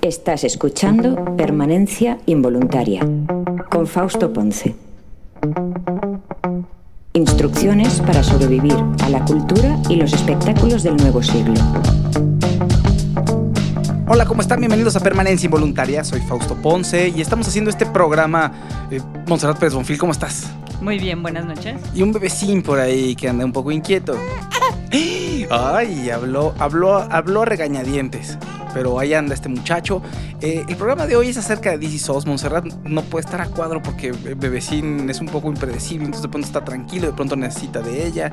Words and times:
Estás 0.00 0.44
escuchando 0.44 1.36
Permanencia 1.36 2.18
Involuntaria 2.26 3.00
con 3.70 3.86
Fausto 3.86 4.32
Ponce. 4.32 4.74
Instrucciones 7.12 8.00
para 8.00 8.22
sobrevivir 8.22 8.76
a 9.02 9.08
la 9.08 9.24
cultura 9.24 9.76
y 9.88 9.96
los 9.96 10.12
espectáculos 10.12 10.82
del 10.82 10.96
nuevo 10.96 11.22
siglo. 11.22 11.54
Hola, 14.08 14.24
¿cómo 14.24 14.40
están? 14.40 14.60
Bienvenidos 14.60 14.96
a 14.96 15.00
Permanencia 15.00 15.46
Involuntaria. 15.46 16.04
Soy 16.04 16.20
Fausto 16.20 16.54
Ponce 16.54 17.08
y 17.08 17.20
estamos 17.20 17.48
haciendo 17.48 17.70
este 17.70 17.86
programa. 17.86 18.52
Eh, 18.90 19.00
Monserrat 19.26 19.58
Pérez 19.58 19.74
Bonfil, 19.74 19.98
¿cómo 19.98 20.12
estás? 20.12 20.46
Muy 20.80 20.98
bien, 20.98 21.22
buenas 21.22 21.44
noches. 21.44 21.80
Y 21.94 22.02
un 22.02 22.12
bebecín 22.12 22.62
por 22.62 22.78
ahí 22.78 23.14
que 23.16 23.28
anda 23.28 23.44
un 23.44 23.52
poco 23.52 23.72
inquieto. 23.72 24.16
Ay, 25.50 26.10
habló, 26.10 26.54
habló, 26.58 26.96
habló 26.96 27.44
regañadientes. 27.44 28.38
Pero 28.74 28.98
ahí 28.98 29.14
anda 29.14 29.34
este 29.34 29.48
muchacho. 29.48 30.02
Eh, 30.40 30.64
el 30.68 30.76
programa 30.76 31.06
de 31.06 31.16
hoy 31.16 31.28
es 31.28 31.36
acerca 31.38 31.70
de 31.70 31.78
DC 31.78 31.98
SOS. 31.98 32.26
Montserrat 32.26 32.64
no 32.84 33.02
puede 33.02 33.24
estar 33.24 33.40
a 33.40 33.46
cuadro 33.46 33.82
porque 33.82 34.12
Bebecín 34.12 35.08
es 35.08 35.20
un 35.20 35.28
poco 35.28 35.48
impredecible, 35.48 36.04
entonces 36.04 36.22
de 36.22 36.28
pronto 36.28 36.46
está 36.46 36.64
tranquilo, 36.64 37.06
de 37.06 37.12
pronto 37.12 37.36
necesita 37.36 37.80
de 37.80 38.06
ella 38.06 38.32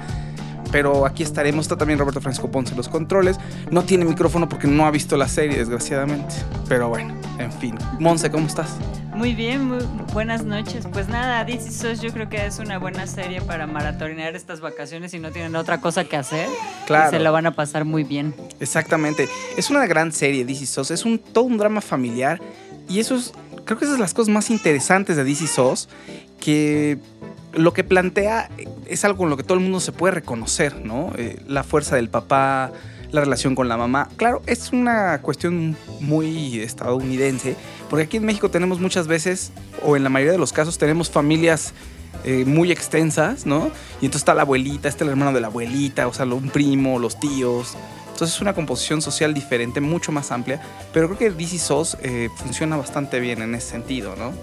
pero 0.73 1.05
aquí 1.05 1.21
estaremos. 1.21 1.65
Está 1.65 1.77
también 1.77 1.99
Roberto 1.99 2.19
Francisco 2.19 2.49
Ponce 2.51 2.75
los 2.75 2.89
controles. 2.89 3.37
No 3.69 3.83
tiene 3.83 4.05
micrófono 4.05 4.49
porque 4.49 4.67
no 4.67 4.87
ha 4.87 4.91
visto 4.91 5.15
la 5.15 5.27
serie, 5.27 5.55
desgraciadamente. 5.55 6.33
Pero 6.67 6.89
bueno, 6.89 7.15
en 7.37 7.51
fin. 7.51 7.75
Monse, 7.99 8.31
¿cómo 8.31 8.47
estás? 8.47 8.75
Muy 9.13 9.35
bien, 9.35 9.65
muy 9.65 9.77
buenas 10.13 10.43
noches. 10.43 10.87
Pues 10.91 11.07
nada, 11.07 11.45
This 11.45 11.67
Is 11.67 12.01
yo 12.01 12.11
creo 12.11 12.27
que 12.27 12.43
es 12.47 12.57
una 12.57 12.79
buena 12.79 13.05
serie 13.05 13.39
para 13.41 13.67
maratonear 13.67 14.35
estas 14.35 14.61
vacaciones 14.61 15.13
y 15.13 15.19
no 15.19 15.29
tienen 15.29 15.55
otra 15.55 15.79
cosa 15.79 16.05
que 16.05 16.17
hacer. 16.17 16.49
Claro. 16.87 17.11
se 17.11 17.19
la 17.19 17.29
van 17.29 17.45
a 17.45 17.51
pasar 17.51 17.85
muy 17.85 18.03
bien. 18.03 18.33
Exactamente. 18.59 19.29
Es 19.55 19.69
una 19.69 19.85
gran 19.85 20.11
serie, 20.11 20.43
This 20.43 20.63
Is 20.63 20.89
Es 20.89 21.05
un, 21.05 21.19
todo 21.19 21.43
un 21.43 21.59
drama 21.59 21.81
familiar 21.81 22.41
y 22.89 22.99
eso 22.99 23.13
es, 23.15 23.31
creo 23.63 23.77
que 23.77 23.85
esas 23.85 23.93
son 23.93 24.01
las 24.01 24.15
cosas 24.15 24.33
más 24.33 24.49
interesantes 24.49 25.15
de 25.17 25.23
DC 25.23 25.45
SOS, 25.45 25.87
que 26.39 26.97
lo 27.53 27.73
que 27.73 27.83
plantea 27.83 28.49
es 28.87 29.05
algo 29.05 29.19
con 29.19 29.29
lo 29.29 29.37
que 29.37 29.43
todo 29.43 29.57
el 29.57 29.63
mundo 29.63 29.79
se 29.79 29.91
puede 29.91 30.15
reconocer, 30.15 30.83
¿no? 30.83 31.11
Eh, 31.17 31.39
la 31.47 31.63
fuerza 31.63 31.95
del 31.95 32.09
papá, 32.09 32.71
la 33.11 33.21
relación 33.21 33.55
con 33.55 33.69
la 33.69 33.77
mamá. 33.77 34.09
Claro, 34.17 34.41
es 34.47 34.71
una 34.71 35.21
cuestión 35.21 35.77
muy 35.99 36.59
estadounidense, 36.59 37.55
porque 37.89 38.05
aquí 38.05 38.17
en 38.17 38.25
México 38.25 38.49
tenemos 38.49 38.79
muchas 38.79 39.07
veces, 39.07 39.51
o 39.83 39.95
en 39.95 40.03
la 40.03 40.09
mayoría 40.09 40.33
de 40.33 40.39
los 40.39 40.51
casos, 40.51 40.77
tenemos 40.77 41.09
familias 41.09 41.73
eh, 42.23 42.43
muy 42.45 42.71
extensas, 42.71 43.45
¿no? 43.45 43.71
Y 44.01 44.05
entonces 44.05 44.21
está 44.21 44.33
la 44.33 44.41
abuelita, 44.41 44.89
está 44.89 45.03
el 45.03 45.11
hermano 45.11 45.33
de 45.33 45.41
la 45.41 45.47
abuelita, 45.47 46.07
o 46.07 46.13
sea, 46.13 46.25
un 46.25 46.49
primo, 46.49 46.99
los 46.99 47.19
tíos. 47.19 47.75
Entonces 48.11 48.35
es 48.35 48.41
una 48.41 48.53
composición 48.53 49.01
social 49.01 49.33
diferente, 49.33 49.81
mucho 49.81 50.11
más 50.11 50.31
amplia, 50.31 50.61
pero 50.93 51.07
creo 51.07 51.17
que 51.17 51.29
DC 51.31 51.57
SOS 51.57 51.97
eh, 52.01 52.29
funciona 52.35 52.77
bastante 52.77 53.19
bien 53.19 53.41
en 53.41 53.55
ese 53.55 53.71
sentido, 53.71 54.15
¿no? 54.15 54.33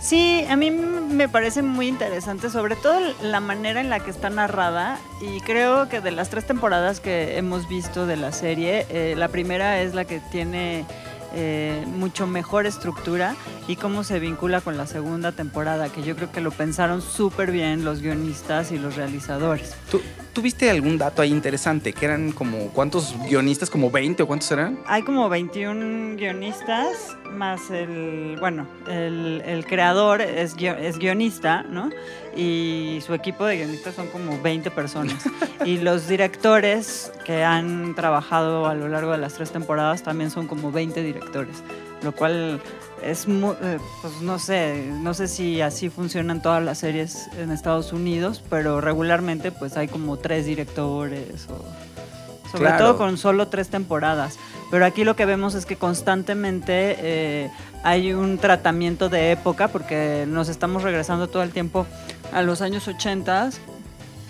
Sí, 0.00 0.46
a 0.48 0.56
mí 0.56 0.70
me 0.70 1.28
parece 1.28 1.60
muy 1.60 1.86
interesante, 1.86 2.48
sobre 2.48 2.74
todo 2.74 2.98
la 3.22 3.40
manera 3.40 3.82
en 3.82 3.90
la 3.90 4.00
que 4.00 4.10
está 4.10 4.30
narrada 4.30 4.98
y 5.20 5.40
creo 5.40 5.90
que 5.90 6.00
de 6.00 6.10
las 6.10 6.30
tres 6.30 6.46
temporadas 6.46 7.00
que 7.00 7.36
hemos 7.36 7.68
visto 7.68 8.06
de 8.06 8.16
la 8.16 8.32
serie, 8.32 8.86
eh, 8.88 9.14
la 9.14 9.28
primera 9.28 9.82
es 9.82 9.94
la 9.94 10.06
que 10.06 10.20
tiene 10.32 10.86
eh, 11.34 11.84
mucho 11.86 12.26
mejor 12.26 12.66
estructura 12.66 13.36
y 13.68 13.76
cómo 13.76 14.04
se 14.04 14.18
vincula 14.18 14.60
con 14.60 14.76
la 14.76 14.86
segunda 14.86 15.32
temporada, 15.32 15.88
que 15.88 16.02
yo 16.02 16.16
creo 16.16 16.32
que 16.32 16.40
lo 16.40 16.50
pensaron 16.50 17.02
súper 17.02 17.50
bien 17.50 17.84
los 17.84 18.00
guionistas 18.02 18.72
y 18.72 18.78
los 18.78 18.96
realizadores. 18.96 19.74
¿Tú, 19.90 20.00
¿Tuviste 20.32 20.70
algún 20.70 20.96
dato 20.96 21.22
ahí 21.22 21.30
interesante? 21.30 21.92
¿Que 21.92 22.06
eran 22.06 22.32
como 22.32 22.68
cuántos 22.68 23.14
guionistas? 23.28 23.68
¿Como 23.68 23.90
20 23.90 24.22
o 24.22 24.26
cuántos 24.26 24.50
eran? 24.52 24.78
Hay 24.86 25.02
como 25.02 25.28
21 25.28 26.16
guionistas, 26.16 27.16
más 27.32 27.70
el, 27.70 28.36
bueno, 28.38 28.66
el, 28.88 29.42
el 29.44 29.66
creador 29.66 30.20
es, 30.20 30.54
es 30.58 30.98
guionista, 30.98 31.62
¿no? 31.62 31.90
Y 32.36 33.00
su 33.04 33.14
equipo 33.14 33.44
de 33.44 33.56
guionistas 33.56 33.94
son 33.94 34.08
como 34.08 34.40
20 34.40 34.70
personas. 34.70 35.24
y 35.64 35.78
los 35.78 36.08
directores 36.08 37.12
que 37.24 37.44
han 37.44 37.94
trabajado 37.94 38.66
a 38.66 38.74
lo 38.74 38.88
largo 38.88 39.12
de 39.12 39.18
las 39.18 39.34
tres 39.34 39.50
temporadas 39.50 40.02
también 40.02 40.30
son 40.30 40.46
como 40.46 40.72
20 40.72 41.02
directores, 41.02 41.62
lo 42.02 42.12
cual 42.12 42.60
es, 43.02 43.26
eh, 43.28 43.78
pues 44.02 44.20
no 44.20 44.38
sé, 44.38 44.90
no 45.00 45.14
sé 45.14 45.28
si 45.28 45.60
así 45.60 45.88
funcionan 45.88 46.42
todas 46.42 46.62
las 46.62 46.78
series 46.78 47.28
en 47.38 47.50
Estados 47.50 47.92
Unidos, 47.92 48.42
pero 48.48 48.80
regularmente 48.80 49.52
pues 49.52 49.76
hay 49.76 49.88
como 49.88 50.16
tres 50.16 50.46
directores 50.46 51.48
sobre 52.50 52.72
todo 52.72 52.96
con 52.96 53.16
solo 53.16 53.48
tres 53.48 53.68
temporadas. 53.68 54.38
Pero 54.70 54.86
aquí 54.86 55.04
lo 55.04 55.16
que 55.16 55.26
vemos 55.26 55.54
es 55.54 55.66
que 55.66 55.76
constantemente 55.76 56.96
eh, 56.98 57.50
hay 57.82 58.12
un 58.12 58.38
tratamiento 58.38 59.08
de 59.08 59.32
época, 59.32 59.68
porque 59.68 60.24
nos 60.28 60.48
estamos 60.48 60.82
regresando 60.82 61.28
todo 61.28 61.42
el 61.42 61.50
tiempo 61.50 61.86
a 62.32 62.42
los 62.42 62.62
años 62.62 62.86
80 62.86 63.50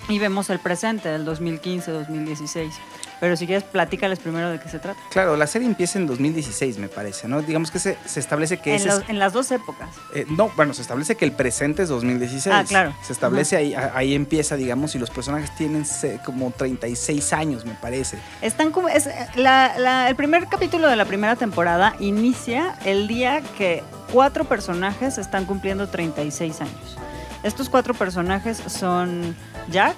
y 0.08 0.18
vemos 0.18 0.50
el 0.50 0.58
presente 0.58 1.08
del 1.08 1.24
2015, 1.24 1.90
2016. 1.92 2.74
Pero 3.20 3.36
si 3.36 3.46
quieres, 3.46 3.64
platícales 3.64 4.18
primero 4.18 4.50
de 4.50 4.58
qué 4.58 4.68
se 4.68 4.78
trata. 4.78 4.98
Claro, 5.10 5.36
la 5.36 5.46
serie 5.46 5.68
empieza 5.68 5.98
en 5.98 6.06
2016, 6.06 6.78
me 6.78 6.88
parece, 6.88 7.28
¿no? 7.28 7.42
Digamos 7.42 7.70
que 7.70 7.78
se, 7.78 7.98
se 8.06 8.18
establece 8.18 8.56
que 8.58 8.76
en, 8.76 8.82
en 9.08 9.18
las 9.18 9.34
dos 9.34 9.50
épocas. 9.50 9.90
Eh, 10.14 10.24
no, 10.30 10.50
bueno, 10.56 10.72
se 10.72 10.82
establece 10.82 11.16
que 11.16 11.26
el 11.26 11.32
presente 11.32 11.82
es 11.82 11.90
2016. 11.90 12.54
Ah, 12.54 12.64
claro. 12.66 12.94
Se 13.02 13.12
establece 13.12 13.56
ahí, 13.56 13.74
ahí 13.74 14.14
empieza, 14.14 14.56
digamos, 14.56 14.94
y 14.94 14.98
los 14.98 15.10
personajes 15.10 15.54
tienen 15.54 15.84
como 16.24 16.50
36 16.50 17.32
años, 17.34 17.66
me 17.66 17.74
parece. 17.74 18.18
Están 18.40 18.70
como. 18.70 18.88
Es, 18.88 19.08
la, 19.36 20.08
el 20.08 20.16
primer 20.16 20.46
capítulo 20.48 20.88
de 20.88 20.96
la 20.96 21.04
primera 21.04 21.36
temporada 21.36 21.94
inicia 22.00 22.76
el 22.84 23.06
día 23.06 23.42
que 23.58 23.82
cuatro 24.12 24.44
personajes 24.44 25.18
están 25.18 25.44
cumpliendo 25.44 25.88
36 25.88 26.60
años. 26.62 26.96
Estos 27.42 27.68
cuatro 27.68 27.94
personajes 27.94 28.62
son 28.66 29.34
Jack, 29.70 29.96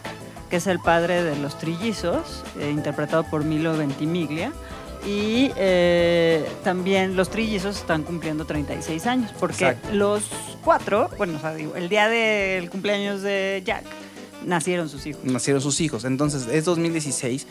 que 0.52 0.58
es 0.58 0.66
el 0.66 0.80
padre 0.80 1.22
de 1.22 1.34
los 1.36 1.58
trillizos, 1.58 2.44
eh, 2.60 2.70
interpretado 2.70 3.24
por 3.24 3.42
Milo 3.42 3.74
Ventimiglia. 3.74 4.52
Y 5.06 5.50
eh, 5.56 6.46
también 6.62 7.16
los 7.16 7.30
trillizos 7.30 7.78
están 7.78 8.02
cumpliendo 8.02 8.44
36 8.44 9.06
años, 9.06 9.30
porque 9.40 9.76
los 9.94 10.24
cuatro, 10.62 11.08
bueno, 11.16 11.38
o 11.38 11.40
sea, 11.40 11.54
digo, 11.54 11.74
el 11.74 11.88
día 11.88 12.06
del 12.10 12.68
cumpleaños 12.68 13.22
de 13.22 13.62
Jack, 13.64 13.84
nacieron 14.44 14.90
sus 14.90 15.06
hijos. 15.06 15.24
Nacieron 15.24 15.62
sus 15.62 15.80
hijos. 15.80 16.04
Entonces 16.04 16.46
es 16.52 16.66
2016 16.66 17.46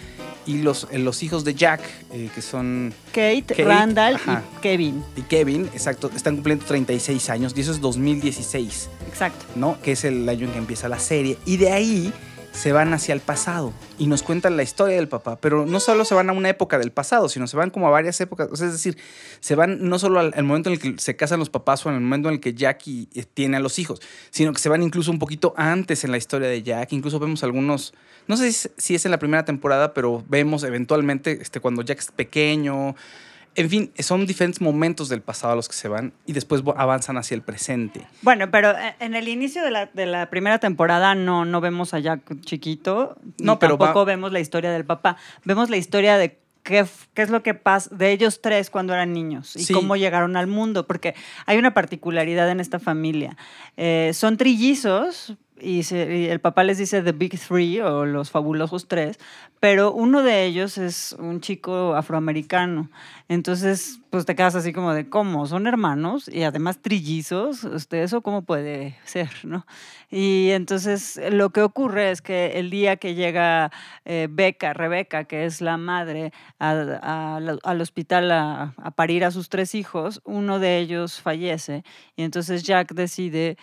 y 0.45 0.59
los, 0.59 0.87
eh, 0.91 0.99
los 0.99 1.23
hijos 1.23 1.43
de 1.43 1.55
Jack, 1.55 1.81
que 2.11 2.41
son 2.43 2.93
Kate, 3.07 3.63
Randall 3.63 4.17
y 4.17 4.61
Kevin. 4.61 5.03
Y 5.15 5.23
Kevin, 5.23 5.67
exacto, 5.73 6.11
están 6.15 6.35
cumpliendo 6.35 6.65
36 6.65 7.31
años 7.31 7.53
y 7.55 7.61
eso 7.61 7.71
es 7.71 7.81
2016. 7.81 8.89
Exacto. 9.09 9.43
¿No? 9.55 9.81
Que 9.81 9.93
es 9.93 10.03
el 10.03 10.29
año 10.29 10.45
en 10.45 10.51
que 10.51 10.59
empieza 10.59 10.87
la 10.87 10.99
serie. 10.99 11.39
Y 11.47 11.57
de 11.57 11.71
ahí 11.71 12.13
se 12.51 12.71
van 12.73 12.93
hacia 12.93 13.13
el 13.13 13.21
pasado 13.21 13.73
y 13.97 14.07
nos 14.07 14.23
cuentan 14.23 14.57
la 14.57 14.63
historia 14.63 14.95
del 14.95 15.07
papá, 15.07 15.37
pero 15.37 15.65
no 15.65 15.79
solo 15.79 16.05
se 16.05 16.13
van 16.13 16.29
a 16.29 16.33
una 16.33 16.49
época 16.49 16.77
del 16.77 16.91
pasado, 16.91 17.29
sino 17.29 17.47
se 17.47 17.57
van 17.57 17.69
como 17.69 17.87
a 17.87 17.91
varias 17.91 18.19
épocas, 18.21 18.49
es 18.51 18.59
decir, 18.71 18.97
se 19.39 19.55
van 19.55 19.87
no 19.87 19.99
solo 19.99 20.19
al, 20.19 20.43
momento 20.43 20.69
en 20.69 20.73
el 20.73 20.79
que 20.79 20.95
se 21.01 21.15
casan 21.15 21.39
los 21.39 21.49
papás 21.49 21.85
o 21.85 21.89
en 21.89 21.95
el 21.95 22.01
momento 22.01 22.29
en 22.29 22.35
el 22.35 22.41
que 22.41 22.53
Jackie 22.53 23.07
eh, 23.15 23.25
tiene 23.33 23.57
a 23.57 23.59
los 23.59 23.79
hijos, 23.79 24.01
sino 24.29 24.53
que 24.53 24.59
se 24.59 24.69
van 24.69 24.83
incluso 24.83 25.11
un 25.11 25.19
poquito 25.19 25.53
antes 25.55 26.03
en 26.03 26.11
la 26.11 26.17
historia 26.17 26.49
de 26.49 26.61
Jack, 26.61 26.91
incluso 26.93 27.19
vemos 27.19 27.43
algunos, 27.43 27.93
no 28.27 28.37
sé 28.37 28.51
si 28.51 28.95
es 28.95 29.05
en 29.05 29.11
la 29.11 29.19
primera 29.19 29.45
temporada, 29.45 29.93
pero 29.93 30.23
vemos 30.27 30.63
eventualmente 30.63 31.39
este, 31.41 31.59
cuando 31.59 31.81
Jack 31.81 31.99
es 31.99 32.11
pequeño, 32.11 32.95
en 33.55 33.69
fin, 33.69 33.91
son 33.99 34.25
diferentes 34.25 34.61
momentos 34.61 35.09
del 35.09 35.21
pasado 35.21 35.53
a 35.53 35.55
los 35.55 35.67
que 35.67 35.75
se 35.75 35.87
van 35.87 36.13
y 36.25 36.33
después 36.33 36.63
avanzan 36.77 37.17
hacia 37.17 37.35
el 37.35 37.41
presente. 37.41 38.07
Bueno, 38.21 38.49
pero 38.49 38.71
eh, 38.71 38.95
en 38.99 39.15
el 39.15 39.27
inicio 39.27 39.63
de 39.63 39.71
la, 39.71 39.85
de 39.87 40.05
la 40.05 40.29
primera 40.29 40.59
temporada 40.59 41.15
no, 41.15 41.43
no 41.43 41.59
vemos 41.59 41.93
a 41.93 41.99
Jack 41.99 42.21
chiquito, 42.41 43.17
no, 43.39 43.59
pero 43.59 43.77
tampoco 43.77 44.05
vemos 44.05 44.31
la 44.31 44.39
historia 44.39 44.71
del 44.71 44.85
papá. 44.85 45.17
Vemos 45.43 45.69
la 45.69 45.77
historia 45.77 46.17
de 46.17 46.39
qué, 46.63 46.85
qué 47.13 47.21
es 47.21 47.29
lo 47.29 47.43
que 47.43 47.53
pasa 47.53 47.93
de 47.93 48.11
ellos 48.11 48.41
tres 48.41 48.69
cuando 48.69 48.93
eran 48.93 49.11
niños 49.11 49.55
y 49.55 49.71
cómo 49.73 49.95
llegaron 49.97 50.37
al 50.37 50.47
mundo, 50.47 50.87
porque 50.87 51.13
hay 51.45 51.57
una 51.57 51.73
particularidad 51.73 52.49
en 52.49 52.59
esta 52.61 52.79
familia. 52.79 53.35
Eh, 53.75 54.11
son 54.13 54.37
trillizos, 54.37 55.35
y, 55.59 55.81
el 55.93 56.39
papá 56.39 56.63
les 56.63 56.77
dice 56.77 57.01
The 57.01 57.11
Big 57.11 57.39
Three 57.39 57.81
o 57.81 58.05
los 58.05 58.31
fabulosos 58.31 58.87
tres, 58.87 59.19
pero 59.59 59.93
uno 59.93 60.23
de 60.23 60.45
ellos 60.45 60.77
es 60.77 61.13
un 61.19 61.39
chico 61.39 61.93
afroamericano. 61.95 62.89
Entonces, 63.27 63.99
pues 64.09 64.25
te 64.25 64.35
quedas 64.35 64.55
así 64.55 64.73
como 64.73 64.93
de, 64.93 65.07
¿cómo? 65.07 65.45
¿Son 65.45 65.67
hermanos? 65.67 66.27
Y 66.27 66.43
además 66.43 66.81
trillizos, 66.81 67.63
este, 67.63 68.03
¿eso 68.03 68.21
cómo 68.21 68.41
puede 68.41 68.97
ser? 69.05 69.29
¿no? 69.43 69.65
Y 70.09 70.49
entonces 70.51 71.19
lo 71.31 71.51
que 71.51 71.61
ocurre 71.61 72.11
es 72.11 72.21
que 72.21 72.59
el 72.59 72.69
día 72.69 72.97
que 72.97 73.13
llega 73.15 73.71
eh, 74.05 74.27
Beca, 74.29 74.73
Rebeca, 74.73 75.25
que 75.25 75.45
es 75.45 75.61
la 75.61 75.77
madre, 75.77 76.33
a- 76.59 76.71
a 77.01 77.37
al 77.63 77.81
hospital 77.81 78.31
a 78.31 78.73
parir 78.95 79.23
a 79.25 79.31
sus 79.31 79.49
tres 79.49 79.75
hijos, 79.75 80.21
uno 80.25 80.59
de 80.59 80.79
ellos 80.79 81.21
fallece 81.21 81.83
y 82.15 82.23
entonces 82.23 82.63
Jack 82.63 82.93
decide 82.93 83.57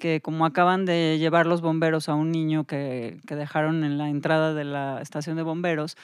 que 0.00 0.20
como 0.20 0.44
acaban 0.44 0.84
de 0.84 1.18
llevar 1.18 1.46
los 1.46 1.60
bomberos 1.60 2.08
a 2.08 2.14
un 2.14 2.30
niño 2.32 2.64
que, 2.64 3.18
que 3.26 3.36
dejaron 3.36 3.84
en 3.84 3.98
la 3.98 4.08
entrada 4.08 4.54
de 4.54 4.64
la 4.64 5.00
estación 5.00 5.36
de 5.36 5.42
bomberos, 5.42 5.96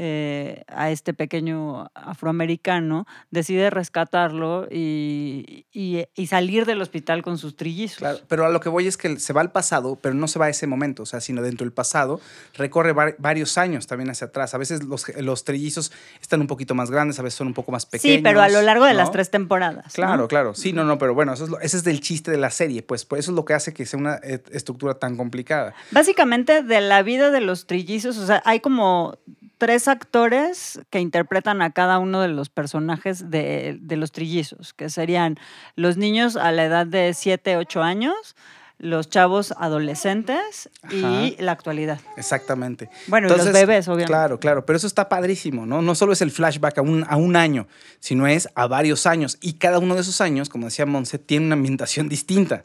eh, 0.00 0.62
a 0.68 0.90
este 0.92 1.12
pequeño 1.12 1.88
afroamericano, 1.94 3.04
decide 3.30 3.68
rescatarlo 3.70 4.68
y, 4.70 5.66
y- 5.72 6.04
y 6.14 6.26
salir 6.28 6.66
del 6.66 6.80
hospital 6.80 7.22
con 7.22 7.36
sus 7.36 7.56
trillizos. 7.56 7.98
Claro, 7.98 8.18
pero 8.28 8.46
a 8.46 8.48
lo 8.48 8.60
que 8.60 8.68
voy 8.68 8.86
es 8.86 8.96
que 8.96 9.18
se 9.18 9.32
va 9.32 9.40
al 9.40 9.50
pasado, 9.50 9.98
pero 10.00 10.14
no 10.14 10.28
se 10.28 10.38
va 10.38 10.46
a 10.46 10.48
ese 10.50 10.66
momento, 10.68 11.02
o 11.02 11.06
sea, 11.06 11.20
sino 11.20 11.42
dentro 11.42 11.64
del 11.64 11.72
pasado, 11.72 12.20
recorre 12.54 12.92
var- 12.92 13.16
varios 13.18 13.58
años 13.58 13.86
también 13.88 14.08
hacia 14.10 14.28
atrás. 14.28 14.54
A 14.54 14.58
veces 14.58 14.84
los, 14.84 15.04
los 15.18 15.44
trillizos 15.44 15.90
están 16.20 16.40
un 16.40 16.46
poquito 16.46 16.74
más 16.74 16.90
grandes, 16.90 17.18
a 17.18 17.22
veces 17.22 17.36
son 17.38 17.48
un 17.48 17.54
poco 17.54 17.72
más 17.72 17.84
pequeños. 17.86 18.18
sí, 18.18 18.22
pero 18.22 18.40
a 18.40 18.48
lo 18.48 18.62
largo 18.62 18.84
de 18.84 18.94
las 18.94 19.10
tres 19.10 19.30
temporadas. 19.30 19.86
¿no? 19.86 19.92
Claro, 19.92 20.28
claro. 20.28 20.54
Sí, 20.54 20.72
no, 20.72 20.84
no, 20.84 20.98
pero 20.98 21.14
bueno, 21.14 21.32
eso 21.32 21.44
es 21.44 21.50
lo- 21.50 21.60
ese 21.60 21.76
es 21.78 21.86
el 21.86 22.00
chiste 22.00 22.30
de 22.30 22.36
la 22.38 22.50
serie, 22.50 22.82
pues, 22.82 23.04
pues 23.04 23.20
eso 23.20 23.32
es 23.32 23.34
lo 23.36 23.44
que 23.44 23.54
hace 23.54 23.74
que 23.74 23.84
sea 23.84 23.98
una 23.98 24.20
eh, 24.22 24.42
estructura 24.52 24.94
tan 24.94 25.16
complicada. 25.16 25.74
Básicamente 25.90 26.62
de 26.62 26.80
la 26.80 27.02
vida 27.02 27.30
de 27.30 27.40
los 27.40 27.66
trillizos, 27.66 28.16
o 28.18 28.26
sea, 28.26 28.42
hay 28.44 28.60
como 28.60 29.16
tres 29.58 29.88
actores 29.88 30.80
que 30.90 31.00
interpretan 31.00 31.60
a 31.62 31.72
cada 31.72 31.98
uno 31.98 32.20
de 32.20 32.28
los 32.28 32.48
personajes 32.48 33.30
de, 33.30 33.76
de 33.80 33.96
los 33.96 34.12
trillizos, 34.12 34.72
que 34.72 34.88
serían 34.88 35.38
los 35.76 35.96
niños 35.96 36.36
a 36.36 36.52
la 36.52 36.64
edad 36.64 36.86
de 36.86 37.12
7, 37.12 37.56
8 37.56 37.82
años, 37.82 38.36
los 38.78 39.10
chavos 39.10 39.52
adolescentes 39.58 40.70
y 40.90 41.04
Ajá. 41.04 41.42
la 41.42 41.52
actualidad. 41.52 42.00
Exactamente. 42.16 42.88
Bueno, 43.08 43.26
y 43.26 43.30
los 43.30 43.52
bebés, 43.52 43.88
obviamente. 43.88 44.12
Claro, 44.12 44.38
claro, 44.38 44.64
pero 44.64 44.76
eso 44.76 44.86
está 44.86 45.08
padrísimo, 45.08 45.66
¿no? 45.66 45.82
No 45.82 45.94
solo 45.94 46.12
es 46.12 46.22
el 46.22 46.30
flashback 46.30 46.78
a 46.78 46.82
un, 46.82 47.04
a 47.08 47.16
un 47.16 47.34
año, 47.34 47.66
sino 47.98 48.26
es 48.28 48.48
a 48.54 48.68
varios 48.68 49.06
años. 49.06 49.36
Y 49.40 49.54
cada 49.54 49.80
uno 49.80 49.96
de 49.96 50.02
esos 50.02 50.20
años, 50.20 50.48
como 50.48 50.66
decía 50.66 50.86
Monse, 50.86 51.18
tiene 51.18 51.46
una 51.46 51.54
ambientación 51.54 52.08
distinta. 52.08 52.64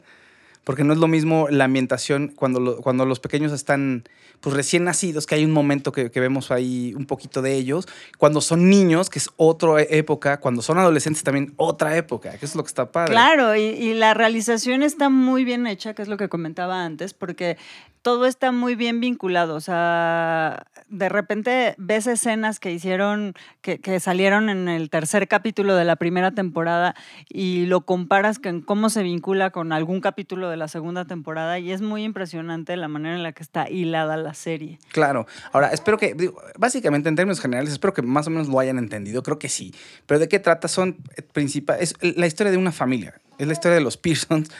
Porque 0.64 0.82
no 0.84 0.92
es 0.94 0.98
lo 0.98 1.08
mismo 1.08 1.46
la 1.50 1.64
ambientación 1.64 2.28
cuando, 2.34 2.58
lo- 2.58 2.76
cuando 2.78 3.04
los 3.06 3.20
pequeños 3.20 3.52
están 3.52 4.04
pues 4.40 4.54
recién 4.56 4.84
nacidos, 4.84 5.26
que 5.26 5.36
hay 5.36 5.44
un 5.44 5.52
momento 5.52 5.90
que, 5.92 6.10
que 6.10 6.20
vemos 6.20 6.50
ahí 6.50 6.92
un 6.96 7.06
poquito 7.06 7.40
de 7.40 7.54
ellos, 7.54 7.86
cuando 8.18 8.40
son 8.42 8.68
niños, 8.68 9.08
que 9.08 9.18
es 9.18 9.30
otra 9.36 9.80
época, 9.82 10.38
cuando 10.40 10.60
son 10.60 10.76
adolescentes 10.78 11.22
también 11.22 11.54
otra 11.56 11.96
época, 11.96 12.36
que 12.36 12.44
es 12.44 12.54
lo 12.54 12.62
que 12.62 12.68
está 12.68 12.92
padre. 12.92 13.12
Claro, 13.12 13.56
y, 13.56 13.60
y 13.62 13.94
la 13.94 14.12
realización 14.12 14.82
está 14.82 15.08
muy 15.08 15.44
bien 15.44 15.66
hecha, 15.66 15.94
que 15.94 16.02
es 16.02 16.08
lo 16.08 16.16
que 16.18 16.28
comentaba 16.28 16.84
antes, 16.84 17.14
porque 17.14 17.56
todo 18.04 18.26
está 18.26 18.52
muy 18.52 18.74
bien 18.74 19.00
vinculado. 19.00 19.54
O 19.54 19.60
sea, 19.60 20.66
de 20.90 21.08
repente 21.08 21.74
ves 21.78 22.06
escenas 22.06 22.60
que 22.60 22.70
hicieron, 22.70 23.32
que, 23.62 23.98
salieron 23.98 24.50
en 24.50 24.68
el 24.68 24.90
tercer 24.90 25.26
capítulo 25.26 25.74
de 25.74 25.86
la 25.86 25.96
primera 25.96 26.30
temporada 26.30 26.94
y 27.30 27.64
lo 27.64 27.80
comparas 27.80 28.38
con 28.38 28.60
cómo 28.60 28.90
se 28.90 29.02
vincula 29.02 29.50
con 29.50 29.72
algún 29.72 30.02
capítulo 30.02 30.50
de 30.50 30.58
la 30.58 30.68
segunda 30.68 31.06
temporada 31.06 31.58
y 31.58 31.72
es 31.72 31.80
muy 31.80 32.04
impresionante 32.04 32.76
la 32.76 32.88
manera 32.88 33.16
en 33.16 33.22
la 33.22 33.32
que 33.32 33.42
está 33.42 33.70
hilada 33.70 34.18
la 34.18 34.34
serie. 34.34 34.78
Claro. 34.92 35.26
Ahora, 35.52 35.68
espero 35.68 35.96
que, 35.96 36.14
básicamente 36.58 37.08
en 37.08 37.16
términos 37.16 37.40
generales, 37.40 37.72
espero 37.72 37.94
que 37.94 38.02
más 38.02 38.26
o 38.26 38.30
menos 38.30 38.48
lo 38.48 38.60
hayan 38.60 38.76
entendido. 38.76 39.22
Creo 39.22 39.38
que 39.38 39.48
sí. 39.48 39.74
Pero 40.04 40.20
¿de 40.20 40.28
qué 40.28 40.38
trata? 40.38 40.68
Son 40.68 40.98
eh, 41.16 41.22
principal, 41.22 41.78
es 41.80 41.94
la 42.02 42.26
historia 42.26 42.52
de 42.52 42.58
una 42.58 42.70
familia. 42.70 43.14
Es 43.38 43.46
la 43.46 43.54
historia 43.54 43.76
de 43.76 43.82
los 43.82 43.96
Pearsons. 43.96 44.50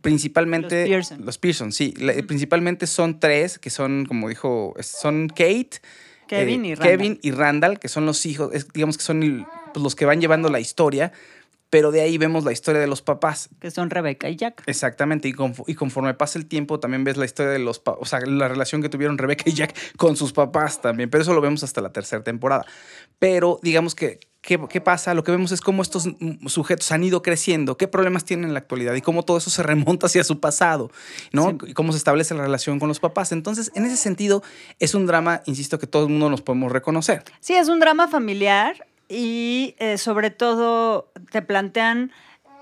Principalmente. 0.00 0.80
Los 0.82 0.88
Pearson. 0.88 1.24
Los 1.26 1.38
Pearson, 1.38 1.72
sí. 1.72 1.94
Principalmente 2.26 2.86
son 2.86 3.20
tres, 3.20 3.58
que 3.58 3.70
son, 3.70 4.06
como 4.06 4.28
dijo, 4.28 4.74
son 4.80 5.28
Kate. 5.28 5.70
Kevin 6.26 6.64
eh, 6.64 6.68
y 6.68 6.74
Randall. 6.74 6.90
Kevin 6.98 7.18
y 7.22 7.30
Randall, 7.32 7.78
que 7.78 7.88
son 7.88 8.06
los 8.06 8.24
hijos, 8.26 8.50
es- 8.54 8.68
digamos 8.72 8.96
que 8.96 9.04
son 9.04 9.46
pues, 9.72 9.82
los 9.82 9.94
que 9.94 10.06
van 10.06 10.20
llevando 10.20 10.48
la 10.48 10.60
historia. 10.60 11.12
Pero 11.70 11.90
de 11.90 12.02
ahí 12.02 12.18
vemos 12.18 12.44
la 12.44 12.52
historia 12.52 12.80
de 12.80 12.86
los 12.86 13.02
papás. 13.02 13.48
que 13.58 13.68
son 13.70 13.90
Rebeca 13.90 14.28
y 14.28 14.36
Jack. 14.36 14.62
Exactamente, 14.66 15.26
y, 15.28 15.32
confo- 15.32 15.64
y 15.66 15.74
conforme 15.74 16.14
pasa 16.14 16.38
el 16.38 16.46
tiempo 16.46 16.78
también 16.78 17.02
ves 17.02 17.16
la 17.16 17.24
historia 17.24 17.50
de 17.50 17.58
los, 17.58 17.80
pa- 17.80 17.96
o 17.98 18.04
sea, 18.04 18.20
la 18.20 18.46
relación 18.46 18.80
que 18.80 18.88
tuvieron 18.88 19.18
Rebeca 19.18 19.42
y 19.46 19.54
Jack 19.54 19.74
con 19.96 20.14
sus 20.16 20.32
papás 20.32 20.80
también, 20.80 21.10
pero 21.10 21.22
eso 21.22 21.34
lo 21.34 21.40
vemos 21.40 21.64
hasta 21.64 21.80
la 21.80 21.92
tercera 21.92 22.22
temporada. 22.22 22.64
Pero 23.18 23.58
digamos 23.62 23.94
que, 23.96 24.20
¿qué, 24.44 24.60
qué 24.68 24.80
pasa? 24.80 25.14
Lo 25.14 25.24
que 25.24 25.32
vemos 25.32 25.50
es 25.52 25.60
cómo 25.60 25.82
estos 25.82 26.08
sujetos 26.46 26.92
han 26.92 27.02
ido 27.02 27.22
creciendo, 27.22 27.76
qué 27.76 27.88
problemas 27.88 28.24
tienen 28.24 28.46
en 28.46 28.52
la 28.52 28.60
actualidad 28.60 28.94
y 28.94 29.00
cómo 29.00 29.24
todo 29.24 29.38
eso 29.38 29.50
se 29.50 29.62
remonta 29.62 30.06
hacia 30.06 30.22
su 30.22 30.40
pasado, 30.40 30.90
¿no? 31.32 31.50
Sí. 31.50 31.70
Y 31.70 31.72
cómo 31.74 31.92
se 31.92 31.98
establece 31.98 32.34
la 32.34 32.42
relación 32.42 32.78
con 32.78 32.88
los 32.88 33.00
papás. 33.00 33.32
Entonces, 33.32 33.72
en 33.74 33.84
ese 33.84 33.96
sentido, 33.96 34.42
es 34.78 34.94
un 34.94 35.06
drama, 35.06 35.42
insisto, 35.46 35.78
que 35.78 35.86
todo 35.86 36.04
el 36.04 36.10
mundo 36.10 36.30
nos 36.30 36.42
podemos 36.42 36.70
reconocer. 36.70 37.24
Sí, 37.40 37.54
es 37.54 37.68
un 37.68 37.80
drama 37.80 38.08
familiar 38.08 38.86
y 39.08 39.74
eh, 39.78 39.98
sobre 39.98 40.30
todo 40.30 41.10
te 41.30 41.42
plantean 41.42 42.12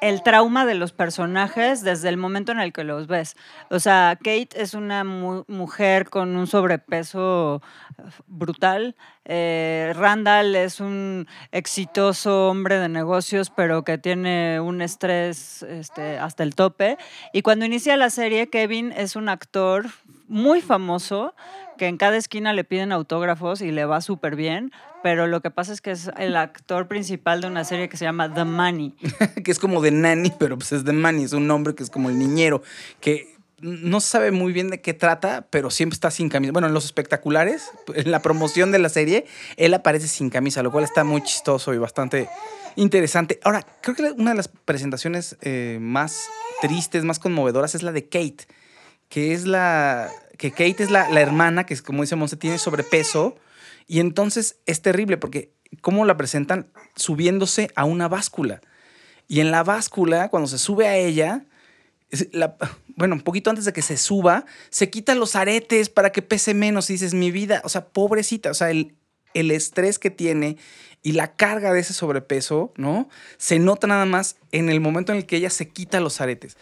el 0.03 0.23
trauma 0.25 0.67
de 0.67 0.75
los 0.75 0.93
personajes 0.93 1.83
desde 1.83 2.09
el 2.09 2.17
momento 2.17 2.51
en 2.53 2.59
el 2.61 2.73
que 2.73 2.83
los 2.83 3.07
ves. 3.07 3.37
O 3.71 3.79
sea, 3.79 4.17
Kate 4.17 4.49
es 4.57 4.75
una 4.75 5.05
mu- 5.05 5.45
mujer 5.47 6.11
con 6.11 6.37
un 6.37 6.47
sobrepeso 6.49 7.63
eh, 7.99 8.03
brutal. 8.27 8.97
Eh, 9.25 9.93
Randall 9.95 10.57
es 10.57 10.81
un 10.81 11.29
exitoso 11.53 12.49
hombre 12.49 12.79
de 12.81 12.89
negocios, 12.89 13.51
pero 13.51 13.85
que 13.85 13.97
tiene 13.97 14.59
un 14.61 14.83
estrés 14.83 15.63
este, 15.63 16.19
hasta 16.19 16.43
el 16.43 16.57
tope. 16.57 16.99
Y 17.33 17.43
cuando 17.43 17.65
inicia 17.65 17.97
la 17.97 18.11
serie, 18.11 18.49
Kevin 18.51 18.93
es 18.97 19.15
un 19.15 19.29
actor 19.29 19.87
muy 20.27 20.61
famoso 20.61 21.35
que 21.79 21.87
en 21.87 21.97
cada 21.97 22.17
esquina 22.17 22.53
le 22.53 22.65
piden 22.65 22.91
autógrafos 22.91 23.61
y 23.63 23.71
le 23.71 23.85
va 23.85 24.01
súper 24.01 24.35
bien, 24.35 24.73
pero 25.03 25.27
lo 25.27 25.41
que 25.41 25.51
pasa 25.51 25.73
es 25.73 25.81
que 25.81 25.91
es 25.91 26.11
el 26.17 26.37
actor 26.37 26.89
principal 26.89 27.41
de 27.41 27.49
una 27.49 27.65
serie 27.65 27.89
que 27.89 27.97
se 27.97 28.05
llama 28.05 28.33
The 28.33 28.45
Money. 28.45 28.95
que 29.45 29.51
es 29.51 29.59
como 29.59 29.81
de 29.81 29.91
nanny, 29.91 30.33
pero 30.39 30.57
pues 30.57 30.73
es 30.73 30.85
de 30.85 30.93
Manny, 30.93 31.25
es 31.25 31.33
un 31.33 31.47
nombre 31.47 31.75
que 31.75 31.83
es 31.83 31.91
como 31.91 32.11
el 32.11 32.19
niñero, 32.19 32.63
que 33.01 33.33
no 33.61 34.01
sabe 34.01 34.33
muy 34.33 34.53
bien 34.53 34.71
de 34.71 34.81
qué 34.81 34.93
trata, 34.93 35.47
pero 35.49 35.71
siempre 35.71 35.95
está 35.95 36.11
sin 36.11 36.29
camisa. 36.29 36.53
Bueno, 36.53 36.67
en 36.67 36.75
los 36.75 36.85
espectaculares, 36.85 37.71
en 37.95 38.11
la 38.11 38.21
promoción 38.21 38.73
de 38.73 38.81
la 38.81 38.89
serie, 38.89 39.25
él 39.57 39.73
aparece 39.73 40.09
sin 40.09 40.31
camisa, 40.31 40.63
lo 40.63 40.73
cual 40.73 40.85
está 40.85 41.05
muy 41.05 41.23
chistoso 41.23 41.73
y 41.73 41.79
bastante 41.79 42.29
interesante. 42.75 43.39
Ahora, 43.45 43.65
creo 43.81 43.95
que 43.95 44.03
una 44.13 44.31
de 44.31 44.37
las 44.37 44.49
presentaciones 44.49 45.37
eh, 45.43 45.79
más 45.81 46.29
tristes, 46.61 47.05
más 47.05 47.21
conmovedoras 47.21 47.77
es 47.77 47.85
la 47.85 47.93
de 47.93 48.05
Kate, 48.05 48.47
que 49.09 49.33
es 49.33 49.47
la 49.47 50.11
que 50.39 50.51
Kate 50.51 50.83
es 50.83 50.91
la, 50.91 51.09
la 51.09 51.21
hermana 51.21 51.65
que 51.65 51.79
como 51.79 52.03
dice 52.03 52.17
Monse 52.17 52.37
tiene 52.37 52.59
sobrepeso 52.59 53.37
y 53.87 54.01
entonces 54.01 54.57
es 54.67 54.83
terrible 54.83 55.17
porque 55.17 55.53
cómo 55.81 56.05
la 56.05 56.17
presentan 56.17 56.71
subiéndose 56.97 57.71
a 57.75 57.85
una 57.85 58.09
báscula. 58.09 58.61
Y 59.29 59.41
en 59.41 59.51
la 59.51 59.63
báscula, 59.63 60.29
cuando 60.29 60.49
se 60.49 60.59
sube 60.59 60.87
a 60.87 60.97
ella, 60.97 61.47
bueno, 62.97 63.15
un 63.15 63.23
poquito 63.23 63.51
antes 63.51 63.65
de 63.65 63.73
que 63.73 63.83
se 63.83 63.97
suba, 63.97 64.45
se 64.71 64.91
quita 64.91 65.15
los 65.15 65.37
aretes 65.37 65.89
para 65.89 66.13
que 66.13 66.23
pese 66.23 66.55
menos. 66.55 66.91
Y 66.91 66.95
dices, 66.95 67.15
mi 67.15 67.31
vida, 67.31 67.63
o 67.65 67.69
sea, 67.69 67.87
pobrecita, 67.87 68.51
o 68.51 68.55
sea, 68.55 68.71
el, 68.71 68.95
el 69.35 69.51
estrés 69.51 69.99
que 69.99 70.11
tiene 70.11 70.59
y 71.03 71.13
la 71.13 71.35
carga 71.35 71.73
de 71.73 71.81
ese 71.81 71.95
sobrepeso, 71.95 72.73
¿no? 72.77 73.09
Se 73.39 73.59
nota 73.59 73.87
nada 73.87 74.05
más 74.05 74.37
en 74.53 74.69
el 74.69 74.81
momento 74.81 75.13
en 75.13 75.19
el 75.19 75.27
que 75.27 75.37
ella 75.37 75.51
se 75.51 75.69
quita 75.69 76.01
los 76.01 76.21
aretes. 76.21 76.57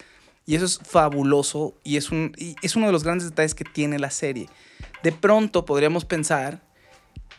Y 0.46 0.54
eso 0.54 0.64
es 0.64 0.78
fabuloso 0.78 1.74
y 1.84 1.96
es, 1.96 2.10
un, 2.10 2.32
y 2.36 2.56
es 2.62 2.74
uno 2.74 2.86
de 2.86 2.92
los 2.92 3.04
grandes 3.04 3.28
detalles 3.28 3.54
que 3.54 3.64
tiene 3.64 3.98
la 3.98 4.10
serie. 4.10 4.48
De 5.02 5.12
pronto 5.12 5.64
podríamos 5.64 6.04
pensar 6.04 6.62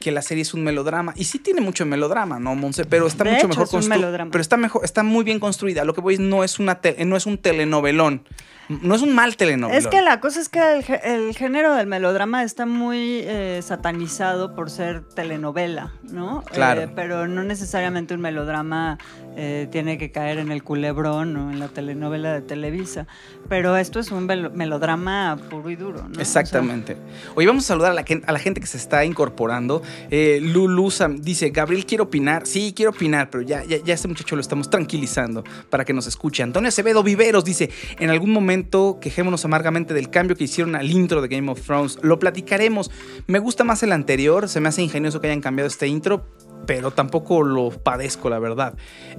que 0.01 0.11
la 0.11 0.21
serie 0.21 0.41
es 0.41 0.53
un 0.53 0.63
melodrama. 0.65 1.13
Y 1.15 1.23
sí 1.23 1.39
tiene 1.39 1.61
mucho 1.61 1.85
melodrama, 1.85 2.39
¿no, 2.39 2.53
Monse? 2.55 2.83
Pero 2.83 3.07
está 3.07 3.23
De 3.23 3.29
mucho 3.31 3.47
hecho, 3.47 3.47
mejor 3.47 3.63
es. 3.79 4.27
Pero 4.31 4.41
está 4.41 4.57
mejor, 4.57 4.83
está 4.83 5.03
muy 5.03 5.23
bien 5.23 5.39
construida. 5.39 5.85
Lo 5.85 5.93
que 5.93 6.01
voy 6.01 6.15
es 6.15 6.19
no 6.19 6.43
es 6.43 6.59
una 6.59 6.81
no 7.05 7.15
es 7.15 7.25
un 7.25 7.37
telenovelón. 7.37 8.23
No 8.69 8.95
es 8.95 9.01
un 9.01 9.13
mal 9.13 9.35
telenovelón. 9.35 9.77
Es 9.77 9.87
que 9.87 10.01
la 10.01 10.21
cosa 10.21 10.39
es 10.39 10.47
que 10.47 10.59
el, 10.59 10.85
gé- 10.85 11.01
el 11.03 11.35
género 11.35 11.75
del 11.75 11.87
melodrama 11.87 12.41
está 12.43 12.65
muy 12.65 13.19
eh, 13.23 13.59
satanizado 13.61 14.55
por 14.55 14.69
ser 14.69 15.03
telenovela, 15.09 15.91
¿no? 16.03 16.41
Claro. 16.53 16.81
Eh, 16.83 16.89
pero 16.95 17.27
no 17.27 17.43
necesariamente 17.43 18.13
un 18.13 18.21
melodrama 18.21 18.97
eh, 19.35 19.67
tiene 19.71 19.97
que 19.97 20.11
caer 20.13 20.37
en 20.37 20.53
el 20.53 20.63
culebrón 20.63 21.35
o 21.35 21.51
en 21.51 21.59
la 21.59 21.67
telenovela 21.67 22.33
de 22.33 22.41
Televisa. 22.41 23.07
Pero 23.49 23.75
esto 23.75 23.99
es 23.99 24.09
un 24.11 24.25
melodrama 24.25 25.37
puro 25.49 25.69
y 25.69 25.75
duro, 25.75 26.03
¿no? 26.03 26.11
O 26.11 26.13
sea, 26.13 26.21
Exactamente. 26.21 26.95
Hoy 27.35 27.45
vamos 27.45 27.65
a 27.65 27.67
saludar 27.67 27.91
a 27.91 27.95
la, 27.95 28.05
a 28.25 28.31
la 28.31 28.39
gente 28.39 28.61
que 28.61 28.67
se 28.67 28.77
está 28.77 29.03
incorporando. 29.03 29.81
Eh, 30.09 30.39
Lulu 30.41 30.91
dice, 31.19 31.49
Gabriel, 31.49 31.85
quiero 31.85 32.05
opinar. 32.05 32.45
Sí, 32.45 32.73
quiero 32.75 32.91
opinar, 32.91 33.29
pero 33.29 33.43
ya, 33.43 33.63
ya, 33.63 33.77
ya 33.77 33.93
este 33.93 34.07
muchacho 34.07 34.35
lo 34.35 34.41
estamos 34.41 34.69
tranquilizando 34.69 35.43
para 35.69 35.85
que 35.85 35.93
nos 35.93 36.07
escuche. 36.07 36.43
Antonio 36.43 36.69
Acevedo 36.69 37.03
Viveros 37.03 37.45
dice, 37.45 37.69
en 37.99 38.09
algún 38.09 38.31
momento 38.31 38.97
quejémonos 39.01 39.45
amargamente 39.45 39.93
del 39.93 40.09
cambio 40.09 40.35
que 40.35 40.43
hicieron 40.43 40.75
al 40.75 40.91
intro 40.91 41.21
de 41.21 41.27
Game 41.27 41.49
of 41.51 41.61
Thrones. 41.61 41.99
Lo 42.01 42.19
platicaremos. 42.19 42.91
Me 43.27 43.39
gusta 43.39 43.63
más 43.63 43.83
el 43.83 43.91
anterior, 43.91 44.49
se 44.49 44.59
me 44.59 44.69
hace 44.69 44.81
ingenioso 44.81 45.21
que 45.21 45.27
hayan 45.27 45.41
cambiado 45.41 45.67
este 45.67 45.87
intro, 45.87 46.25
pero 46.65 46.91
tampoco 46.91 47.43
lo 47.43 47.69
padezco, 47.69 48.29
la 48.29 48.39
verdad. 48.39 48.75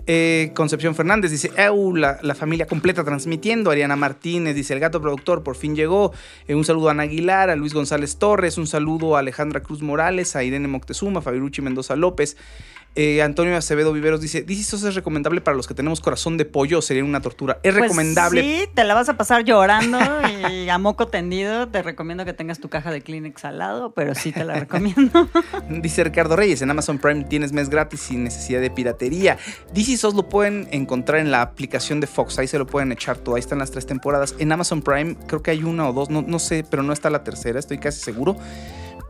Eh, 0.06 0.52
Concepción 0.54 0.94
Fernández 0.94 1.30
dice, 1.30 1.50
Eu, 1.56 1.94
la, 1.96 2.18
la, 2.22 2.34
familia 2.34 2.66
completa 2.66 3.04
transmitiendo. 3.04 3.70
Ariana 3.70 3.96
Martínez 3.96 4.54
dice, 4.54 4.74
el 4.74 4.80
gato 4.80 5.00
productor 5.00 5.42
por 5.42 5.56
fin 5.56 5.74
llegó. 5.74 6.12
Eh, 6.46 6.54
un 6.54 6.64
saludo 6.64 6.88
a 6.88 6.92
Ana 6.92 7.04
Aguilar, 7.04 7.50
a 7.50 7.56
Luis 7.56 7.74
González 7.74 8.16
Torres, 8.16 8.58
un 8.58 8.66
saludo 8.66 9.16
a 9.16 9.20
Alejandra 9.20 9.60
Cruz 9.60 9.82
Morales, 9.82 10.36
a 10.36 10.44
Irene 10.44 10.68
Moctezuma, 10.68 11.20
a 11.20 11.22
Fabirucci 11.22 11.62
Mendoza 11.62 11.96
López. 11.96 12.36
Eh, 12.94 13.22
Antonio 13.22 13.56
Acevedo 13.56 13.92
Viveros 13.92 14.20
dice, 14.20 14.42
¿dice 14.42 14.76
eso 14.76 14.88
es 14.88 14.94
recomendable 14.94 15.40
para 15.40 15.56
los 15.56 15.66
que 15.66 15.72
tenemos 15.72 16.00
corazón 16.00 16.36
de 16.36 16.44
pollo? 16.44 16.82
Sería 16.82 17.04
una 17.04 17.20
tortura. 17.20 17.58
Es 17.62 17.72
Pues 17.72 17.84
recomendable. 17.84 18.42
Sí, 18.42 18.68
te 18.74 18.84
la 18.84 18.94
vas 18.94 19.08
a 19.08 19.16
pasar 19.16 19.44
llorando 19.44 19.98
y 20.50 20.68
a 20.68 20.76
moco 20.78 21.08
tendido. 21.08 21.68
Te 21.68 21.82
recomiendo 21.82 22.24
que 22.24 22.34
tengas 22.34 22.60
tu 22.60 22.68
caja 22.68 22.90
de 22.90 23.00
Kleenex 23.00 23.44
al 23.46 23.58
lado, 23.58 23.92
pero 23.94 24.14
sí 24.14 24.30
te 24.30 24.44
la 24.44 24.60
recomiendo. 24.60 25.28
Dice 25.70 26.04
Ricardo 26.04 26.36
Reyes, 26.36 26.60
en 26.60 26.70
Amazon 26.70 26.98
Prime 26.98 27.24
tienes 27.24 27.52
mes 27.52 27.70
gratis 27.70 28.00
sin 28.00 28.24
necesidad 28.24 28.60
de 28.60 28.70
piratería. 28.70 29.38
DC 29.72 29.96
SOS 29.96 30.14
lo 30.14 30.28
pueden 30.28 30.68
encontrar 30.70 31.20
en 31.20 31.30
la 31.30 31.40
aplicación 31.40 32.00
de 32.00 32.06
Fox, 32.06 32.38
ahí 32.38 32.46
se 32.46 32.58
lo 32.58 32.66
pueden 32.66 32.92
echar 32.92 33.16
todo, 33.16 33.36
ahí 33.36 33.40
están 33.40 33.58
las 33.58 33.70
tres 33.70 33.86
temporadas. 33.86 34.34
En 34.38 34.52
Amazon 34.52 34.82
Prime 34.82 35.16
creo 35.26 35.42
que 35.42 35.50
hay 35.50 35.64
una 35.64 35.88
o 35.88 35.92
dos, 35.92 36.10
no, 36.10 36.22
no 36.22 36.38
sé, 36.38 36.64
pero 36.68 36.82
no 36.82 36.92
está 36.92 37.08
la 37.08 37.24
tercera, 37.24 37.58
estoy 37.58 37.78
casi 37.78 38.00
seguro. 38.00 38.36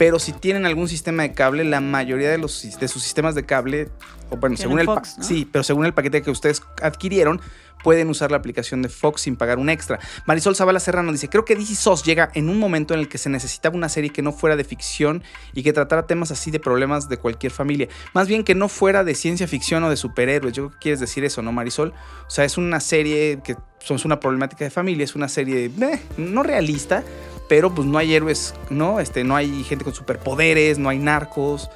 Pero 0.03 0.19
si 0.19 0.33
tienen 0.33 0.67
algún 0.67 0.89
sistema 0.89 1.23
de 1.23 1.33
cable, 1.33 1.63
la 1.63 1.81
mayoría 1.81 2.29
de, 2.29 2.37
los, 2.37 2.61
de 2.77 2.89
sus 2.89 3.05
sistemas 3.05 3.37
de 3.37 3.47
cable, 3.47 3.89
o 4.31 4.37
bueno, 4.37 4.57
según 4.57 4.81
el, 4.81 4.87
Fox, 4.87 5.15
¿no? 5.19 5.23
sí, 5.23 5.49
pero 5.49 5.63
según 5.63 5.87
el 5.87 5.95
paquete 5.95 6.23
que 6.23 6.31
ustedes 6.33 6.61
adquirieron, 6.83 7.41
pueden 7.85 8.11
usar 8.11 8.33
la 8.33 8.37
aplicación 8.37 8.83
de 8.83 8.89
Fox 8.89 9.21
sin 9.21 9.37
pagar 9.37 9.61
un 9.61 9.71
extra. 9.71 10.01
Marisol 10.27 10.57
Zavala 10.57 10.81
Serrano 10.81 11.13
dice, 11.13 11.29
creo 11.29 11.45
que 11.45 11.55
DC 11.55 11.77
SOS 11.77 12.03
llega 12.03 12.33
en 12.35 12.49
un 12.49 12.59
momento 12.59 12.95
en 12.95 12.99
el 12.99 13.09
que 13.09 13.17
se 13.17 13.31
necesitaba 13.31 13.77
una 13.77 13.89
serie 13.89 14.11
que 14.11 14.23
no 14.23 14.33
fuera 14.33 14.57
de 14.57 14.65
ficción 14.65 15.23
y 15.53 15.63
que 15.63 15.73
tratara 15.73 16.05
temas 16.05 16.33
así 16.33 16.51
de 16.51 16.59
problemas 16.59 17.09
de 17.09 17.19
cualquier 17.19 17.53
familia. 17.53 17.87
Más 18.13 18.27
bien 18.27 18.43
que 18.43 18.57
no 18.57 18.69
fuera 18.69 19.05
de 19.05 19.15
ciencia 19.15 19.47
ficción 19.47 19.85
o 19.85 19.89
de 19.89 19.97
superhéroes. 19.97 20.53
Yo 20.53 20.65
creo 20.65 20.73
que 20.73 20.83
quieres 20.83 20.99
decir 20.99 21.25
eso, 21.25 21.43
¿no, 21.43 21.53
Marisol? 21.53 21.95
O 22.27 22.31
sea, 22.31 22.45
es 22.45 22.59
una 22.59 22.81
serie 22.81 23.39
que 23.45 23.55
es 23.89 24.05
una 24.05 24.19
problemática 24.19 24.65
de 24.65 24.71
familia, 24.71 25.05
es 25.05 25.15
una 25.15 25.29
serie 25.29 25.67
eh, 25.67 26.03
no 26.17 26.43
realista, 26.43 27.05
pero 27.49 27.75
pues 27.75 27.87
no 27.87 27.99
hay 27.99 28.15
héroes, 28.15 28.55
¿no? 28.71 29.01
Este, 29.01 29.25
no 29.25 29.37
hay 29.37 29.65
gente 29.65 29.85
con 29.85 29.95
superpoderes, 29.95 30.79
no 30.79 30.89
hay 30.89 30.99
narcos, 30.99 31.71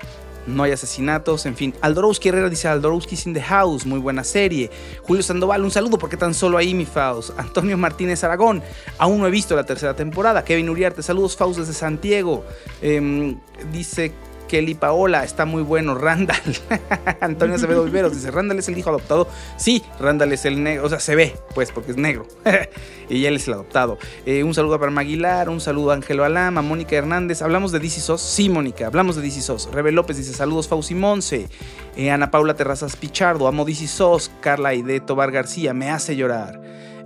no 0.47 0.63
hay 0.63 0.73
asesinatos, 0.73 1.47
en 1.47 1.57
fin. 1.57 1.75
Aldorowski 1.81 2.29
Herrera 2.29 2.49
dice 2.49 2.69
Aldorowski's 2.69 3.27
in 3.27 3.35
the 3.35 3.43
house, 3.43 3.85
muy 3.85 3.99
buena 3.99 4.25
serie. 4.25 4.71
Julio 5.03 5.23
Sandoval, 5.23 5.63
un 5.63 5.71
saludo 5.71 5.99
porque 5.99 6.17
tan 6.17 6.35
solo 6.35 6.57
ahí 6.57 6.75
mi 6.75 6.87
Faust. 6.87 7.31
Antonio 7.37 7.77
Martínez 7.77 8.23
Aragón, 8.25 8.63
aún 8.99 9.21
no 9.21 9.27
he 9.27 9.31
visto 9.31 9.57
la 9.57 9.65
tercera 9.65 9.95
temporada. 9.95 10.45
Kevin 10.45 10.69
Uriarte, 10.71 11.03
saludos 11.03 11.37
Faust 11.37 11.59
desde 11.61 11.73
Santiago. 11.73 12.45
Eh, 12.81 13.37
dice 13.73 14.13
Kelly 14.49 14.75
Paola, 14.75 15.25
está 15.25 15.45
muy 15.45 15.63
bueno. 15.63 15.95
Randall, 15.95 16.39
Antonio 17.21 17.57
Acevedo 17.57 17.85
Viveros 17.85 18.15
dice: 18.15 18.31
Randall 18.31 18.59
es 18.59 18.69
el 18.69 18.79
hijo 18.79 18.91
adoptado. 18.91 19.29
Sí, 19.57 19.83
Randall 20.01 20.33
es 20.33 20.45
el 20.45 20.63
negro, 20.63 20.87
o 20.87 20.89
sea, 20.89 21.01
se 21.01 21.15
ve, 21.15 21.35
pues, 21.55 21.73
porque 21.73 21.93
es 21.93 21.97
negro. 21.97 22.27
y 23.09 23.25
él 23.27 23.37
es 23.37 23.49
el 23.49 23.55
adoptado. 23.55 23.99
Eh, 24.25 24.45
un 24.45 24.55
saludo 24.55 24.75
a 24.75 24.81
Parma 24.81 25.03
Aguilar, 25.03 25.49
un 25.49 25.61
saludo 25.61 25.91
a 25.91 25.95
Ángelo 25.95 26.25
Alama, 26.25 26.63
Mónica 26.63 26.97
Hernández. 26.97 27.43
¿Hablamos 27.43 27.73
de 27.73 27.79
DC 27.79 28.01
SOS? 28.01 28.21
Sí, 28.21 28.49
Mónica, 28.49 28.87
hablamos 28.87 29.17
de 29.17 29.23
DC 29.23 29.43
SOS. 29.43 29.71
Rebe 29.73 29.93
López 29.93 30.17
dice: 30.17 30.33
Saludos, 30.33 30.69
Fauci 30.69 30.95
Monse. 30.95 31.49
Eh, 31.97 32.11
Ana 32.11 32.31
Paula 32.31 32.55
Terrazas 32.55 32.97
Pichardo, 32.97 33.47
amo 33.47 33.65
DC 33.65 33.87
SOS. 33.87 34.31
Carla 34.41 34.71
Aide 34.71 35.01
Tobar 35.01 35.31
García, 35.33 35.75
me 35.75 35.91
hace 35.91 36.17
llorar. 36.17 36.61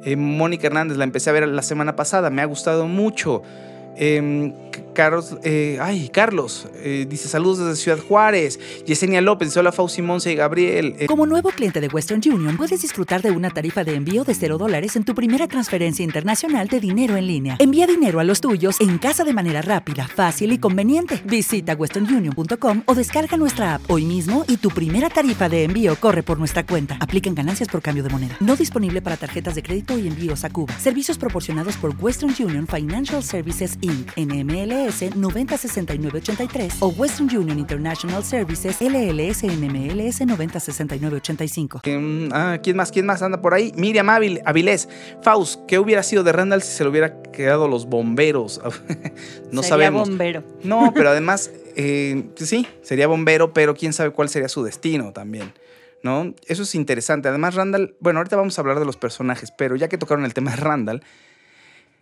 Eh, 0.04 0.16
Mónica 0.16 0.66
Hernández, 0.66 0.96
la 0.96 1.04
empecé 1.04 1.30
a 1.30 1.34
ver 1.34 1.46
la 1.46 1.62
semana 1.62 1.94
pasada, 1.94 2.30
me 2.30 2.42
ha 2.42 2.46
gustado 2.46 2.86
mucho. 2.86 3.42
Eh, 4.02 4.52
Carlos, 4.94 5.36
eh, 5.44 5.78
ay, 5.80 6.08
Carlos 6.08 6.66
eh, 6.74 7.06
dice 7.08 7.28
saludos 7.28 7.58
desde 7.58 7.76
Ciudad 7.76 7.98
Juárez. 7.98 8.58
Yesenia 8.86 9.20
López 9.20 9.56
hola 9.56 9.72
Fauci 9.72 10.02
Monse 10.02 10.32
y 10.32 10.34
Gabriel. 10.34 10.96
Eh, 10.98 11.06
Como 11.06 11.26
nuevo 11.26 11.50
cliente 11.50 11.80
de 11.80 11.88
Western 11.88 12.20
Union, 12.24 12.56
puedes 12.56 12.82
disfrutar 12.82 13.22
de 13.22 13.30
una 13.30 13.50
tarifa 13.50 13.84
de 13.84 13.94
envío 13.94 14.24
de 14.24 14.34
0 14.34 14.58
dólares 14.58 14.96
en 14.96 15.04
tu 15.04 15.14
primera 15.14 15.46
transferencia 15.48 16.04
internacional 16.04 16.68
de 16.68 16.80
dinero 16.80 17.16
en 17.16 17.26
línea. 17.26 17.56
Envía 17.58 17.86
dinero 17.86 18.20
a 18.20 18.24
los 18.24 18.40
tuyos 18.40 18.80
en 18.80 18.98
casa 18.98 19.24
de 19.24 19.32
manera 19.32 19.62
rápida, 19.62 20.06
fácil 20.08 20.52
y 20.52 20.58
conveniente. 20.58 21.20
Visita 21.24 21.74
westernunion.com 21.74 22.82
o 22.86 22.94
descarga 22.94 23.36
nuestra 23.36 23.76
app 23.76 23.90
hoy 23.90 24.04
mismo 24.04 24.44
y 24.48 24.56
tu 24.56 24.70
primera 24.70 25.08
tarifa 25.08 25.48
de 25.48 25.64
envío 25.64 25.96
corre 25.96 26.22
por 26.22 26.38
nuestra 26.38 26.66
cuenta. 26.66 26.96
Aplican 27.00 27.34
ganancias 27.34 27.68
por 27.68 27.80
cambio 27.80 28.02
de 28.02 28.10
moneda. 28.10 28.36
No 28.40 28.56
disponible 28.56 29.02
para 29.02 29.16
tarjetas 29.16 29.54
de 29.54 29.62
crédito 29.62 29.98
y 29.98 30.08
envíos 30.08 30.44
a 30.44 30.50
Cuba. 30.50 30.74
Servicios 30.78 31.18
proporcionados 31.18 31.76
por 31.76 31.94
Western 31.98 32.34
Union 32.38 32.66
Financial 32.66 33.22
Services 33.22 33.78
Inc. 33.90 34.12
NMLS 34.16 35.16
906983 35.16 36.74
o 36.80 36.88
Western 36.88 37.36
Union 37.36 37.58
International 37.58 38.22
Services 38.24 38.76
LLS 38.80 39.42
NMLS 39.44 40.20
906985. 40.26 41.80
eh, 41.84 42.28
ah, 42.32 42.58
¿Quién 42.62 42.76
más? 42.76 42.92
¿Quién 42.92 43.06
más 43.06 43.22
anda 43.22 43.40
por 43.42 43.54
ahí? 43.54 43.72
Miriam 43.76 44.08
Avil, 44.10 44.40
Avilés. 44.44 44.88
Faust, 45.22 45.60
¿qué 45.66 45.78
hubiera 45.78 46.02
sido 46.02 46.22
de 46.22 46.32
Randall 46.32 46.62
si 46.62 46.72
se 46.72 46.84
le 46.84 46.90
hubiera 46.90 47.22
quedado 47.22 47.68
los 47.68 47.86
bomberos? 47.86 48.60
no 49.52 49.62
Sería 49.62 49.68
sabemos. 49.68 50.08
bombero. 50.08 50.44
No, 50.62 50.92
pero 50.94 51.10
además, 51.10 51.50
eh, 51.76 52.24
sí, 52.36 52.66
sería 52.82 53.06
bombero, 53.06 53.52
pero 53.52 53.74
quién 53.74 53.92
sabe 53.92 54.10
cuál 54.10 54.28
sería 54.28 54.48
su 54.48 54.62
destino 54.62 55.12
también. 55.12 55.52
¿No? 56.02 56.32
Eso 56.46 56.62
es 56.62 56.74
interesante. 56.74 57.28
Además, 57.28 57.54
Randall, 57.56 57.94
bueno, 58.00 58.20
ahorita 58.20 58.34
vamos 58.36 58.56
a 58.58 58.62
hablar 58.62 58.78
de 58.78 58.86
los 58.86 58.96
personajes, 58.96 59.50
pero 59.50 59.76
ya 59.76 59.88
que 59.88 59.98
tocaron 59.98 60.24
el 60.24 60.32
tema 60.32 60.52
de 60.52 60.56
Randall, 60.56 61.02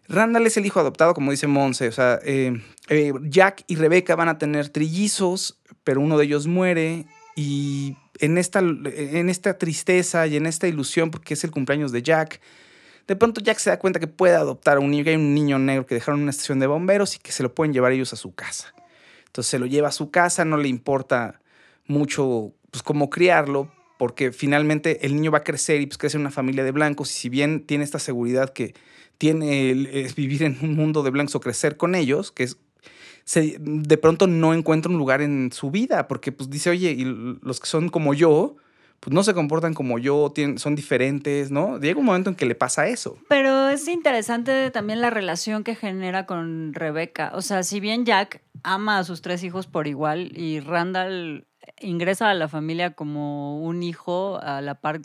Randall 0.08 0.46
es 0.46 0.56
el 0.56 0.64
hijo 0.64 0.80
adoptado, 0.80 1.14
como 1.14 1.30
dice 1.30 1.46
Monse. 1.46 1.88
O 1.88 1.92
sea, 1.92 2.18
eh, 2.24 2.62
eh, 2.88 3.12
Jack 3.24 3.64
y 3.66 3.76
Rebeca 3.76 4.16
van 4.16 4.28
a 4.28 4.38
tener 4.38 4.70
trillizos, 4.70 5.58
pero 5.84 6.00
uno 6.00 6.16
de 6.16 6.24
ellos 6.24 6.46
muere. 6.46 7.06
Y 7.36 7.96
en 8.18 8.38
esta, 8.38 9.58
tristeza 9.58 10.26
y 10.26 10.36
en 10.36 10.46
esta 10.46 10.66
ilusión, 10.66 11.10
porque 11.10 11.34
es 11.34 11.44
el 11.44 11.50
cumpleaños 11.50 11.92
de 11.92 12.02
Jack, 12.02 12.40
de 13.06 13.16
pronto 13.16 13.40
Jack 13.40 13.58
se 13.58 13.70
da 13.70 13.78
cuenta 13.78 14.00
que 14.00 14.06
puede 14.06 14.34
adoptar 14.34 14.78
a 14.78 14.80
un 14.80 14.90
niño, 14.90 15.04
que 15.04 15.10
hay 15.10 15.16
un 15.16 15.34
niño 15.34 15.58
negro 15.58 15.86
que 15.86 15.94
dejaron 15.94 16.20
en 16.20 16.24
una 16.24 16.30
estación 16.30 16.58
de 16.58 16.66
bomberos 16.66 17.16
y 17.16 17.18
que 17.18 17.32
se 17.32 17.42
lo 17.42 17.54
pueden 17.54 17.72
llevar 17.72 17.92
ellos 17.92 18.12
a 18.12 18.16
su 18.16 18.34
casa. 18.34 18.74
Entonces 19.26 19.50
se 19.50 19.58
lo 19.58 19.66
lleva 19.66 19.88
a 19.88 19.92
su 19.92 20.10
casa, 20.10 20.44
no 20.44 20.56
le 20.56 20.68
importa 20.68 21.40
mucho 21.86 22.52
pues, 22.70 22.82
cómo 22.82 23.08
criarlo, 23.08 23.72
porque 23.98 24.32
finalmente 24.32 25.06
el 25.06 25.14
niño 25.14 25.30
va 25.30 25.38
a 25.38 25.44
crecer 25.44 25.80
y 25.80 25.86
pues 25.86 25.98
crece 25.98 26.16
en 26.16 26.22
una 26.22 26.30
familia 26.30 26.64
de 26.64 26.72
blancos 26.72 27.10
y 27.10 27.14
si 27.14 27.28
bien 27.28 27.64
tiene 27.64 27.84
esta 27.84 27.98
seguridad 27.98 28.52
que 28.52 28.74
tiene 29.18 29.70
el, 29.70 29.86
es 29.86 30.14
vivir 30.14 30.42
en 30.44 30.58
un 30.62 30.74
mundo 30.74 31.02
de 31.02 31.10
blancos 31.10 31.34
o 31.34 31.40
crecer 31.40 31.76
con 31.76 31.94
ellos, 31.94 32.32
que 32.32 32.44
es 32.44 32.56
se, 33.24 33.56
de 33.58 33.98
pronto 33.98 34.26
no 34.26 34.54
encuentra 34.54 34.90
un 34.90 34.96
lugar 34.96 35.20
en 35.20 35.52
su 35.52 35.70
vida, 35.70 36.08
porque 36.08 36.32
pues 36.32 36.48
dice, 36.48 36.70
oye, 36.70 36.92
y 36.92 37.04
los 37.04 37.60
que 37.60 37.66
son 37.66 37.90
como 37.90 38.14
yo, 38.14 38.56
pues 39.00 39.12
no 39.12 39.22
se 39.22 39.34
comportan 39.34 39.74
como 39.74 39.98
yo, 39.98 40.32
tienen, 40.34 40.58
son 40.58 40.74
diferentes, 40.74 41.50
¿no? 41.50 41.78
Llega 41.78 42.00
un 42.00 42.06
momento 42.06 42.30
en 42.30 42.36
que 42.36 42.46
le 42.46 42.54
pasa 42.54 42.86
eso. 42.86 43.18
Pero 43.28 43.68
es 43.68 43.86
interesante 43.86 44.70
también 44.70 45.02
la 45.02 45.10
relación 45.10 45.62
que 45.62 45.74
genera 45.74 46.24
con 46.24 46.72
Rebeca. 46.72 47.32
O 47.34 47.42
sea, 47.42 47.64
si 47.64 47.80
bien 47.80 48.06
Jack 48.06 48.42
ama 48.62 48.98
a 48.98 49.04
sus 49.04 49.20
tres 49.20 49.44
hijos 49.44 49.66
por 49.66 49.88
igual 49.88 50.32
y 50.34 50.60
Randall 50.60 51.46
ingresa 51.80 52.30
a 52.30 52.34
la 52.34 52.48
familia 52.48 52.94
como 52.94 53.62
un 53.62 53.82
hijo 53.82 54.40
a 54.42 54.62
la 54.62 54.80
par 54.80 55.02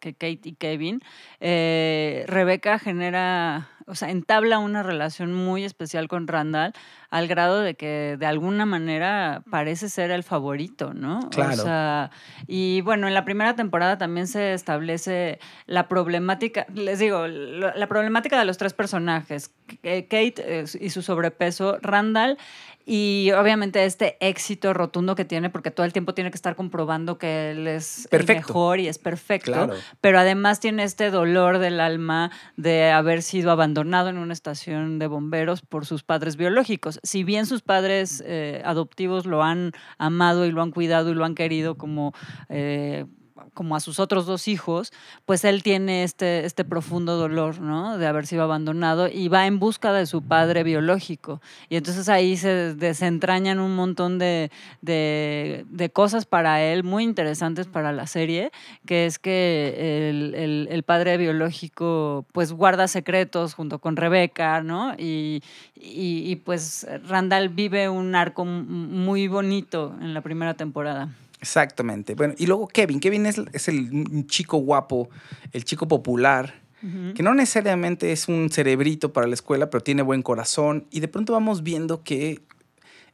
que 0.00 0.14
Kate 0.14 0.40
y 0.44 0.54
Kevin, 0.54 1.00
eh, 1.40 2.24
Rebeca 2.26 2.78
genera, 2.78 3.68
o 3.86 3.94
sea, 3.94 4.10
entabla 4.10 4.58
una 4.58 4.82
relación 4.82 5.32
muy 5.32 5.64
especial 5.64 6.08
con 6.08 6.26
Randall 6.26 6.72
al 7.10 7.28
grado 7.28 7.60
de 7.60 7.74
que 7.74 8.16
de 8.18 8.26
alguna 8.26 8.64
manera 8.64 9.42
parece 9.50 9.88
ser 9.88 10.10
el 10.10 10.22
favorito, 10.22 10.94
¿no? 10.94 11.28
Claro. 11.30 11.52
O 11.52 11.64
sea, 11.64 12.10
y 12.46 12.80
bueno, 12.80 13.06
en 13.06 13.14
la 13.14 13.24
primera 13.24 13.54
temporada 13.54 13.98
también 13.98 14.26
se 14.26 14.54
establece 14.54 15.38
la 15.66 15.88
problemática, 15.88 16.66
les 16.74 16.98
digo, 16.98 17.26
la, 17.26 17.86
problemática 17.86 18.38
de 18.38 18.44
los 18.44 18.56
tres 18.56 18.72
personajes, 18.72 19.50
Kate 19.82 20.34
eh, 20.38 20.64
y 20.80 20.90
su 20.90 21.02
sobrepeso, 21.02 21.78
Randall 21.82 22.38
y 22.84 23.30
obviamente 23.36 23.84
este 23.84 24.16
éxito 24.20 24.74
rotundo 24.74 25.14
que 25.14 25.24
tiene, 25.24 25.50
porque 25.50 25.70
todo 25.70 25.86
el 25.86 25.92
tiempo 25.92 26.14
tiene 26.14 26.30
que 26.30 26.36
estar 26.36 26.56
comprobando 26.56 27.16
que 27.16 27.52
él 27.52 27.68
es 27.68 28.08
Perfecto. 28.10 28.32
el 28.32 28.38
mejor 28.38 28.80
y 28.80 28.88
es 28.88 28.98
perfecto. 28.98 29.52
Claro. 29.52 29.74
Pero 30.00 30.18
además 30.18 30.58
tiene 30.58 30.82
este 30.82 31.10
dolor 31.10 31.58
del 31.58 31.80
alma 31.80 32.32
de 32.56 32.90
haber 32.90 33.22
sido 33.22 33.50
abandonado 33.52 33.71
en 33.80 34.18
una 34.18 34.32
estación 34.32 34.98
de 34.98 35.06
bomberos 35.06 35.62
por 35.62 35.86
sus 35.86 36.02
padres 36.02 36.36
biológicos. 36.36 37.00
Si 37.02 37.24
bien 37.24 37.46
sus 37.46 37.62
padres 37.62 38.22
eh, 38.26 38.62
adoptivos 38.64 39.26
lo 39.26 39.42
han 39.42 39.72
amado 39.98 40.46
y 40.46 40.52
lo 40.52 40.62
han 40.62 40.70
cuidado 40.70 41.10
y 41.10 41.14
lo 41.14 41.24
han 41.24 41.34
querido 41.34 41.76
como... 41.76 42.12
Eh, 42.48 43.06
como 43.54 43.76
a 43.76 43.80
sus 43.80 44.00
otros 44.00 44.26
dos 44.26 44.48
hijos, 44.48 44.92
pues 45.26 45.44
él 45.44 45.62
tiene 45.62 46.04
este, 46.04 46.44
este 46.44 46.64
profundo 46.64 47.16
dolor, 47.16 47.60
¿no? 47.60 47.98
De 47.98 48.06
haber 48.06 48.26
sido 48.26 48.42
abandonado 48.42 49.08
y 49.08 49.28
va 49.28 49.46
en 49.46 49.58
busca 49.58 49.92
de 49.92 50.06
su 50.06 50.22
padre 50.22 50.62
biológico. 50.62 51.40
Y 51.68 51.76
entonces 51.76 52.08
ahí 52.08 52.36
se 52.36 52.74
desentrañan 52.74 53.58
un 53.58 53.74
montón 53.74 54.18
de, 54.18 54.50
de, 54.80 55.64
de 55.68 55.90
cosas 55.90 56.26
para 56.26 56.62
él 56.62 56.84
muy 56.84 57.04
interesantes 57.04 57.66
para 57.66 57.92
la 57.92 58.06
serie, 58.06 58.50
que 58.86 59.06
es 59.06 59.18
que 59.18 60.08
el, 60.10 60.34
el, 60.34 60.68
el, 60.70 60.82
padre 60.82 61.16
biológico 61.16 62.26
pues 62.32 62.52
guarda 62.52 62.88
secretos 62.88 63.54
junto 63.54 63.78
con 63.78 63.96
Rebeca, 63.96 64.62
¿no? 64.62 64.94
Y, 64.98 65.42
y, 65.74 66.30
y 66.30 66.36
pues 66.36 66.86
Randall 67.06 67.48
vive 67.48 67.88
un 67.88 68.14
arco 68.14 68.44
muy 68.44 69.28
bonito 69.28 69.94
en 70.00 70.14
la 70.14 70.20
primera 70.20 70.54
temporada. 70.54 71.08
Exactamente. 71.42 72.14
Bueno, 72.14 72.34
y 72.38 72.46
luego 72.46 72.68
Kevin. 72.68 73.00
Kevin 73.00 73.26
es, 73.26 73.40
es 73.52 73.66
el 73.66 74.26
chico 74.28 74.58
guapo, 74.58 75.10
el 75.52 75.64
chico 75.64 75.88
popular, 75.88 76.54
uh 76.82 76.86
-huh. 76.86 77.14
que 77.14 77.22
no 77.24 77.34
necesariamente 77.34 78.12
es 78.12 78.28
un 78.28 78.48
cerebrito 78.48 79.12
para 79.12 79.26
la 79.26 79.34
escuela, 79.34 79.68
pero 79.68 79.82
tiene 79.82 80.02
buen 80.02 80.22
corazón. 80.22 80.86
Y 80.92 81.00
de 81.00 81.08
pronto 81.08 81.32
vamos 81.32 81.64
viendo 81.64 82.04
que 82.04 82.42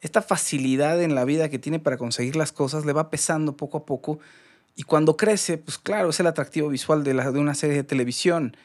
esta 0.03 0.21
facilidad 0.21 1.03
en 1.03 1.15
la 1.15 1.25
vida 1.25 1.49
que 1.49 1.59
tiene 1.59 1.79
para 1.79 1.97
conseguir 1.97 2.37
las 2.37 2.53
cosas 2.53 2.85
le 2.85 2.93
va 2.93 3.09
pesando 3.09 3.57
poco 3.57 3.79
a 3.79 3.87
poco. 3.87 4.21
Y 4.77 4.83
cuando 4.83 5.17
crece, 5.17 5.57
pues 5.57 5.79
claro, 5.79 6.11
es 6.11 6.21
el 6.21 6.27
atractivo 6.27 6.69
visual 6.69 7.03
de, 7.03 7.15
la, 7.15 7.33
de 7.33 7.39
una 7.41 7.55
serie 7.55 7.77
de 7.77 7.83
televisión. 7.83 8.57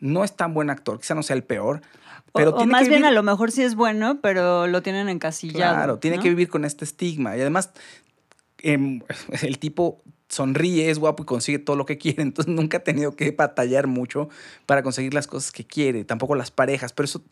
No 0.00 0.24
es 0.24 0.34
tan 0.34 0.54
buen 0.54 0.70
actor, 0.70 0.98
quizá 0.98 1.14
no 1.14 1.22
sea 1.22 1.36
el 1.36 1.44
peor. 1.44 1.82
Pero 2.32 2.50
o, 2.50 2.62
o 2.62 2.64
más 2.66 2.88
bien 2.88 3.04
a 3.04 3.10
lo 3.10 3.22
mejor 3.22 3.50
sí 3.52 3.62
es 3.62 3.74
bueno, 3.74 4.18
pero 4.22 4.66
lo 4.66 4.80
tienen 4.82 5.10
encasillado. 5.10 5.74
Claro, 5.74 5.98
tiene 5.98 6.16
¿no? 6.16 6.22
que 6.22 6.30
vivir 6.30 6.48
con 6.48 6.64
este 6.64 6.84
estigma. 6.86 7.36
Y 7.36 7.40
además 7.42 7.70
eh, 8.62 9.00
el 9.42 9.58
tipo 9.58 10.02
sonríe, 10.28 10.90
es 10.90 10.98
guapo 10.98 11.24
y 11.24 11.26
consigue 11.26 11.58
todo 11.58 11.76
lo 11.76 11.86
que 11.86 11.98
quiere, 11.98 12.22
entonces 12.22 12.52
nunca 12.52 12.78
ha 12.78 12.84
tenido 12.84 13.16
que 13.16 13.30
batallar 13.32 13.86
mucho 13.86 14.28
para 14.66 14.82
conseguir 14.82 15.12
las 15.14 15.26
cosas 15.26 15.52
que 15.52 15.64
quiere, 15.64 16.04
tampoco 16.04 16.34
las 16.34 16.50
parejas, 16.50 16.92
pero 16.92 17.04
eso 17.04 17.22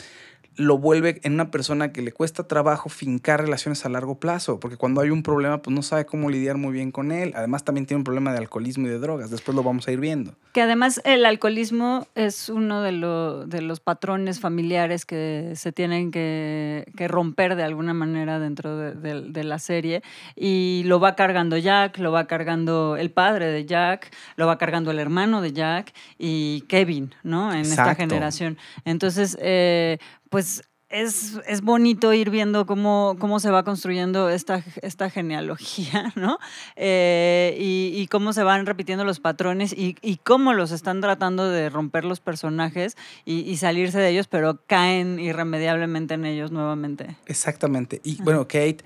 lo 0.59 0.77
vuelve 0.77 1.21
en 1.23 1.35
una 1.35 1.53
persona 1.53 1.93
que 1.93 2.03
le 2.03 2.11
cuesta 2.11 2.49
trabajo 2.49 2.89
fincar 2.89 3.41
relaciones 3.41 3.87
a 3.87 3.89
largo 3.89 4.19
plazo, 4.19 4.59
porque 4.59 4.77
cuando 4.77 5.01
hay 5.01 5.11
un 5.11 5.23
problema, 5.23 5.63
pues 5.63 5.73
no 5.73 5.83
sabe 5.83 6.05
cómo 6.05 6.31
lidiar 6.31 6.57
muy 6.57 6.73
bien 6.73 6.91
con 6.91 7.13
él. 7.13 7.33
Además, 7.37 7.65
también 7.65 7.87
tiene 7.87 7.99
un 7.99 8.05
problema 8.05 8.33
de 8.33 8.39
alcoholismo 8.39 8.89
y 8.89 8.91
de 8.91 8.99
drogas. 8.99 9.31
Después 9.31 9.55
lo 9.55 9.63
vamos 9.63 9.87
a 9.87 9.93
ir 9.93 10.01
viendo. 10.01 10.35
Que 10.53 10.63
además 10.63 11.01
el 11.05 11.25
alcoholismo 11.27 12.09
es 12.17 12.49
uno 12.49 12.83
de, 12.83 12.91
lo, 12.91 13.47
de 13.47 13.63
los 13.63 13.79
patrones 13.79 14.41
familiares 14.41 15.07
que 15.07 15.53
se 15.55 15.71
tienen 15.71 16.11
que, 16.11 16.91
que 16.97 17.07
romper 17.07 17.55
de 17.55 17.63
alguna 17.63 17.95
manera 17.95 18.41
dentro 18.41 18.77
de, 18.77 18.95
de, 18.95 19.31
de, 19.31 19.45
la 19.45 19.61
serie. 19.61 20.03
Y 20.35 20.83
lo 20.87 20.99
va 20.99 21.15
cargando 21.15 21.57
Jack, 21.57 21.99
lo 21.99 22.11
va 22.11 22.27
cargando 22.27 22.97
el 22.97 23.13
padre 23.13 23.47
de 23.47 23.65
Jack, 23.65 24.11
lo 24.35 24.49
va 24.49 24.59
cargando 24.59 24.91
el 24.91 24.99
hermano 24.99 25.41
de 25.41 25.53
Jack 25.53 25.95
y 26.19 26.63
Kevin, 26.63 27.15
¿no? 27.23 27.53
En 27.53 27.61
Exacto. 27.61 27.83
esta 27.83 27.95
generación. 27.95 28.59
Entonces, 28.85 29.39
eh, 29.41 29.99
pues 30.31 30.63
es, 30.91 31.39
es, 31.47 31.61
bonito 31.61 32.15
ir 32.15 32.31
viendo 32.31 32.65
cómo, 32.65 33.17
cómo 33.19 33.41
se 33.41 33.51
va 33.51 33.63
construyendo 33.63 34.31
esta, 34.31 34.65
esta 34.81 35.11
genealogía, 35.11 36.13
¿no? 36.17 36.39
Eh, 36.77 37.57
y, 37.61 37.93
y, 37.95 38.07
cómo 38.07 38.33
se 38.33 38.43
van 38.43 38.65
repitiendo 38.65 39.05
los 39.05 39.21
patrones 39.21 39.73
y, 39.73 39.97
y, 40.01 40.17
cómo 40.17 40.55
los 40.55 40.73
están 40.73 41.01
tratando 41.03 41.51
de 41.51 41.69
romper 41.69 42.05
los 42.05 42.21
personajes 42.21 42.97
y, 43.27 43.41
y, 43.41 43.59
salirse 43.59 43.99
de 43.99 44.09
ellos, 44.09 44.29
pero 44.29 44.63
caen 44.67 45.21
irremediablemente 45.21 46.15
en 46.15 46.25
ellos 46.25 46.53
nuevamente. 46.53 47.17
Exactamente. 47.27 48.01
Y 48.03 48.15
Ajá. 48.15 48.25
bueno, 48.25 48.43
Kate 48.45 48.79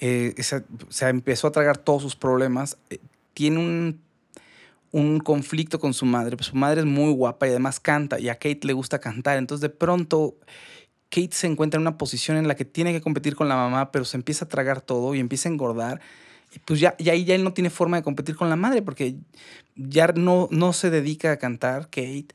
eh, 0.00 0.34
se, 0.38 0.64
se, 0.88 1.08
empezó 1.08 1.48
a 1.48 1.52
tragar 1.52 1.76
todos 1.76 2.02
sus 2.02 2.16
problemas. 2.16 2.78
Eh, 2.88 2.98
tiene 3.34 3.58
un 3.58 4.04
un 4.94 5.18
conflicto 5.18 5.80
con 5.80 5.92
su 5.92 6.06
madre. 6.06 6.36
Pues 6.36 6.46
su 6.46 6.56
madre 6.56 6.82
es 6.82 6.86
muy 6.86 7.12
guapa 7.12 7.48
y 7.48 7.50
además 7.50 7.80
canta 7.80 8.20
y 8.20 8.28
a 8.28 8.36
Kate 8.36 8.60
le 8.62 8.72
gusta 8.74 9.00
cantar. 9.00 9.38
Entonces 9.38 9.60
de 9.60 9.68
pronto 9.68 10.36
Kate 11.14 11.30
se 11.30 11.46
encuentra 11.46 11.78
en 11.78 11.82
una 11.82 11.96
posición 11.96 12.36
en 12.36 12.48
la 12.48 12.56
que 12.56 12.64
tiene 12.64 12.92
que 12.92 13.00
competir 13.00 13.36
con 13.36 13.48
la 13.48 13.54
mamá, 13.54 13.92
pero 13.92 14.04
se 14.04 14.16
empieza 14.16 14.46
a 14.46 14.48
tragar 14.48 14.80
todo 14.80 15.14
y 15.14 15.20
empieza 15.20 15.48
a 15.48 15.52
engordar. 15.52 16.00
Y 16.52 16.58
pues 16.58 16.80
ya, 16.80 16.96
ya 16.98 17.14
ya 17.14 17.36
él 17.36 17.44
no 17.44 17.52
tiene 17.52 17.70
forma 17.70 17.96
de 17.96 18.02
competir 18.02 18.34
con 18.34 18.50
la 18.50 18.56
madre 18.56 18.82
porque 18.82 19.14
ya 19.76 20.08
no, 20.08 20.48
no 20.50 20.72
se 20.72 20.90
dedica 20.90 21.30
a 21.30 21.36
cantar. 21.36 21.84
Kate 21.84 22.26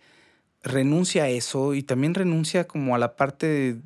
renuncia 0.64 1.24
a 1.24 1.28
eso 1.28 1.74
y 1.74 1.84
también 1.84 2.14
renuncia 2.14 2.68
como 2.68 2.96
a 2.96 3.00
la 3.00 3.18
parte... 3.18 3.48
De, 3.48 3.82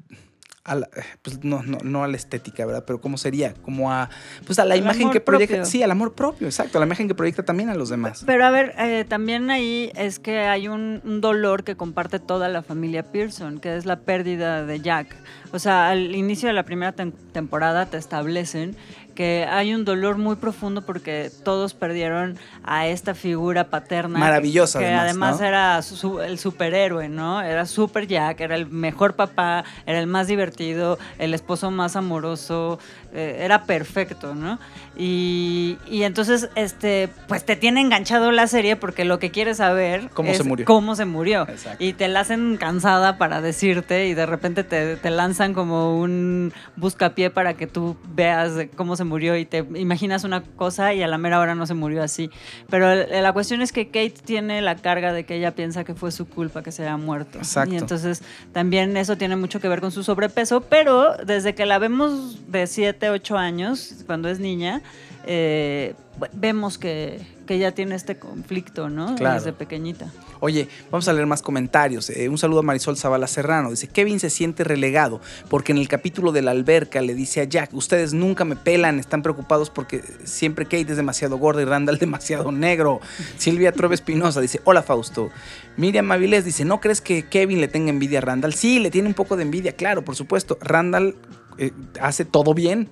a 0.66 0.76
la, 0.76 0.90
pues 1.22 1.44
no, 1.44 1.62
no, 1.64 1.78
no, 1.84 2.04
a 2.04 2.08
la 2.08 2.16
estética, 2.16 2.66
¿verdad? 2.66 2.84
Pero 2.88 3.02
¿cómo 3.02 3.18
sería? 3.18 3.54
Como 3.54 3.92
a, 3.92 4.10
pues 4.46 4.60
a 4.60 4.66
la 4.66 4.78
imagen 4.78 5.12
que 5.12 5.20
proyecta. 5.20 5.56
Propio. 5.56 5.70
Sí, 5.70 5.84
al 5.84 5.92
amor 5.92 6.14
propio, 6.14 6.48
exacto. 6.48 6.78
A 6.78 6.80
la 6.80 6.86
imagen 6.86 7.08
que 7.08 7.16
proyecta 7.16 7.44
también 7.44 7.70
a 7.70 7.76
los 7.76 7.90
demás. 7.90 8.24
Pero 8.26 8.46
a 8.46 8.50
ver, 8.50 8.74
eh, 8.78 9.06
también 9.08 9.52
ahí 9.52 9.92
es 9.96 10.20
que 10.20 10.40
hay 10.40 10.70
un, 10.70 11.02
un, 11.04 11.20
dolor 11.20 11.64
que 11.64 11.76
comparte 11.76 12.20
toda 12.20 12.48
la 12.48 12.64
familia 12.64 13.04
Pearson, 13.04 13.60
que 13.60 13.76
es 13.76 13.86
la 13.86 14.00
pérdida 14.00 14.66
de 14.66 14.80
Jack. 14.80 15.16
O 15.52 15.60
sea, 15.60 15.90
al 15.90 16.16
inicio 16.16 16.48
de 16.48 16.54
la 16.54 16.64
primera 16.64 16.94
te 16.94 17.12
temporada 17.12 17.88
te 17.88 17.98
establecen 17.98 18.78
que 19.14 19.46
hay 19.50 19.74
un 19.74 19.86
dolor 19.86 20.18
muy 20.18 20.36
profundo 20.36 20.82
porque 20.82 21.32
todos 21.44 21.74
perdieron 21.74 22.38
a 22.64 22.88
esta 22.88 23.14
figura 23.14 23.70
paterna. 23.70 24.20
Maravillosa. 24.20 24.80
Que, 24.80 24.88
además, 24.88 25.40
además 25.40 25.40
¿no? 25.40 25.46
era 25.48 25.82
su, 25.82 26.22
el 26.22 26.40
superhéroe, 26.40 27.10
¿no? 27.10 27.42
Era 27.42 27.66
Super 27.66 28.08
Jack, 28.08 28.42
era 28.42 28.56
el 28.56 28.68
mejor 28.68 29.16
papá, 29.16 29.64
era 29.86 30.00
el 30.00 30.08
más 30.08 30.28
divertido, 30.28 30.98
el 31.20 31.34
esposo 31.34 31.72
más 31.72 31.96
amoroso, 31.96 32.80
eh, 33.14 33.38
era 33.42 33.64
perfecto, 33.64 34.34
¿no? 34.34 34.60
Y, 34.96 35.78
y, 35.88 36.04
entonces, 36.04 36.50
este, 36.56 37.10
pues 37.28 37.46
te 37.46 37.56
tiene 37.56 37.82
enganchado 37.82 38.32
la 38.32 38.48
serie 38.48 38.76
porque 38.76 39.06
lo 39.06 39.20
que 39.20 39.32
quieres 39.32 39.58
saber 39.58 40.10
¿Cómo 40.14 40.30
es 40.30 40.38
se 40.38 40.44
murió? 40.44 40.66
cómo 40.66 40.96
se 40.96 41.06
murió. 41.06 41.48
Exacto. 41.48 41.84
Y 41.84 41.94
te 41.94 42.08
la 42.08 42.22
hacen 42.22 42.58
cansada 42.58 43.18
para 43.18 43.42
decirte 43.42 44.08
y 44.08 44.14
de 44.14 44.26
repente 44.26 44.64
te, 44.64 44.96
te 44.98 45.10
lanzan 45.10 45.54
como 45.54 46.00
un 46.00 46.54
buscapié 46.76 47.30
para 47.30 47.54
que 47.56 47.68
tú 47.68 47.98
veas 48.16 48.54
cómo 48.76 48.96
se 48.96 49.04
murió 49.04 49.36
y 49.38 49.46
te 49.46 49.66
imaginas 49.76 50.24
una 50.24 50.42
cosa 50.42 50.94
y 50.94 51.02
a 51.04 51.08
la 51.08 51.18
mera 51.18 51.40
hora 51.40 51.56
no 51.56 51.66
se 51.66 51.74
murió 51.74 52.04
así. 52.04 52.30
Pero 52.70 52.94
la 52.96 53.34
cuestión 53.34 53.62
es 53.62 53.72
que 53.72 53.88
Kate 53.88 54.16
tiene 54.24 54.62
la 54.62 54.76
carga 54.76 55.14
de 55.14 55.24
que 55.24 55.36
ella 55.36 55.56
piensa 55.56 55.84
que 55.84 55.94
fue 55.96 56.12
su 56.12 56.28
culpa 56.28 56.64
que 56.64 56.72
se 56.72 56.84
haya 56.84 56.98
muerto. 56.98 57.38
Exacto. 57.38 57.74
Y 57.74 57.78
entonces 57.78 58.24
también 58.52 58.98
eso 58.98 59.18
tiene 59.18 59.36
mucho 59.36 59.60
que 59.60 59.68
ver 59.68 59.82
con 59.82 59.92
su 59.92 60.04
sobrepeso, 60.04 60.62
pero 60.62 61.16
desde 61.18 61.56
que 61.56 61.66
la 61.66 61.80
vemos 61.80 62.52
de 62.52 62.68
7, 62.68 63.03
8 63.10 63.38
años, 63.38 64.04
cuando 64.06 64.30
es 64.30 64.40
niña, 64.40 64.82
eh, 65.26 65.96
vemos 66.34 66.78
que, 66.78 67.20
que 67.46 67.56
ella 67.56 67.74
tiene 67.74 67.96
este 67.96 68.18
conflicto, 68.18 68.90
¿no? 68.90 69.16
Claro. 69.16 69.36
Desde 69.36 69.54
pequeñita. 69.54 70.12
Oye, 70.40 70.68
vamos 70.92 71.08
a 71.08 71.14
leer 71.14 71.26
más 71.26 71.42
comentarios. 71.42 72.10
Eh, 72.10 72.28
un 72.28 72.38
saludo 72.38 72.60
a 72.60 72.64
Marisol 72.64 72.98
Zavala 72.98 73.28
Serrano. 73.28 73.70
Dice, 73.70 73.88
Kevin 73.88 74.20
se 74.20 74.30
siente 74.30 74.66
relegado 74.66 75.22
porque 75.50 75.72
en 75.72 75.78
el 75.78 75.88
capítulo 75.88 76.34
de 76.34 76.42
la 76.42 76.52
alberca 76.52 77.02
le 77.02 77.16
dice 77.16 77.40
a 77.40 77.46
Jack, 77.46 77.74
ustedes 77.74 78.14
nunca 78.14 78.44
me 78.44 78.58
pelan, 78.58 79.00
están 79.00 79.22
preocupados 79.22 79.70
porque 79.70 80.04
siempre 80.26 80.66
Kate 80.66 80.92
es 80.92 80.98
demasiado 80.98 81.38
gorda 81.38 81.62
y 81.62 81.66
Randall 81.66 81.98
demasiado 82.00 82.52
negro. 82.52 83.00
Silvia 83.38 83.72
Trove 83.72 83.96
Espinosa 83.96 84.42
dice, 84.42 84.60
hola 84.66 84.84
Fausto. 84.84 85.32
Miriam 85.78 86.12
Avilés 86.12 86.44
dice, 86.44 86.66
¿no 86.66 86.82
crees 86.82 87.00
que 87.00 87.24
Kevin 87.24 87.62
le 87.62 87.70
tenga 87.70 87.90
envidia 87.90 88.20
a 88.20 88.22
Randall? 88.22 88.54
Sí, 88.54 88.80
le 88.80 88.92
tiene 88.92 89.08
un 89.08 89.14
poco 89.14 89.38
de 89.38 89.44
envidia, 89.44 89.78
claro, 89.78 90.04
por 90.04 90.18
supuesto. 90.18 90.58
Randall 90.60 91.16
eh, 91.58 91.72
hace 92.02 92.26
todo 92.26 92.54
bien. 92.54 92.90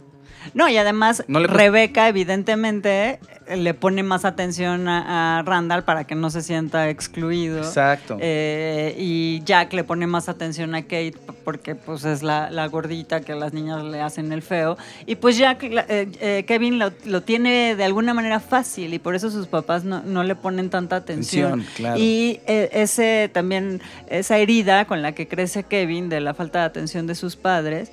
No, 0.53 0.67
y 0.69 0.77
además 0.77 1.23
no 1.27 1.39
le... 1.39 1.47
Rebeca 1.47 2.07
evidentemente 2.07 3.19
le 3.55 3.73
pone 3.73 4.03
más 4.03 4.25
atención 4.25 4.87
a, 4.87 5.39
a, 5.39 5.41
Randall 5.43 5.83
para 5.83 6.05
que 6.05 6.15
no 6.15 6.29
se 6.29 6.41
sienta 6.41 6.89
excluido. 6.89 7.59
Exacto. 7.59 8.17
Eh, 8.19 8.95
y 8.97 9.41
Jack 9.43 9.73
le 9.73 9.83
pone 9.83 10.07
más 10.07 10.29
atención 10.29 10.75
a 10.75 10.83
Kate 10.83 11.15
porque 11.43 11.75
pues 11.75 12.05
es 12.05 12.23
la, 12.23 12.49
la, 12.49 12.67
gordita 12.67 13.21
que 13.21 13.35
las 13.35 13.53
niñas 13.53 13.83
le 13.83 14.01
hacen 14.01 14.31
el 14.31 14.41
feo. 14.41 14.77
Y 15.05 15.15
pues 15.15 15.37
Jack, 15.37 15.63
eh, 15.63 16.07
eh, 16.21 16.45
Kevin 16.47 16.79
lo, 16.79 16.91
lo, 17.05 17.21
tiene 17.21 17.75
de 17.75 17.83
alguna 17.83 18.13
manera 18.13 18.39
fácil 18.39 18.93
y 18.93 18.99
por 18.99 19.15
eso 19.15 19.29
sus 19.29 19.47
papás 19.47 19.83
no, 19.83 20.01
no 20.01 20.23
le 20.23 20.35
ponen 20.35 20.69
tanta 20.69 20.97
atención. 20.97 21.53
atención 21.53 21.75
claro. 21.75 21.99
Y 21.99 22.39
ese 22.45 23.29
también, 23.33 23.81
esa 24.07 24.37
herida 24.37 24.85
con 24.85 25.01
la 25.01 25.13
que 25.13 25.27
crece 25.27 25.63
Kevin 25.63 26.09
de 26.09 26.21
la 26.21 26.33
falta 26.33 26.59
de 26.59 26.65
atención 26.65 27.07
de 27.07 27.15
sus 27.15 27.35
padres, 27.35 27.91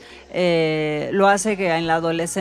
lo 1.13 1.29
hace 1.29 1.57
que 1.57 1.71
en 1.71 1.87
la 1.87 1.97
adolescencia 1.97 2.38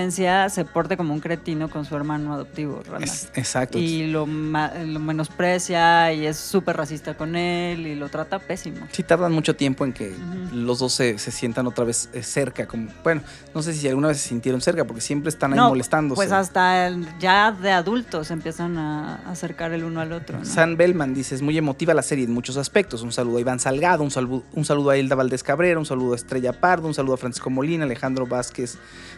se 0.50 0.66
porte 0.66 0.98
como 0.98 1.14
un 1.14 1.20
cretino 1.20 1.70
con 1.70 1.86
su 1.86 1.96
hermano 1.96 2.34
adoptivo. 2.34 2.82
Es, 3.02 3.30
exacto. 3.36 3.78
Y 3.78 4.08
lo, 4.08 4.26
lo 4.26 5.00
menosprecia 5.00 6.14
y 6.14 6.26
es 6.26 6.38
súper 6.38 6.78
racista 6.78 7.16
con 7.16 7.36
él 7.36 7.88
y 7.88 7.96
lo 7.96 8.10
trata 8.10 8.40
pésimo. 8.40 8.88
Sí, 8.92 9.04
tardan 9.04 9.32
mucho 9.32 9.56
tiempo 9.56 9.86
en 9.86 9.94
que 9.94 10.10
uh 10.10 10.14
-huh. 10.14 10.52
los 10.52 10.80
dos 10.80 10.94
se, 10.94 11.18
se, 11.18 11.32
sientan 11.32 11.68
otra 11.68 11.86
vez 11.86 12.10
eh, 12.14 12.24
cerca. 12.24 12.68
Como, 12.68 12.90
bueno, 13.04 13.22
no 13.54 13.62
sé 13.62 13.74
si 13.74 13.88
alguna 13.88 14.10
vez 14.10 14.20
se 14.20 14.30
sintieron 14.30 14.62
cerca 14.62 14.86
porque 14.86 15.02
siempre 15.02 15.30
están 15.30 15.54
ahí 15.54 15.60
no, 15.60 15.70
molestándose. 15.70 16.18
Pues 16.18 16.32
hasta 16.32 16.88
el, 16.88 17.08
ya 17.20 17.52
de 17.52 17.72
adultos 17.72 18.32
empiezan 18.32 18.78
a 18.78 19.16
acercar 19.30 19.72
el 19.74 19.84
uno 19.84 20.02
al 20.02 20.12
otro. 20.12 20.40
¿no? 20.40 20.46
San 20.46 20.78
Bellman 20.78 21.14
dice: 21.14 21.36
es 21.36 21.42
muy 21.42 21.58
emotiva 21.58 21.94
la 21.94 22.04
serie 22.04 22.26
en 22.26 22.34
muchos 22.34 22.58
aspectos. 22.58 23.02
Un 23.02 23.12
saludo 23.12 23.38
a 23.38 23.42
Iván 23.42 23.60
Salgado, 23.60 24.04
un 24.04 24.12
saludo, 24.12 24.44
un 24.54 24.66
saludo 24.66 24.90
a 24.92 24.98
Hilda 24.98 25.16
Valdés 25.16 25.44
Cabrera, 25.44 25.80
un 25.80 25.86
saludo 25.86 26.14
a 26.14 26.16
Estrella 26.16 26.54
Pardo, 26.54 26.88
un 26.88 26.94
saludo 26.94 27.16
a 27.16 27.18
Francisco 27.18 27.50
Molina, 27.50 27.86
Alejandro 27.86 28.28
Vázquez, 28.28 28.78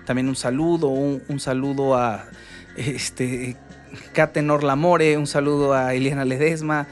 también 0.10 0.28
un 0.28 0.36
saludo, 0.36 0.88
un, 0.88 1.40
saludo 1.40 1.96
a 1.96 2.26
este 2.76 3.56
Catenor 4.12 4.64
Lamore, 4.64 5.16
un 5.20 5.28
saludo 5.28 5.76
a 5.76 5.94
Eliana 5.94 6.26
Ledesma. 6.26 6.88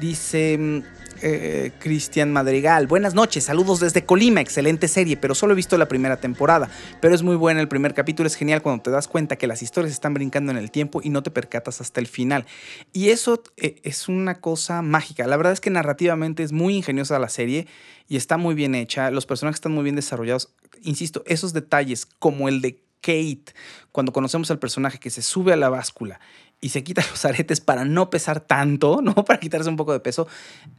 Dice 0.00 0.56
mm, 0.58 0.82
eh, 1.22 1.72
Cristian 1.78 2.32
Madrigal, 2.32 2.86
buenas 2.86 3.14
noches, 3.14 3.44
saludos 3.44 3.80
desde 3.80 4.04
Colima, 4.04 4.40
excelente 4.40 4.88
serie, 4.88 5.16
pero 5.16 5.34
solo 5.34 5.52
he 5.52 5.56
visto 5.56 5.78
la 5.78 5.86
primera 5.86 6.16
temporada, 6.16 6.68
pero 7.00 7.14
es 7.14 7.22
muy 7.22 7.36
buena, 7.36 7.60
el 7.60 7.68
primer 7.68 7.94
capítulo 7.94 8.26
es 8.26 8.34
genial 8.34 8.60
cuando 8.60 8.82
te 8.82 8.90
das 8.90 9.08
cuenta 9.08 9.36
que 9.36 9.46
las 9.46 9.62
historias 9.62 9.92
están 9.92 10.14
brincando 10.14 10.50
en 10.50 10.58
el 10.58 10.70
tiempo 10.70 11.00
y 11.02 11.10
no 11.10 11.22
te 11.22 11.30
percatas 11.30 11.80
hasta 11.80 12.00
el 12.00 12.06
final. 12.06 12.44
Y 12.92 13.10
eso 13.10 13.42
eh, 13.56 13.80
es 13.84 14.08
una 14.08 14.40
cosa 14.40 14.82
mágica, 14.82 15.26
la 15.26 15.36
verdad 15.36 15.52
es 15.52 15.60
que 15.60 15.70
narrativamente 15.70 16.42
es 16.42 16.52
muy 16.52 16.76
ingeniosa 16.76 17.18
la 17.18 17.28
serie 17.28 17.66
y 18.08 18.16
está 18.16 18.36
muy 18.36 18.54
bien 18.54 18.74
hecha, 18.74 19.10
los 19.10 19.26
personajes 19.26 19.56
están 19.56 19.72
muy 19.72 19.84
bien 19.84 19.96
desarrollados, 19.96 20.52
insisto, 20.82 21.22
esos 21.26 21.52
detalles 21.52 22.06
como 22.06 22.48
el 22.48 22.60
de 22.60 22.82
Kate, 23.00 23.54
cuando 23.90 24.12
conocemos 24.12 24.50
al 24.50 24.58
personaje 24.58 24.98
que 24.98 25.10
se 25.10 25.22
sube 25.22 25.52
a 25.52 25.56
la 25.56 25.68
báscula 25.68 26.20
y 26.62 26.70
se 26.70 26.82
quita 26.82 27.02
los 27.10 27.22
aretes 27.26 27.60
para 27.60 27.84
no 27.84 28.08
pesar 28.08 28.40
tanto, 28.40 29.00
¿no? 29.02 29.14
Para 29.14 29.38
quitarse 29.38 29.68
un 29.68 29.76
poco 29.76 29.92
de 29.92 30.00
peso, 30.00 30.26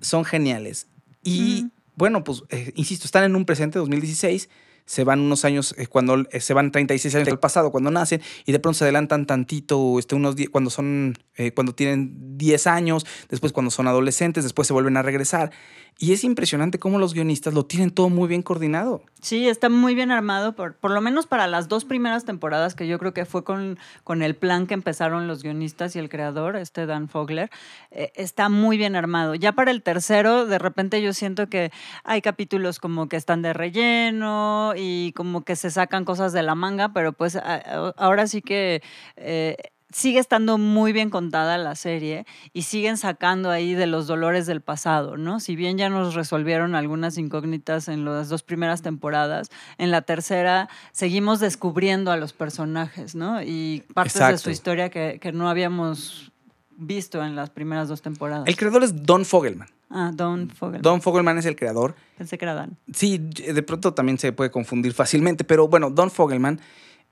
son 0.02 0.26
geniales. 0.26 0.88
Y 1.22 1.68
bueno, 1.96 2.24
pues, 2.24 2.44
eh, 2.50 2.72
insisto, 2.76 3.06
están 3.06 3.24
en 3.24 3.36
un 3.36 3.46
presente 3.46 3.78
2016 3.78 4.50
se 4.86 5.06
van 5.06 5.22
unos 5.22 5.46
años, 5.46 5.74
eh, 5.78 5.88
cuando 5.88 6.26
eh, 6.30 6.42
se 6.42 6.54
van 6.54 6.70
36 6.70 7.16
años 7.16 7.30
al 7.30 7.40
pasado, 7.40 7.72
cuando 7.72 7.90
nacen, 7.90 8.22
y 8.46 8.52
de 8.52 8.60
pronto 8.60 8.80
se 8.80 8.84
adelantan 8.84 9.26
tantito, 9.26 9.98
este, 9.98 10.14
unos 10.14 10.36
cuando 10.52 10.70
son, 10.70 11.18
cuando 11.56 11.74
tienen 11.74 12.38
10 12.38 12.68
años, 12.68 13.06
después 13.30 13.54
cuando 13.54 13.72
son 13.72 13.88
adolescentes, 13.88 14.44
después 14.44 14.68
se 14.68 14.74
vuelven 14.74 14.98
a 14.98 15.02
regresar. 15.02 15.52
Y 16.00 16.12
es 16.12 16.24
impresionante 16.24 16.80
cómo 16.80 17.00
los 17.00 17.14
guionistas 17.14 17.54
lo 17.54 17.66
tienen 17.66 17.92
todo 17.92 18.10
muy 18.10 18.28
bien 18.28 18.42
coordinado. 18.42 19.02
Sí, 19.22 19.48
está 19.48 19.70
muy 19.70 19.96
bien 19.96 20.12
armado, 20.12 20.54
por, 20.54 20.76
por 20.76 20.92
lo 20.92 21.00
menos 21.00 21.28
para 21.28 21.48
las 21.48 21.70
dos 21.70 21.86
primeras 21.86 22.26
temporadas, 22.26 22.76
que 22.76 22.88
yo 22.88 23.00
creo 23.00 23.14
que 23.14 23.24
fue 23.26 23.46
con, 23.46 23.80
con 24.04 24.22
el 24.22 24.36
plan 24.36 24.68
que 24.68 24.74
empezaron 24.74 25.28
los 25.28 25.44
guionistas 25.44 25.96
y 25.96 26.00
el 26.00 26.10
creador, 26.10 26.58
este 26.58 26.86
Dan 26.86 27.08
Fogler, 27.08 27.50
eh, 27.92 28.12
está 28.16 28.50
muy 28.50 28.76
bien 28.76 28.98
armado. 28.98 29.34
Ya 29.36 29.54
para 29.54 29.72
el 29.72 29.82
tercero, 29.82 30.46
de 30.46 30.60
repente 30.60 31.02
yo 31.02 31.14
siento 31.14 31.48
que 31.48 31.72
hay 32.04 32.22
capítulos 32.22 32.80
como 32.80 33.08
que 33.08 33.16
están 33.16 33.42
de 33.42 33.54
relleno 33.54 34.74
y 34.76 35.14
como 35.14 35.46
que 35.46 35.56
se 35.56 35.72
sacan 35.72 36.04
cosas 36.04 36.34
de 36.34 36.44
la 36.44 36.56
manga, 36.56 36.92
pero 36.92 37.14
pues 37.14 37.38
ahora 37.38 38.28
sí 38.28 38.42
que... 38.42 38.82
Eh, 39.16 39.56
sigue 39.94 40.20
estando 40.20 40.58
muy 40.58 40.92
bien 40.92 41.10
contada 41.10 41.58
la 41.58 41.76
serie 41.76 42.26
y 42.52 42.64
siguen 42.64 42.98
sacando 42.98 43.52
ahí 43.52 43.76
de 43.76 43.88
los 43.88 44.08
dolores 44.08 44.46
del 44.46 44.60
pasado, 44.60 45.18
¿no? 45.18 45.40
Si 45.40 45.56
bien 45.56 45.78
ya 45.78 45.90
nos 45.90 46.16
resolvieron 46.16 46.76
algunas 46.76 47.18
incógnitas 47.18 47.88
en 47.88 48.04
las 48.04 48.28
dos 48.28 48.44
primeras 48.44 48.82
temporadas, 48.82 49.50
en 49.78 49.92
la 49.92 50.02
tercera 50.02 50.68
seguimos 50.92 51.40
descubriendo 51.40 52.12
a 52.12 52.18
los 52.18 52.34
personajes, 52.34 53.16
¿no? 53.16 53.42
Y 53.44 53.84
partes 53.94 54.28
de 54.28 54.38
su 54.40 54.50
historia 54.50 54.90
que, 54.90 55.20
no 55.34 55.50
habíamos 55.50 56.32
visto 56.76 57.24
en 57.24 57.36
las 57.36 57.50
primeras 57.50 57.88
dos 57.88 58.02
temporadas. 58.02 58.46
El 58.48 58.58
creador 58.58 58.84
es 58.84 59.04
Don 59.04 59.26
Fogelman. 59.26 59.70
Ah, 59.90 60.12
Don 60.14 60.50
Fogelman. 60.50 60.82
Don 60.82 61.02
Fogelman 61.02 61.38
es 61.38 61.46
el 61.46 61.56
creador. 61.56 61.96
Pensé 62.18 62.38
que 62.38 62.46
era 62.46 62.56
Dan. 62.56 62.78
Sí, 62.92 63.20
de 63.20 63.64
pronto 63.64 63.94
también 63.94 64.18
se 64.18 64.32
puede 64.34 64.50
confundir 64.50 64.94
fácilmente, 64.94 65.44
pero 65.44 65.68
bueno, 65.68 65.92
Don 65.92 66.10
Fogelman 66.10 66.60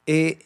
eh, 0.07 0.39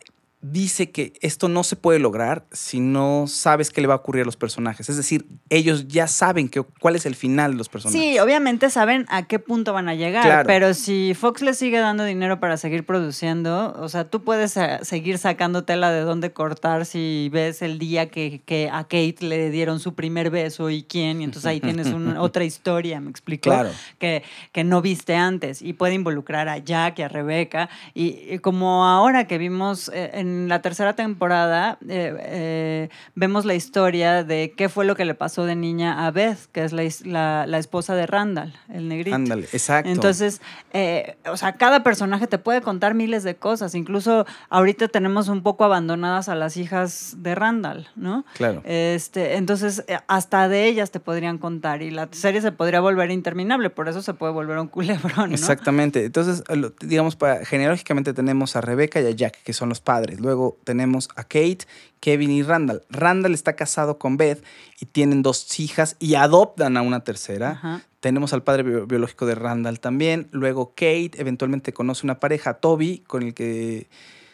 dice 0.52 0.92
que 0.92 1.14
esto 1.22 1.48
no 1.48 1.64
se 1.64 1.76
puede 1.76 2.00
lograr 2.00 2.46
si 2.52 2.80
no 2.80 3.26
sabes 3.28 3.72
qué 3.72 3.82
le 3.82 3.88
va 3.88 3.96
a 3.96 3.98
ocurrir 3.98 4.24
a 4.24 4.26
los 4.26 4.38
personajes. 4.38 4.90
Es 4.90 4.98
decir, 4.98 5.26
ellos 5.50 5.88
ya 5.88 6.08
saben 6.08 6.50
que, 6.50 6.62
cuál 6.80 6.96
es 6.96 7.06
el 7.06 7.16
final 7.16 7.52
de 7.52 7.58
los 7.58 7.70
personajes. 7.70 8.00
Sí, 8.00 8.20
obviamente 8.20 8.70
saben 8.70 9.06
a 9.10 9.28
qué 9.28 9.40
punto 9.40 9.74
van 9.74 9.90
a 9.90 9.96
llegar, 9.96 10.46
pero 10.46 10.74
si 10.74 11.14
Fox 11.16 11.42
le 11.42 11.54
sigue 11.54 11.80
dando 11.80 12.04
dinero 12.04 12.40
para 12.40 12.58
seguir 12.58 12.86
produciendo, 12.86 13.76
o 13.80 13.90
sea, 13.90 14.10
tú 14.10 14.24
puedes 14.24 14.56
eh, 14.58 14.80
seguir 14.84 15.18
sacando 15.18 15.64
tela 15.64 15.92
de 15.92 16.02
dónde 16.02 16.32
cortar 16.32 16.86
si 16.86 17.30
ves 17.32 17.62
el 17.62 17.80
día 17.80 18.10
que, 18.10 18.70
a 18.72 18.84
Kate 18.84 19.18
le 19.22 19.50
dieron 19.50 19.80
su 19.80 19.96
primer 19.96 20.30
beso 20.30 20.70
y 20.70 20.84
quién, 20.84 21.22
y 21.22 21.24
entonces 21.24 21.48
ahí 21.48 21.60
tienes 21.60 21.88
otra 22.20 22.44
historia, 22.44 23.00
me 23.00 23.10
explico, 23.10 23.50
claro. 23.50 23.70
que, 24.00 24.24
que 24.52 24.64
no 24.64 24.82
viste 24.82 25.16
antes 25.16 25.62
y 25.62 25.74
puede 25.74 25.94
involucrar 25.94 26.50
a 26.50 26.58
Jack 26.58 27.00
y 27.00 27.02
a 27.02 27.08
Rebeca 27.08 27.70
y, 27.94 28.38
como 28.40 28.86
ahora 28.86 29.28
que 29.28 29.38
vimos 29.38 29.90
eh, 29.94 30.12
en 30.14 30.35
en 30.36 30.50
la 30.50 30.62
tercera 30.62 30.94
temporada 30.94 31.78
eh, 31.88 32.16
eh, 32.20 32.90
vemos 33.16 33.46
la 33.46 33.56
historia 33.56 34.24
de 34.24 34.54
qué 34.56 34.70
fue 34.70 34.86
lo 34.86 34.96
que 34.96 35.06
le 35.06 35.16
pasó 35.16 35.46
de 35.46 35.56
niña 35.56 36.06
a 36.06 36.12
Beth, 36.12 36.38
que 36.52 36.64
es 36.64 36.74
la, 36.74 37.46
la, 37.48 37.58
esposa 37.58 37.96
de 37.96 38.06
Randall, 38.06 38.54
el 38.70 38.88
negrito. 38.88 39.16
Ándale, 39.16 39.48
exacto. 39.52 39.90
Entonces, 39.90 40.42
eh, 40.74 41.18
o 41.26 41.38
sea, 41.38 41.54
cada 41.54 41.84
personaje 41.84 42.28
te 42.28 42.38
puede 42.38 42.62
contar 42.62 42.94
miles 42.94 43.24
de 43.24 43.36
cosas. 43.36 43.76
Incluso 43.76 44.26
ahorita 44.50 44.88
tenemos 44.88 45.28
un 45.28 45.42
poco 45.42 45.64
abandonadas 45.64 46.30
a 46.30 46.36
las 46.36 46.58
hijas 46.58 47.16
de 47.18 47.36
Randall, 47.36 47.88
¿no? 47.96 48.26
Claro. 48.36 48.62
Este, 48.66 49.36
entonces, 49.38 49.86
hasta 50.08 50.50
de 50.50 50.66
ellas 50.68 50.92
te 50.92 51.00
podrían 51.00 51.38
contar 51.38 51.82
y 51.82 51.92
la 51.92 52.10
serie 52.12 52.42
se 52.42 52.52
podría 52.52 52.82
volver 52.82 53.12
interminable, 53.12 53.70
por 53.70 53.90
eso 53.90 54.02
se 54.02 54.14
puede 54.14 54.34
volver 54.34 54.58
un 54.58 54.68
culebrón. 54.68 55.30
¿no? 55.30 55.36
Exactamente. 55.36 56.06
Entonces, 56.06 56.44
digamos, 56.82 57.16
para, 57.16 57.46
genealógicamente 57.46 58.14
tenemos 58.14 58.56
a 58.56 58.62
Rebeca 58.62 59.00
y 59.02 59.08
a 59.08 59.12
Jack, 59.12 59.42
que 59.44 59.54
son 59.54 59.70
los 59.70 59.82
padres. 59.82 60.20
Luego 60.26 60.58
tenemos 60.64 61.08
a 61.16 61.24
Kate, 61.24 61.60
Kevin 62.00 62.32
y 62.32 62.42
Randall. 62.42 62.82
Randall 62.90 63.36
está 63.36 63.56
casado 63.56 64.00
con 64.00 64.18
Beth 64.18 64.44
y 64.80 64.88
tienen 64.88 65.22
dos 65.22 65.60
hijas 65.60 65.98
y 66.00 66.16
adoptan 66.16 66.78
a 66.78 66.82
una 66.82 67.04
tercera. 67.04 67.84
Tenemos 68.00 68.34
al 68.34 68.42
padre 68.42 68.64
biológico 68.86 69.28
de 69.28 69.36
Randall 69.36 69.80
también. 69.80 70.28
Luego 70.32 70.70
Kate 70.70 71.12
eventualmente 71.18 71.74
conoce 71.74 72.08
una 72.08 72.20
pareja, 72.20 72.56
Toby, 72.56 73.04
con 73.06 73.22
el 73.22 73.36
que 73.36 73.88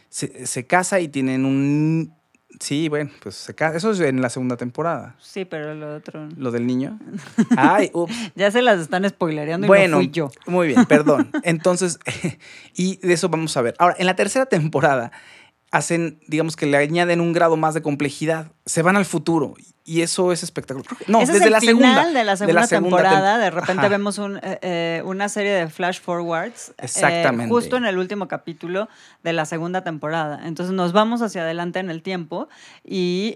se, 0.10 0.66
casa 0.66 1.02
y 1.02 1.10
tienen 1.10 1.44
un 1.44 2.14
Sí, 2.60 2.90
bueno, 2.90 3.10
pues 3.22 3.36
se 3.36 3.56
casa. 3.56 3.78
Eso 3.78 3.92
es 3.92 4.00
en 4.02 4.22
la 4.22 4.30
segunda 4.30 4.56
temporada. 4.56 5.16
Sí, 5.20 5.46
pero 5.46 5.74
lo 5.74 5.96
otro. 5.96 6.30
¿Lo 6.38 6.52
del 6.52 6.68
niño? 6.68 7.00
Ay, 7.58 7.90
ups. 7.94 8.14
ya 8.36 8.52
se 8.52 8.62
las 8.62 8.80
están 8.80 9.08
spoilereando 9.10 9.66
y 9.66 9.68
bueno, 9.68 9.98
fui 9.98 10.10
yo. 10.10 10.30
Muy 10.48 10.68
bien, 10.68 10.86
perdón. 10.86 11.32
Entonces, 11.44 12.00
y 12.76 12.98
de 12.98 13.14
eso 13.14 13.30
vamos 13.30 13.56
a 13.58 13.62
ver. 13.62 13.76
Ahora, 13.78 13.96
en 13.98 14.06
la 14.06 14.16
tercera 14.16 14.46
temporada 14.46 15.12
hacen, 15.72 16.20
digamos 16.28 16.56
que 16.56 16.66
le 16.66 16.78
añaden 16.78 17.22
un 17.22 17.34
grado 17.34 17.56
más 17.58 17.74
de 17.74 17.82
complejidad. 17.82 18.52
Se 18.66 18.82
van 18.82 18.98
al 18.98 19.06
futuro 19.06 19.56
y 19.84 20.02
eso 20.02 20.32
es 20.32 20.44
espectacular. 20.44 20.86
No, 21.08 21.20
desde 21.20 21.50
la 21.50 21.60
segunda. 21.60 22.06
de 22.06 22.24
la 22.24 22.36
segunda, 22.36 22.68
temporada, 22.68 23.38
de 23.38 23.50
repente 23.50 23.90
vemos 23.90 24.18
un, 24.18 24.38
eh, 24.38 24.60
eh, 24.62 25.04
una 25.06 25.30
serie 25.30 25.52
de 25.52 25.70
flash 25.70 26.00
forwards. 26.02 26.70
Eh, 26.72 26.84
Exactamente. 26.84 27.52
justo 27.52 27.78
en 27.78 27.86
el 27.86 27.98
último 27.98 28.28
capítulo 28.28 28.90
de 29.24 29.34
la 29.34 29.46
segunda 29.46 29.84
temporada. 29.84 30.42
Entonces 30.46 30.76
nos 30.76 30.92
vamos 30.92 31.22
hacia 31.22 31.42
adelante 31.42 31.80
en 31.80 31.90
el 31.90 32.04
tiempo 32.04 32.50
y 32.84 33.34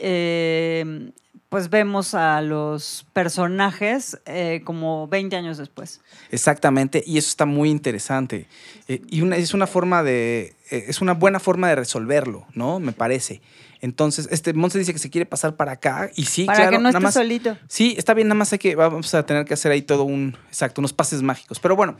pues 1.55 1.69
vemos 1.69 2.13
a 2.15 2.41
los 2.41 3.07
personajes 3.13 4.19
eh, 4.25 4.61
como 4.65 5.07
20 5.07 5.37
años 5.37 5.57
después. 5.57 6.01
Exactamente, 6.29 7.01
y 7.07 7.17
eso 7.17 7.29
está 7.29 7.45
muy 7.45 7.69
interesante. 7.69 8.49
Eh, 8.89 9.01
y 9.07 9.21
una, 9.21 9.37
es 9.37 9.53
una 9.53 9.65
forma 9.65 10.03
de, 10.03 10.53
eh, 10.69 10.83
es 10.89 10.99
una 10.99 11.13
buena 11.13 11.39
forma 11.39 11.69
de 11.69 11.75
resolverlo, 11.75 12.45
¿no? 12.55 12.81
Me 12.81 12.91
parece. 12.91 13.41
Entonces, 13.79 14.27
este 14.31 14.51
Monse 14.51 14.79
dice 14.79 14.91
que 14.91 14.99
se 14.99 15.09
quiere 15.09 15.25
pasar 15.25 15.55
para 15.55 15.71
acá 15.71 16.11
y 16.17 16.25
sí, 16.25 16.43
para 16.43 16.69
que 16.71 16.77
no 16.77 16.89
esté 16.89 17.09
solito. 17.09 17.57
Sí, 17.69 17.95
está 17.97 18.13
bien, 18.13 18.27
nada 18.27 18.37
más 18.37 18.51
hay 18.51 18.59
que 18.59 18.75
vamos 18.75 19.13
a 19.15 19.25
tener 19.25 19.45
que 19.45 19.53
hacer 19.53 19.71
ahí 19.71 19.81
todo 19.81 20.03
un, 20.03 20.37
exacto, 20.49 20.81
unos 20.81 20.91
pases 20.91 21.21
mágicos. 21.21 21.61
Pero 21.61 21.77
bueno, 21.77 21.95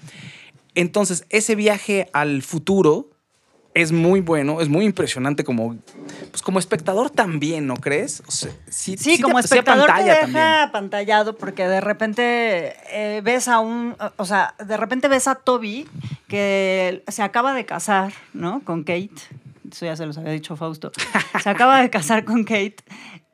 entonces 0.74 1.26
ese 1.30 1.56
viaje 1.56 2.10
al 2.12 2.42
futuro 2.42 3.15
es 3.76 3.92
muy 3.92 4.22
bueno, 4.22 4.62
es 4.62 4.70
muy 4.70 4.86
impresionante 4.86 5.44
como, 5.44 5.76
pues 6.32 6.42
como 6.42 6.60
espectador 6.60 7.10
también, 7.10 7.68
¿no 7.68 7.76
crees? 7.76 8.24
sí, 8.70 9.22
como 9.22 9.38
espectador 9.38 9.92
te 9.94 10.04
deja 10.04 10.64
apantallado 10.64 11.36
porque 11.36 11.68
de 11.68 11.82
repente 11.82 12.74
eh, 12.90 13.22
ves 13.22 13.50
a 13.50 13.60
un, 13.60 13.96
o 14.16 14.26
sea, 14.26 14.56
de 14.66 14.78
repente 14.78 15.10
ves 15.10 15.28
a 15.28 15.36
Toby 15.36 15.88
que 16.30 17.04
se 17.10 17.22
acaba 17.22 17.54
de 17.54 17.66
casar, 17.66 18.14
¿no? 18.34 18.62
Con 18.62 18.84
Kate. 18.84 19.12
Eso 19.70 19.86
ya 19.86 19.98
se 19.98 20.06
los 20.06 20.18
había 20.18 20.32
dicho 20.32 20.56
Fausto. 20.56 20.92
Se 21.44 21.50
acaba 21.50 21.82
de 21.82 21.90
casar 21.90 22.24
con 22.24 22.46
Kate 22.46 22.78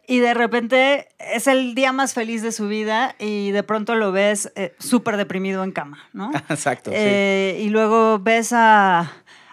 y 0.07 0.19
de 0.19 0.33
repente 0.33 1.07
es 1.19 1.47
el 1.47 1.75
día 1.75 1.93
más 1.93 2.13
feliz 2.13 2.41
de 2.41 2.51
su 2.51 2.67
vida 2.67 3.15
y 3.19 3.51
de 3.51 3.63
pronto 3.63 3.95
lo 3.95 4.11
ves 4.11 4.51
eh, 4.55 4.73
súper 4.79 5.17
deprimido 5.17 5.63
en 5.63 5.71
cama, 5.71 5.99
¿no? 6.13 6.31
Exacto. 6.49 6.91
Eh, 6.93 7.61
y 7.61 7.69
luego 7.69 8.19
ves 8.19 8.51
a 8.53 9.11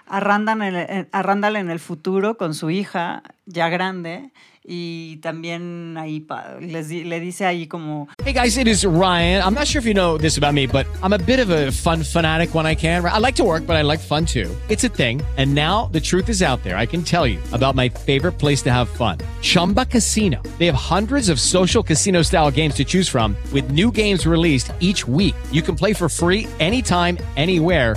a 0.08 0.20
Randall, 0.20 1.56
en 1.56 1.70
el 1.70 1.78
futuro 1.78 2.36
con 2.36 2.54
su 2.54 2.70
hija 2.70 3.22
ya 3.46 3.68
grande 3.68 4.30
y 4.70 5.16
también 5.16 5.96
ahí 5.98 6.26
les, 6.60 6.90
le 6.90 7.20
dice 7.20 7.46
ahí 7.46 7.66
como 7.66 8.06
Hey 8.22 8.34
guys, 8.34 8.58
it 8.58 8.68
is 8.68 8.84
Ryan. 8.84 9.42
I'm 9.42 9.54
not 9.54 9.66
sure 9.66 9.80
if 9.80 9.86
you 9.86 9.94
know 9.94 10.18
this 10.18 10.36
about 10.36 10.52
me, 10.52 10.66
but 10.66 10.86
I'm 11.02 11.14
a 11.14 11.18
bit 11.18 11.40
of 11.40 11.48
a 11.48 11.72
fun 11.72 12.02
fanatic 12.02 12.54
when 12.54 12.66
I 12.66 12.74
can. 12.74 13.04
I 13.04 13.18
like 13.18 13.34
to 13.36 13.44
work, 13.44 13.66
but 13.66 13.76
I 13.76 13.82
like 13.82 13.98
fun 13.98 14.26
too. 14.26 14.54
It's 14.68 14.84
a 14.84 14.90
thing. 14.90 15.22
And 15.38 15.54
now 15.54 15.86
the 15.92 16.00
truth 16.00 16.28
is 16.28 16.42
out 16.42 16.62
there. 16.64 16.76
I 16.76 16.84
can 16.84 17.02
tell 17.02 17.26
you 17.26 17.40
about 17.52 17.74
my 17.74 17.88
favorite 17.88 18.32
place 18.32 18.60
to 18.62 18.70
have 18.70 18.90
fun. 18.90 19.18
Chumba 19.40 19.86
Casino. 19.86 20.42
They 20.58 20.66
have 20.66 20.74
hundreds 20.74 21.30
of 21.30 21.40
social 21.40 21.82
casino 21.82 22.20
style 22.20 22.50
games 22.50 22.74
to 22.74 22.84
choose 22.84 23.08
from 23.08 23.36
with 23.54 23.70
new 23.70 23.90
games 23.90 24.26
released 24.26 24.70
each 24.80 25.08
week. 25.08 25.34
You 25.50 25.62
can 25.62 25.76
play 25.76 25.94
for 25.94 26.10
free 26.10 26.46
anytime 26.60 27.16
anywhere 27.36 27.96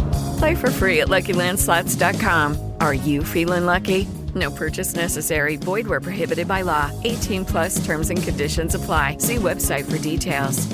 Play 0.41 0.55
for 0.55 0.71
free 0.71 1.01
at 1.01 1.07
LuckyLandSlots.com. 1.07 2.57
Are 2.79 2.95
you 2.95 3.23
feeling 3.23 3.67
lucky? 3.67 4.07
No 4.33 4.49
purchase 4.49 4.95
necessary. 4.95 5.55
Void 5.55 5.85
where 5.85 6.01
prohibited 6.01 6.47
by 6.47 6.63
law. 6.63 6.89
18 7.03 7.45
plus 7.45 7.85
terms 7.85 8.09
and 8.09 8.23
conditions 8.23 8.73
apply. 8.73 9.17
See 9.19 9.35
website 9.35 9.85
for 9.85 9.99
details. 9.99 10.67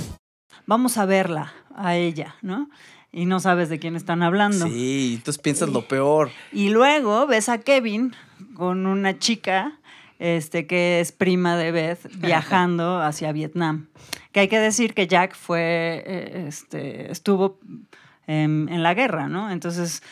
Vamos 0.67 0.95
a 0.95 1.06
verla, 1.06 1.51
a 1.75 1.97
ella, 1.97 2.36
¿no? 2.41 2.69
Y 3.12 3.25
no 3.25 3.41
sabes 3.41 3.67
de 3.67 3.77
quién 3.77 3.97
están 3.97 4.23
hablando. 4.23 4.67
Sí, 4.67 5.15
entonces 5.17 5.41
piensas 5.41 5.67
lo 5.67 5.82
peor. 5.82 6.32
Y 6.53 6.69
luego 6.69 7.27
ves 7.27 7.49
a 7.49 7.58
Kevin 7.58 8.15
con 8.56 8.86
una 8.86 9.19
chica 9.19 9.77
este, 10.17 10.65
que 10.65 11.01
es 11.01 11.12
prima 11.12 11.58
de 11.58 11.73
Beth 11.73 12.10
viajando 12.19 13.01
hacia 13.01 13.34
Vietnam. 13.34 13.89
Que 14.32 14.39
hay 14.39 14.47
que 14.47 14.60
decir 14.60 14.93
que 14.93 15.08
Jack 15.08 15.36
fue, 15.36 16.03
eh, 16.06 16.45
este, 16.47 17.12
estuvo 17.12 17.60
en, 18.27 18.83
la 18.83 18.93
guerra, 18.93 19.27
¿no? 19.29 19.49
Entonces 19.51 20.03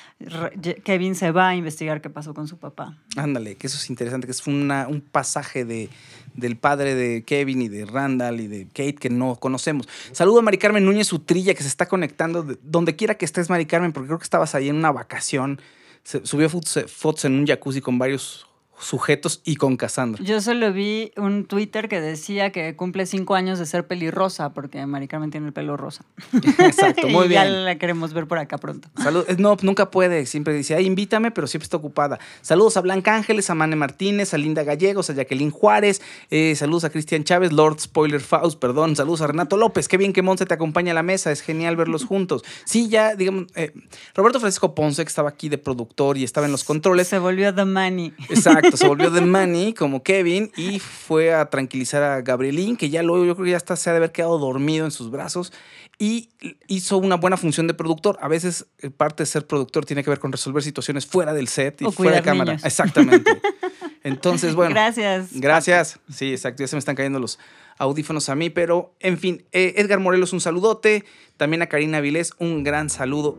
Kevin 0.83 1.15
se 1.15 1.31
va 1.31 1.49
a 1.49 1.55
investigar 1.55 2.01
qué 2.01 2.09
pasó 2.09 2.33
con 2.33 2.47
su 2.47 2.57
papá. 2.57 2.97
Ándale, 3.17 3.55
que 3.55 3.67
eso 3.67 3.77
es 3.77 3.89
interesante, 3.89 4.25
que 4.27 4.31
es 4.31 4.47
una- 4.47 4.87
un 4.87 5.01
pasaje 5.01 5.65
de, 5.65 5.89
del 6.33 6.55
padre 6.57 6.95
de 6.95 7.23
Kevin 7.23 7.61
y 7.61 7.67
de 7.69 7.85
Randall 7.85 8.39
y 8.39 8.47
de 8.47 8.65
Kate 8.67 8.95
que 8.95 9.09
no 9.09 9.35
conocemos. 9.35 9.87
Saludo 10.11 10.39
a 10.39 10.41
Mari 10.41 10.57
Carmen 10.57 10.85
Núñez 10.85 11.11
Utrilla 11.13 11.53
que 11.53 11.61
se 11.63 11.67
está 11.69 11.87
conectando 11.87 12.43
de- 12.43 12.57
donde 12.63 12.95
quiera 12.95 13.15
que 13.15 13.25
estés, 13.25 13.49
Mari 13.49 13.65
Carmen, 13.65 13.91
porque 13.91 14.07
creo 14.07 14.19
que 14.19 14.23
estabas 14.23 14.55
ahí 14.55 14.69
en 14.69 14.77
una 14.77 14.91
vacación. 14.91 15.59
Se- 16.03 16.25
subió 16.25 16.49
fotos, 16.49 16.85
fotos 16.91 17.25
en 17.25 17.33
un 17.33 17.45
jacuzzi 17.47 17.81
con 17.81 17.97
varios 17.99 18.47
sujetos 18.79 19.41
y 19.45 19.55
con 19.55 19.77
Cassandra. 19.77 20.23
Yo 20.23 20.41
solo 20.41 20.71
vi 20.73 21.11
un 21.17 21.45
Twitter 21.45 21.87
que 21.87 22.01
decía 22.01 22.51
que 22.51 22.75
cumple 22.75 23.05
cinco 23.05 23.35
años 23.35 23.57
de 23.59 23.65
ser 23.65 23.87
pelirrosa, 23.87 24.53
porque 24.53 24.85
Mari 24.85 25.07
Carmen 25.07 25.31
tiene 25.31 25.47
el 25.47 25.53
pelo 25.53 25.77
rosa. 25.77 26.05
Exacto, 26.59 27.07
muy 27.07 27.25
y 27.27 27.29
ya 27.29 27.43
bien. 27.45 27.65
la 27.65 27.77
queremos 27.77 28.13
ver 28.13 28.27
por 28.27 28.37
acá 28.37 28.57
pronto. 28.57 28.89
Salud- 28.95 29.25
eh, 29.27 29.35
no, 29.37 29.57
nunca 29.61 29.91
puede. 29.91 30.25
Siempre 30.25 30.53
dice, 30.53 30.75
ay, 30.75 30.85
invítame, 30.85 31.31
pero 31.31 31.47
siempre 31.47 31.65
está 31.65 31.77
ocupada. 31.77 32.19
Saludos 32.41 32.77
a 32.77 32.81
Blanca 32.81 33.15
Ángeles, 33.15 33.49
a 33.49 33.55
Mane 33.55 33.75
Martínez, 33.75 34.33
a 34.33 34.37
Linda 34.37 34.63
Gallegos, 34.63 35.09
a 35.09 35.13
Jacqueline 35.13 35.51
Juárez. 35.51 36.01
eh, 36.29 36.55
saludos 36.55 36.83
a 36.83 36.89
Cristian 36.89 37.23
Chávez, 37.23 37.51
Lord 37.53 37.79
Spoiler 37.79 38.21
Faust, 38.21 38.59
perdón. 38.59 38.95
Saludos 38.95 39.21
a 39.21 39.27
Renato 39.27 39.57
López. 39.57 39.87
Qué 39.87 39.97
bien 39.97 40.13
que 40.13 40.21
Monse 40.21 40.45
te 40.45 40.53
acompaña 40.53 40.91
a 40.91 40.95
la 40.95 41.03
mesa. 41.03 41.31
Es 41.31 41.41
genial 41.41 41.75
verlos 41.75 42.05
juntos. 42.05 42.43
Sí, 42.65 42.89
ya, 42.89 43.15
digamos, 43.15 43.45
eh, 43.55 43.73
Roberto 44.13 44.39
Francisco 44.39 44.75
Ponce, 44.75 45.03
que 45.03 45.09
estaba 45.09 45.29
aquí 45.29 45.49
de 45.49 45.57
productor 45.57 46.17
y 46.17 46.23
estaba 46.23 46.45
en 46.45 46.51
los 46.51 46.63
controles. 46.63 47.07
Se 47.07 47.19
volvió 47.19 47.53
The 47.53 47.65
Money. 47.65 48.13
Exacto, 48.29 48.64
se 48.73 48.87
volvió 48.87 49.09
de 49.11 49.21
Manny 49.21 49.73
como 49.73 50.03
Kevin 50.03 50.51
y 50.55 50.79
fue 50.79 51.33
a 51.33 51.49
tranquilizar 51.49 52.03
a 52.03 52.21
Gabrielín, 52.21 52.77
que 52.77 52.89
ya 52.89 53.03
luego 53.03 53.25
yo 53.25 53.35
creo 53.35 53.45
que 53.45 53.51
ya 53.51 53.57
hasta 53.57 53.75
se 53.75 53.89
ha 53.89 53.93
de 53.93 53.97
haber 53.97 54.11
quedado 54.11 54.37
dormido 54.37 54.85
en 54.85 54.91
sus 54.91 55.11
brazos 55.11 55.53
y 55.97 56.29
hizo 56.67 56.97
una 56.97 57.15
buena 57.15 57.37
función 57.37 57.67
de 57.67 57.73
productor. 57.73 58.17
A 58.21 58.27
veces 58.27 58.65
eh, 58.79 58.89
parte 58.89 59.23
de 59.23 59.27
ser 59.27 59.47
productor 59.47 59.85
tiene 59.85 60.03
que 60.03 60.09
ver 60.09 60.19
con 60.19 60.31
resolver 60.31 60.61
situaciones 60.63 61.05
fuera 61.05 61.33
del 61.33 61.47
set 61.47 61.81
y 61.81 61.85
O 61.85 61.91
fuera 61.91 62.17
de 62.17 62.21
cámara. 62.21 62.53
niños. 62.53 62.65
Exactamente. 62.65 63.39
Entonces, 64.03 64.53
bueno. 64.55 64.71
Gracias. 64.75 65.29
Gracias. 65.33 65.99
Sí, 66.13 66.31
exacto. 66.31 66.63
Ya 66.63 66.67
se 66.67 66.75
me 66.75 66.79
están 66.79 66.95
cayendo 66.95 67.19
los 67.19 67.39
audífonos 67.77 68.29
a 68.29 68.35
mí, 68.35 68.49
pero 68.49 68.93
en 68.99 69.17
fin, 69.17 69.45
eh, 69.51 69.73
Edgar 69.77 69.99
Morelos, 69.99 70.33
un 70.33 70.41
saludote. 70.41 71.05
También 71.37 71.61
a 71.61 71.67
Karina 71.67 72.01
Vilés, 72.01 72.33
un 72.39 72.63
gran 72.63 72.89
saludo. 72.89 73.37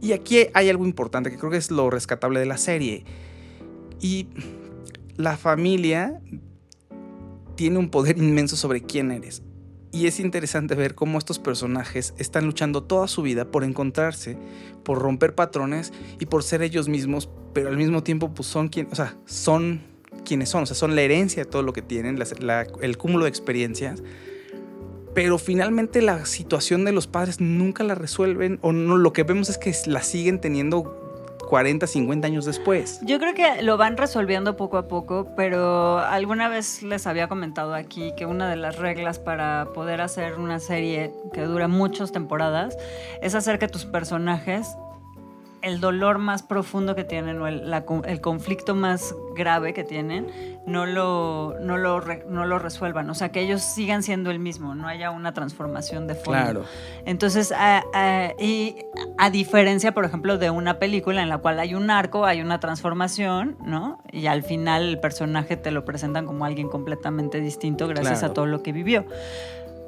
Y 0.00 0.12
aquí 0.12 0.46
hay 0.54 0.68
algo 0.68 0.84
importante 0.84 1.30
que 1.30 1.38
creo 1.38 1.50
que 1.50 1.56
es 1.56 1.70
lo 1.70 1.90
rescatable 1.90 2.38
de 2.38 2.46
la 2.46 2.58
serie. 2.58 3.04
Y 4.00 4.28
la 5.16 5.36
familia 5.36 6.20
tiene 7.56 7.78
un 7.78 7.88
poder 7.88 8.18
inmenso 8.18 8.56
sobre 8.56 8.82
quién 8.82 9.10
eres. 9.10 9.42
Y 9.92 10.08
es 10.08 10.18
interesante 10.18 10.74
ver 10.74 10.96
cómo 10.96 11.18
estos 11.18 11.38
personajes 11.38 12.14
están 12.18 12.46
luchando 12.46 12.82
toda 12.82 13.06
su 13.06 13.22
vida 13.22 13.44
por 13.52 13.62
encontrarse, 13.62 14.36
por 14.82 14.98
romper 14.98 15.36
patrones 15.36 15.92
y 16.18 16.26
por 16.26 16.42
ser 16.42 16.62
ellos 16.62 16.88
mismos, 16.88 17.30
pero 17.52 17.68
al 17.68 17.76
mismo 17.76 18.02
tiempo 18.02 18.34
pues 18.34 18.48
son 18.48 18.68
quien, 18.68 18.88
o 18.90 18.94
sea, 18.96 19.16
son 19.24 19.82
quienes 20.24 20.48
son, 20.48 20.64
o 20.64 20.66
sea, 20.66 20.74
son 20.74 20.96
la 20.96 21.02
herencia 21.02 21.44
de 21.44 21.50
todo 21.50 21.62
lo 21.62 21.72
que 21.72 21.82
tienen, 21.82 22.18
el 22.80 22.98
cúmulo 22.98 23.24
de 23.24 23.28
experiencias. 23.28 24.02
Pero 25.14 25.38
finalmente 25.38 26.02
la 26.02 26.26
situación 26.26 26.84
de 26.84 26.90
los 26.90 27.06
padres 27.06 27.40
nunca 27.40 27.84
la 27.84 27.94
resuelven 27.94 28.58
o 28.62 28.72
no, 28.72 28.96
lo 28.96 29.12
que 29.12 29.22
vemos 29.22 29.48
es 29.48 29.58
que 29.58 29.72
la 29.86 30.02
siguen 30.02 30.40
teniendo 30.40 31.03
40, 31.44 31.86
50 31.86 32.26
años 32.26 32.44
después. 32.44 33.00
Yo 33.02 33.18
creo 33.18 33.34
que 33.34 33.62
lo 33.62 33.76
van 33.76 33.96
resolviendo 33.96 34.56
poco 34.56 34.78
a 34.78 34.88
poco, 34.88 35.28
pero 35.36 35.98
alguna 35.98 36.48
vez 36.48 36.82
les 36.82 37.06
había 37.06 37.28
comentado 37.28 37.74
aquí 37.74 38.12
que 38.16 38.26
una 38.26 38.48
de 38.48 38.56
las 38.56 38.76
reglas 38.76 39.18
para 39.18 39.68
poder 39.74 40.00
hacer 40.00 40.38
una 40.38 40.60
serie 40.60 41.12
que 41.32 41.42
dura 41.42 41.68
muchas 41.68 42.12
temporadas 42.12 42.76
es 43.22 43.34
hacer 43.34 43.58
que 43.58 43.68
tus 43.68 43.84
personajes, 43.84 44.76
el 45.64 45.80
dolor 45.80 46.18
más 46.18 46.42
profundo 46.42 46.94
que 46.94 47.04
tienen 47.04 47.40
o 47.40 47.46
el, 47.48 47.70
la 47.70 47.84
el 48.04 48.20
conflicto 48.20 48.74
más 48.74 49.14
grave 49.34 49.72
que 49.74 49.82
tienen, 49.82 50.26
no 50.66 50.86
lo, 50.86 51.56
no, 51.60 51.76
lo 51.78 52.00
re- 52.00 52.24
no 52.28 52.44
lo 52.46 52.58
resuelvan. 52.58 53.08
O 53.10 53.14
sea, 53.14 53.30
que 53.30 53.40
ellos 53.40 53.62
sigan 53.62 54.02
siendo 54.02 54.30
el 54.30 54.38
mismo, 54.38 54.74
no 54.74 54.86
haya 54.86 55.10
una 55.10 55.32
transformación 55.34 56.06
de 56.06 56.14
fondo. 56.14 56.32
Claro. 56.40 56.64
Entonces, 57.06 57.50
a, 57.50 57.82
a- 57.92 58.32
y 58.38 58.76
a 59.18 59.30
diferencia, 59.30 59.92
por 59.92 60.04
ejemplo, 60.04 60.38
de 60.38 60.50
una 60.50 60.78
película 60.78 61.22
en 61.22 61.28
la 61.28 61.38
cual 61.38 61.58
hay 61.58 61.74
un 61.74 61.90
arco, 61.90 62.24
hay 62.26 62.40
una 62.42 62.60
transformación, 62.60 63.56
¿no? 63.64 63.98
Y 64.12 64.26
al 64.26 64.42
final 64.42 64.82
el 64.88 65.00
personaje 65.00 65.56
te 65.56 65.70
lo 65.70 65.84
presentan 65.84 66.26
como 66.26 66.44
alguien 66.44 66.68
completamente 66.68 67.40
distinto 67.40 67.88
gracias 67.88 68.20
Claro. 68.20 68.30
a 68.30 68.34
todo 68.34 68.46
lo 68.46 68.62
que 68.62 68.72
vivió. 68.72 69.04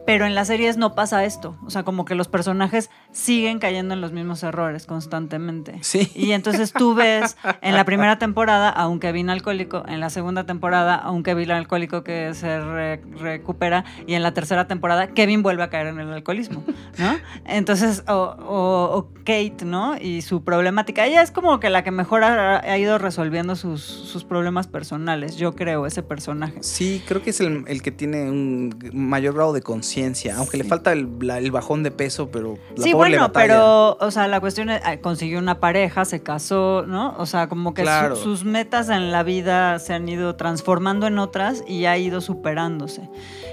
Pero 0.07 0.25
en 0.25 0.35
las 0.35 0.47
series 0.47 0.77
no 0.77 0.95
pasa 0.95 1.25
esto. 1.25 1.57
O 1.67 1.71
sea, 1.71 1.83
como 1.83 2.05
que 2.05 2.15
los 2.15 2.29
personajes 2.29 2.91
siguen 3.13 3.59
cayendo 3.59 3.95
en 3.95 4.01
los 4.01 4.13
mismos 4.13 4.43
errores 4.43 4.87
constantemente. 4.87 5.79
Sí. 5.83 6.11
Y 6.15 6.33
entonces 6.33 6.73
tú 6.73 6.95
ves 6.95 7.37
en 7.61 7.75
la 7.75 7.85
primera 7.85 8.19
temporada 8.19 8.69
a 8.69 8.89
un 8.89 9.01
Kevin 9.01 9.31
alcohólico, 9.31 9.83
en 9.89 10.01
la 10.01 10.11
segunda 10.11 10.45
temporada 10.47 10.95
a 10.95 11.11
un 11.11 11.23
Kevin 11.23 11.51
alcohólico 11.51 12.05
que 12.05 12.33
se 12.35 12.61
re- 12.61 13.03
recupera 13.19 13.85
y 14.07 14.15
en 14.15 14.23
la 14.23 14.33
tercera 14.33 14.69
temporada 14.69 15.09
Kevin 15.09 15.43
vuelve 15.43 15.63
a 15.65 15.71
caer 15.71 15.89
en 15.89 15.99
el 15.99 16.13
alcoholismo, 16.13 16.63
¿no? 16.99 17.17
Entonces, 17.45 18.05
o, 18.09 18.13
o- 18.15 18.97
o 18.99 19.09
Kate, 19.25 19.65
¿no? 19.65 19.97
Y 20.01 20.23
su 20.23 20.45
problemática. 20.45 21.05
Ella 21.07 21.23
es 21.23 21.31
como 21.31 21.59
que 21.61 21.69
la 21.71 21.83
que 21.83 21.91
mejor 21.91 22.23
ha, 22.25 22.59
ha 22.61 22.79
ido 22.79 22.99
resolviendo 22.99 23.57
sus, 23.57 23.83
sus 23.83 24.25
problemas 24.25 24.67
personales, 24.69 25.37
yo 25.37 25.55
creo, 25.57 25.87
ese 25.87 26.03
personaje. 26.03 26.63
Sí, 26.63 27.03
creo 27.09 27.23
que 27.23 27.31
es 27.31 27.41
el, 27.41 27.65
el 27.67 27.83
que 27.83 27.91
tiene 27.91 28.31
un 28.31 28.77
mayor 28.93 29.35
grado 29.35 29.53
de 29.53 29.63
conciencia, 29.63 29.96
aunque 30.37 30.57
le 30.59 30.65
falta 30.65 30.93
el, 30.93 31.09
la- 31.21 31.39
el 31.39 31.51
bajón 31.51 31.83
de 31.83 31.91
peso, 31.91 32.29
pero 32.31 32.59
la 32.77 32.83
sí, 32.85 32.93
pobre 32.93 33.11
bueno, 33.11 33.33
pero, 33.33 33.97
o 34.01 34.11
sea, 34.11 34.29
la 34.29 34.41
cuestión 34.41 34.71
es, 34.71 34.81
consiguió 35.01 35.39
una 35.39 35.61
pareja, 35.61 36.05
se 36.05 36.23
casó, 36.23 36.85
¿no? 36.87 37.15
O 37.19 37.27
sea, 37.27 37.49
como 37.49 37.73
que 37.75 37.83
su- 37.85 38.17
sus 38.23 38.45
metas 38.45 38.89
en 38.89 39.11
la 39.13 39.23
vida 39.23 39.79
se 39.79 39.95
han 39.95 40.09
ido 40.09 40.37
transformando 40.37 41.07
en 41.07 41.19
otras 41.19 41.65
y 41.67 41.87
ha 41.87 41.97
ido 41.99 42.21
superándose. 42.21 43.09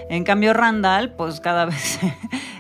En 0.09 0.23
cambio, 0.23 0.53
Randall, 0.53 1.13
pues 1.15 1.39
cada 1.39 1.65
vez 1.65 1.99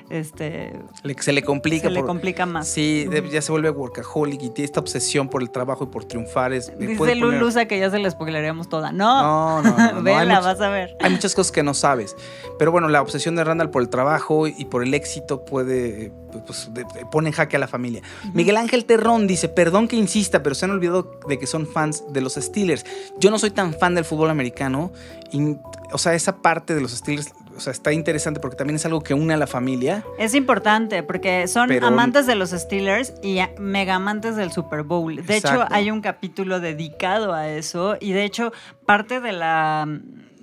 este, 0.09 0.73
se 1.19 1.33
le 1.33 1.41
complica. 1.43 1.87
se 1.87 1.89
le 1.91 2.03
complica 2.03 2.45
más. 2.45 2.67
Sí, 2.67 3.07
ya 3.31 3.41
se 3.41 3.51
vuelve 3.51 3.69
workaholic 3.71 4.41
y 4.43 4.49
tiene 4.49 4.65
esta 4.65 4.79
obsesión 4.79 5.27
por 5.29 5.41
el 5.41 5.49
trabajo 5.49 5.85
y 5.85 5.87
por 5.87 6.05
triunfar. 6.05 6.53
Es, 6.53 6.67
Dice 6.77 6.95
puede 6.95 7.13
poner- 7.15 7.39
Lulusa 7.39 7.65
que 7.65 7.79
ya 7.79 7.89
se 7.89 7.99
la 7.99 8.09
spoileríamos 8.11 8.69
toda. 8.69 8.91
No, 8.91 9.61
No, 9.61 9.71
no, 9.77 9.91
no, 9.93 10.01
Vela, 10.03 10.39
vas 10.41 10.61
a 10.61 10.69
ver. 10.69 10.95
Hay 11.01 11.09
muchas 11.11 11.33
cosas 11.33 11.51
que 11.51 11.63
no 11.63 11.73
sabes. 11.73 12.15
Pero 12.59 12.71
bueno, 12.71 12.89
la 12.89 13.01
obsesión 13.01 13.35
de 13.35 13.43
Randall 13.43 13.69
por 13.71 13.81
el 13.81 13.89
trabajo 13.89 14.47
y 14.47 14.65
por 14.65 14.83
el 14.83 14.93
éxito 14.93 15.45
puede. 15.45 16.11
Pues, 16.47 16.69
de- 16.73 16.85
pone 17.11 17.29
en 17.29 17.33
jaque 17.33 17.55
a 17.55 17.59
la 17.59 17.67
familia. 17.67 18.01
Miguel 18.33 18.57
Ángel 18.57 18.85
Terrón 18.85 19.27
dice: 19.27 19.49
Perdón 19.49 19.87
que 19.87 19.95
insista, 19.95 20.43
pero 20.43 20.55
se 20.55 20.65
han 20.65 20.71
olvidado 20.71 21.19
de 21.27 21.37
que 21.39 21.47
son 21.47 21.65
fans 21.67 22.03
de 22.11 22.21
los 22.21 22.33
Steelers. 22.35 22.85
Yo 23.19 23.29
no 23.31 23.37
soy 23.39 23.51
tan 23.51 23.73
fan 23.73 23.95
del 23.95 24.03
fútbol 24.05 24.29
americano. 24.29 24.91
Y, 25.31 25.57
o 25.91 25.97
sea, 25.97 26.13
esa 26.13 26.37
parte 26.37 26.75
de 26.75 26.81
los 26.81 26.91
Steelers. 26.91 27.33
O 27.55 27.59
sea, 27.59 27.71
está 27.71 27.93
interesante 27.93 28.39
porque 28.39 28.55
también 28.55 28.75
es 28.75 28.85
algo 28.85 29.01
que 29.01 29.13
une 29.13 29.33
a 29.33 29.37
la 29.37 29.47
familia. 29.47 30.03
Es 30.17 30.33
importante 30.33 31.03
porque 31.03 31.47
son 31.47 31.67
Pero- 31.67 31.87
amantes 31.87 32.25
de 32.25 32.35
los 32.35 32.49
Steelers 32.51 33.13
y 33.21 33.39
mega 33.59 33.95
amantes 33.95 34.35
del 34.35 34.51
Super 34.51 34.83
Bowl. 34.83 35.23
De 35.25 35.37
hecho, 35.37 35.65
hay 35.69 35.91
un 35.91 36.01
capítulo 36.01 36.59
dedicado 36.59 37.33
a 37.33 37.49
eso 37.49 37.95
y 37.99 38.11
de 38.13 38.23
hecho 38.23 38.51
parte 38.85 39.19
de 39.19 39.31
la 39.33 39.87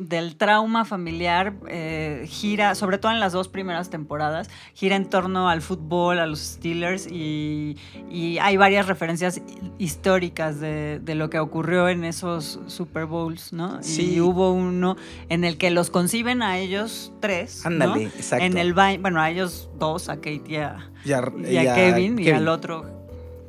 del 0.01 0.37
trauma 0.37 0.85
familiar 0.87 1.55
eh, 1.69 2.25
gira, 2.27 2.75
sobre 2.75 2.97
todo 2.97 3.13
en 3.13 3.21
las 3.21 3.33
dos 3.33 3.49
primeras 3.49 3.91
temporadas, 3.91 4.49
gira 4.75 4.97
en 4.97 5.09
torno 5.09 5.49
al 5.51 5.61
fútbol, 5.61 6.19
a 6.19 6.27
los 6.27 6.41
Steelers 6.41 7.07
y, 7.07 7.77
y 8.11 8.39
hay 8.39 8.57
varias 8.57 8.87
referencias 8.87 9.43
históricas 9.79 10.59
de, 10.59 11.01
de 11.01 11.15
lo 11.15 11.29
que 11.29 11.39
ocurrió 11.39 11.89
en 11.89 12.05
esos 12.05 12.61
Super 12.67 13.05
Bowls, 13.05 13.53
¿no? 13.53 13.83
Sí. 13.83 14.15
Y 14.15 14.21
hubo 14.21 14.53
uno 14.53 14.97
en 15.29 15.45
el 15.45 15.59
que 15.59 15.71
los 15.71 15.91
conciben 15.91 16.43
a 16.43 16.59
ellos 16.59 17.13
tres. 17.21 17.61
¿no? 17.65 17.71
Ándale, 17.71 18.05
exacto. 18.05 18.45
En 18.45 18.57
el 18.57 18.73
baño, 18.73 19.01
bueno, 19.03 19.21
a 19.21 19.31
ellos 19.31 19.69
dos, 19.79 20.09
a 20.09 20.17
Kate 20.17 20.43
y 20.49 20.57
a, 20.57 20.91
Y 21.05 21.13
a, 21.13 21.23
y 21.47 21.57
a 21.59 21.75
Kevin, 21.75 22.19
y 22.19 22.31
al 22.31 22.49
otro 22.49 23.00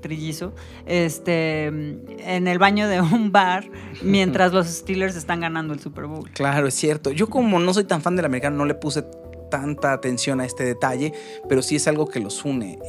trillizo, 0.02 0.54
este, 0.86 1.68
en 1.68 2.48
el 2.48 2.60
baño 2.60 2.88
de 2.88 3.00
un 3.02 3.32
bar 3.32 3.70
mientras 4.02 4.52
los 4.52 4.68
Steelers 4.68 5.16
están 5.16 5.40
ganando 5.42 5.74
el 5.74 5.80
Super 5.80 6.06
Bowl. 6.06 6.30
Claro, 6.32 6.68
es 6.68 6.74
cierto. 6.74 7.12
Yo 7.12 7.30
como 7.30 7.60
no 7.60 7.74
soy 7.74 7.86
tan 7.86 8.02
fan 8.02 8.16
del 8.16 8.26
americano, 8.26 8.58
no 8.58 8.66
le 8.66 8.76
puse 8.76 9.06
tanta 9.50 9.94
atención 9.94 10.42
a 10.42 10.46
este 10.46 10.64
detalle, 10.64 11.14
pero 11.48 11.62
sí 11.62 11.76
es 11.76 11.88
algo 11.88 12.08
que 12.08 12.20
los 12.20 12.44
une. 12.44 12.80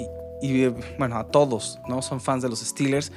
Y, 0.41 0.47
y, 0.47 0.65
eh, 0.65 0.75
bueno, 0.99 1.19
a 1.19 1.29
todos, 1.29 1.79
¿no? 1.89 2.03
Son 2.03 2.21
fans 2.21 2.43
de 2.43 2.49
los 2.49 2.61
Steelers. 2.61 3.13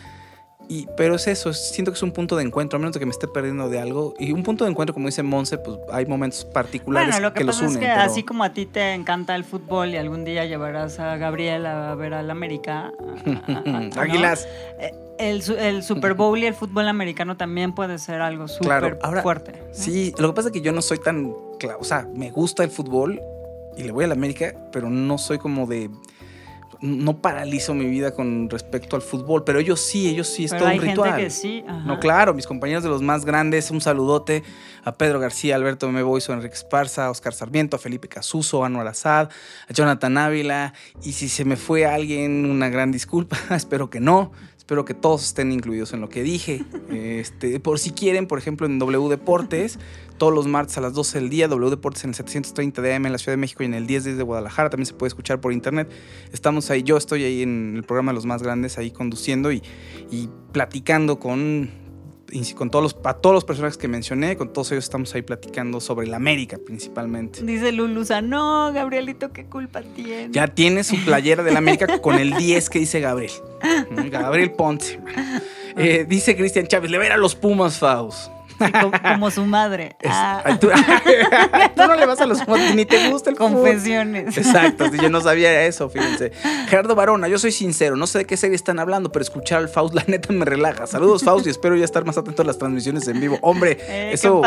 Y, 0.67 0.87
pero 0.97 1.15
es 1.15 1.27
eso, 1.27 1.49
es- 1.51 1.69
siento 1.69 1.91
que 1.91 1.95
es 1.95 2.03
un 2.03 2.11
punto 2.11 2.35
de 2.35 2.43
encuentro, 2.43 2.77
a 2.77 2.79
menos 2.79 2.93
de 2.93 2.99
que 2.99 3.05
me 3.05 3.11
esté 3.11 3.27
perdiendo 3.27 3.69
de 3.69 3.79
algo. 3.79 4.13
Y 4.19 4.31
un 4.31 4.43
punto 4.43 4.63
de 4.65 4.71
encuentro, 4.71 4.93
como 4.93 5.07
dice 5.07 5.21
Monse, 5.23 5.57
pues 5.59 5.77
hay 5.91 6.05
momentos 6.05 6.43
particulares 6.45 7.09
Bueno, 7.15 7.27
lo 7.29 7.33
que, 7.33 7.43
los 7.43 7.55
pasa 7.57 7.67
unen. 7.67 7.77
es 7.83 7.87
que 7.87 7.93
pero- 7.93 8.01
así 8.01 8.23
como 8.23 8.43
a 8.43 8.49
ti 8.53 8.65
te 8.65 8.93
encanta 8.93 9.35
el 9.35 9.43
fútbol 9.43 9.89
y 9.89 9.97
algún 9.97 10.25
día 10.25 10.45
llevarás 10.45 10.99
a 10.99 11.17
Gabriel 11.17 11.65
a 11.65 11.93
ver 11.95 12.13
al 12.15 12.31
América. 12.31 12.91
a- 12.97 13.51
a- 13.51 13.57
a- 13.59 13.61
¿no? 13.81 14.01
Águilas. 14.01 14.47
Eh, 14.79 14.91
El, 15.17 15.41
su- 15.43 15.55
el 15.55 15.81
Super 15.81 16.13
Bowl 16.13 16.37
y 16.39 16.45
el 16.45 16.53
fútbol 16.53 16.89
americano 16.89 17.37
también 17.37 17.73
puede 17.73 17.99
ser 17.99 18.19
algo 18.19 18.49
súper 18.49 18.97
Claro, 18.97 19.21
fuerte. 19.21 19.53
¿no? 19.53 19.57
Sí, 19.73 20.13
lo 20.17 20.27
que 20.29 20.33
pasa 20.35 20.49
es 20.49 20.51
que 20.53 20.59
yo 20.61 20.73
no 20.73 20.81
soy 20.81 20.97
tan. 20.97 21.33
O 21.79 21.83
sea, 21.85 22.05
me 22.13 22.31
gusta 22.31 22.65
el 22.65 22.69
fútbol 22.69 23.21
y 23.77 23.83
le 23.83 23.93
voy 23.93 24.03
a 24.03 24.07
la 24.07 24.13
América, 24.13 24.53
pero 24.73 24.89
no 24.89 25.17
soy 25.17 25.37
como 25.37 25.67
de. 25.67 25.89
No 26.81 27.21
paralizo 27.21 27.73
mi 27.73 27.85
vida 27.85 28.13
con 28.13 28.49
respecto 28.49 28.95
al 28.95 29.01
fútbol, 29.01 29.43
pero 29.43 29.59
ellos 29.59 29.79
sí, 29.79 30.09
ellos 30.09 30.27
sí, 30.27 30.45
es 30.45 30.51
Pero 30.51 30.63
todo 30.63 30.69
hay 30.69 30.79
un 30.79 30.85
gente 30.85 31.01
ritual. 31.01 31.19
que 31.19 31.29
sí. 31.29 31.63
ajá. 31.67 31.85
No, 31.85 31.99
claro, 31.99 32.33
mis 32.33 32.47
compañeros 32.47 32.83
de 32.83 32.89
los 32.89 33.01
más 33.01 33.25
grandes, 33.25 33.71
un 33.71 33.81
saludote 33.81 34.43
a 34.83 34.95
Pedro 34.95 35.19
García, 35.19 35.55
Alberto 35.55 35.91
Meboiso, 35.91 36.33
Enrique 36.33 36.55
Esparza, 36.55 37.09
Oscar 37.09 37.33
Sarmiento, 37.33 37.75
a 37.75 37.79
Felipe 37.79 38.07
Casuso, 38.07 38.63
a 38.63 38.67
Anuar 38.67 38.87
Azad, 38.87 39.29
a 39.67 39.73
Jonathan 39.73 40.17
Ávila. 40.17 40.73
Y 41.03 41.13
si 41.13 41.29
se 41.29 41.45
me 41.45 41.55
fue 41.55 41.85
alguien, 41.85 42.45
una 42.45 42.69
gran 42.69 42.91
disculpa, 42.91 43.37
espero 43.55 43.89
que 43.89 43.99
no. 43.99 44.31
Espero 44.65 44.83
que 44.83 44.95
todos 44.95 45.23
estén 45.23 45.51
incluidos 45.51 45.93
en 45.93 46.01
lo 46.01 46.09
que 46.09 46.23
dije. 46.23 46.65
Este, 46.89 47.59
por 47.59 47.77
si 47.77 47.91
quieren, 47.91 48.25
por 48.25 48.39
ejemplo, 48.39 48.65
en 48.65 48.79
W 48.79 49.09
Deportes, 49.09 49.77
todos 50.17 50.33
los 50.33 50.47
martes 50.47 50.77
a 50.77 50.81
las 50.81 50.93
12 50.93 51.19
del 51.19 51.29
día, 51.29 51.47
W 51.47 51.69
Deportes 51.69 52.03
en 52.03 52.11
el 52.11 52.15
730 52.15 52.81
de 52.81 52.95
AM 52.95 53.05
en 53.05 53.11
la 53.11 53.17
Ciudad 53.17 53.33
de 53.33 53.37
México 53.37 53.63
y 53.63 53.67
en 53.67 53.73
el 53.73 53.85
10 53.85 54.05
desde 54.05 54.23
Guadalajara. 54.23 54.69
También 54.69 54.85
se 54.87 54.93
puede 54.93 55.09
escuchar 55.09 55.39
por 55.39 55.53
internet. 55.53 55.91
Estamos 56.31 56.71
ahí, 56.71 56.81
yo 56.81 56.97
estoy 56.97 57.25
ahí 57.25 57.43
en 57.43 57.73
el 57.75 57.83
programa 57.83 58.11
de 58.11 58.15
los 58.15 58.25
más 58.25 58.41
grandes, 58.41 58.79
ahí 58.79 58.89
conduciendo 58.91 59.51
y, 59.51 59.61
y 60.09 60.29
platicando 60.51 61.19
con 61.19 61.69
con 62.55 62.69
todos 62.69 62.83
los, 62.83 62.97
a 63.05 63.13
todos 63.13 63.33
los 63.33 63.45
personajes 63.45 63.77
que 63.77 63.87
mencioné, 63.87 64.35
con 64.35 64.51
todos 64.51 64.71
ellos 64.71 64.83
estamos 64.83 65.13
ahí 65.15 65.21
platicando 65.21 65.79
sobre 65.79 66.07
la 66.07 66.17
América 66.17 66.57
principalmente. 66.63 67.43
Dice 67.43 67.71
Lulusa, 67.71 68.21
no, 68.21 68.71
Gabrielito, 68.73 69.31
¿qué 69.31 69.45
culpa 69.45 69.81
tiene? 69.95 70.29
Ya 70.31 70.47
tiene 70.47 70.83
su 70.83 70.97
playera 71.03 71.43
de 71.43 71.51
la 71.51 71.59
América 71.59 71.99
con 72.01 72.15
el 72.15 72.35
10 72.35 72.69
que 72.69 72.79
dice 72.79 72.99
Gabriel. 72.99 73.31
Gabriel 74.11 74.51
Ponce. 74.51 74.99
Eh, 75.77 76.05
dice 76.07 76.35
Cristian 76.35 76.67
Chávez, 76.67 76.89
le 76.91 77.05
ir 77.05 77.11
a 77.11 77.17
los 77.17 77.35
Pumas, 77.35 77.77
Faust. 77.79 78.29
Como, 78.81 78.91
como 79.01 79.31
su 79.31 79.45
madre. 79.45 79.95
Es- 79.99 80.11
Ah, 80.11 80.41
Ay, 80.45 80.57
tú, 80.59 80.69
tú 81.75 81.81
no 81.87 81.95
le 81.95 82.05
vas 82.05 82.19
a 82.21 82.25
los 82.25 82.39
ni 82.75 82.85
te 82.85 83.09
gusta 83.09 83.29
el 83.29 83.35
confesiones. 83.35 84.37
Exacto, 84.37 84.85
yo 84.93 85.09
no 85.09 85.21
sabía 85.21 85.65
eso, 85.65 85.89
fíjense. 85.89 86.31
Gerardo 86.67 86.95
Barona, 86.95 87.27
yo 87.27 87.37
soy 87.37 87.51
sincero, 87.51 87.95
no 87.95 88.07
sé 88.07 88.19
de 88.19 88.25
qué 88.25 88.37
serie 88.37 88.55
están 88.55 88.79
hablando, 88.79 89.11
pero 89.11 89.23
escuchar 89.23 89.59
al 89.59 89.69
Faust, 89.69 89.93
la 89.95 90.03
neta 90.07 90.31
me 90.33 90.45
relaja. 90.45 90.87
Saludos, 90.87 91.23
Faust, 91.23 91.47
y 91.47 91.49
espero 91.49 91.75
ya 91.75 91.85
estar 91.85 92.05
más 92.05 92.17
atento 92.17 92.41
a 92.41 92.45
las 92.45 92.57
transmisiones 92.57 93.07
en 93.07 93.19
vivo. 93.19 93.37
Hombre, 93.41 93.77
Eh, 93.87 94.11
eso, 94.13 94.41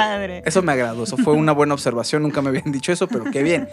eso 0.44 0.62
me 0.62 0.72
agradó, 0.72 1.04
eso 1.04 1.16
fue 1.18 1.34
una 1.34 1.52
buena 1.52 1.74
observación, 1.74 2.22
nunca 2.22 2.40
me 2.42 2.48
habían 2.48 2.72
dicho 2.72 2.92
eso, 2.92 3.06
pero 3.08 3.24
qué 3.30 3.42
bien, 3.42 3.68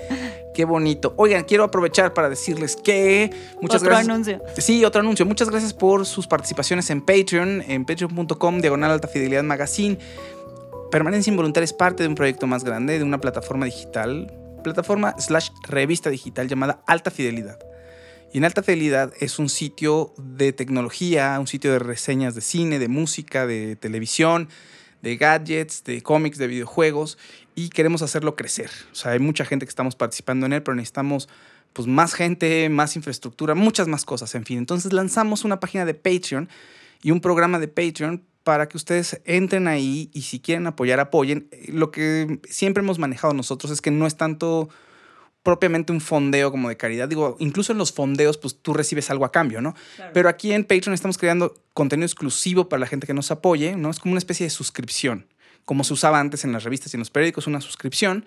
qué 0.53 0.65
bonito. 0.65 1.13
Oigan, 1.17 1.43
quiero 1.43 1.63
aprovechar 1.63 2.13
para 2.13 2.29
decirles 2.29 2.75
que 2.75 3.31
muchas 3.61 3.77
Otro 3.81 3.89
gracias. 3.89 4.09
anuncio. 4.09 4.41
Sí, 4.57 4.83
otro 4.85 5.01
anuncio. 5.01 5.25
Muchas 5.25 5.49
gracias 5.49 5.73
por 5.73 6.05
sus 6.05 6.27
participaciones 6.27 6.89
en 6.89 7.01
Patreon, 7.01 7.63
en 7.67 7.85
patreon.com, 7.85 8.59
diagonal 8.59 8.91
alta 8.91 9.07
fidelidad 9.07 9.43
magazine. 9.43 9.97
Permanencia 10.95 11.29
Involuntaria 11.29 11.65
es 11.65 11.73
parte 11.73 12.03
de 12.03 12.07
un 12.07 12.15
proyecto 12.15 12.47
más 12.47 12.63
grande, 12.63 12.97
de 12.97 13.03
una 13.03 13.19
plataforma 13.19 13.65
digital, 13.65 14.31
plataforma 14.63 15.13
slash 15.19 15.49
revista 15.67 16.09
digital 16.09 16.47
llamada 16.47 16.81
Alta 16.87 17.11
Fidelidad. 17.11 17.59
Y 18.31 18.37
en 18.37 18.45
Alta 18.45 18.63
Fidelidad 18.63 19.11
es 19.19 19.37
un 19.37 19.49
sitio 19.49 20.13
de 20.17 20.53
tecnología, 20.53 21.35
un 21.37 21.47
sitio 21.47 21.73
de 21.73 21.79
reseñas 21.79 22.33
de 22.33 22.39
cine, 22.39 22.79
de 22.79 22.87
música, 22.87 23.45
de 23.45 23.75
televisión, 23.75 24.47
de 25.01 25.17
gadgets, 25.17 25.83
de 25.83 26.01
cómics, 26.01 26.37
de 26.37 26.47
videojuegos 26.47 27.17
y 27.55 27.67
queremos 27.67 28.01
hacerlo 28.01 28.37
crecer. 28.37 28.69
O 28.93 28.95
sea, 28.95 29.11
hay 29.11 29.19
mucha 29.19 29.43
gente 29.43 29.65
que 29.65 29.71
estamos 29.71 29.97
participando 29.97 30.45
en 30.45 30.53
él, 30.53 30.63
pero 30.63 30.75
necesitamos 30.75 31.27
pues 31.73 31.89
más 31.89 32.13
gente, 32.13 32.69
más 32.69 32.95
infraestructura, 32.95 33.53
muchas 33.53 33.89
más 33.89 34.05
cosas, 34.05 34.33
en 34.33 34.45
fin. 34.45 34.59
Entonces 34.59 34.93
lanzamos 34.93 35.43
una 35.43 35.59
página 35.59 35.83
de 35.83 35.93
Patreon 35.93 36.47
y 37.05 37.11
un 37.11 37.21
programa 37.21 37.59
de 37.59 37.67
Patreon 37.67 38.25
para 38.41 38.67
que 38.67 38.77
ustedes 38.77 39.21
entren 39.25 39.67
ahí 39.67 40.09
y 40.11 40.23
si 40.23 40.39
quieren 40.39 40.65
apoyar, 40.65 40.99
apoyen. 40.99 41.47
Lo 41.67 41.91
que 41.91 42.39
siempre 42.49 42.81
hemos 42.81 42.97
manejado 42.97 43.31
nosotros 43.35 43.71
es 43.71 43.79
que 43.79 43.91
no 43.91 44.07
es 44.07 44.17
tanto 44.17 44.69
propiamente 45.43 45.93
un 45.93 46.01
fondeo 46.01 46.49
como 46.49 46.67
de 46.67 46.77
caridad. 46.77 47.07
Digo, 47.07 47.37
incluso 47.37 47.73
en 47.73 47.77
los 47.77 47.93
fondeos, 47.93 48.39
pues 48.39 48.57
tú 48.59 48.73
recibes 48.73 49.11
algo 49.11 49.23
a 49.23 49.31
cambio, 49.31 49.61
¿no? 49.61 49.75
Pero 50.15 50.29
aquí 50.29 50.51
en 50.51 50.63
Patreon 50.63 50.95
estamos 50.95 51.19
creando 51.19 51.53
contenido 51.75 52.07
exclusivo 52.07 52.69
para 52.69 52.79
la 52.79 52.87
gente 52.87 53.05
que 53.05 53.13
nos 53.13 53.29
apoye, 53.29 53.75
¿no? 53.75 53.91
Es 53.91 53.99
como 53.99 54.13
una 54.13 54.19
especie 54.19 54.47
de 54.47 54.49
suscripción, 54.49 55.27
como 55.63 55.83
se 55.83 55.93
usaba 55.93 56.19
antes 56.19 56.43
en 56.43 56.53
las 56.53 56.63
revistas 56.63 56.91
y 56.91 56.97
en 56.97 57.01
los 57.01 57.11
periódicos, 57.11 57.45
una 57.45 57.61
suscripción. 57.61 58.25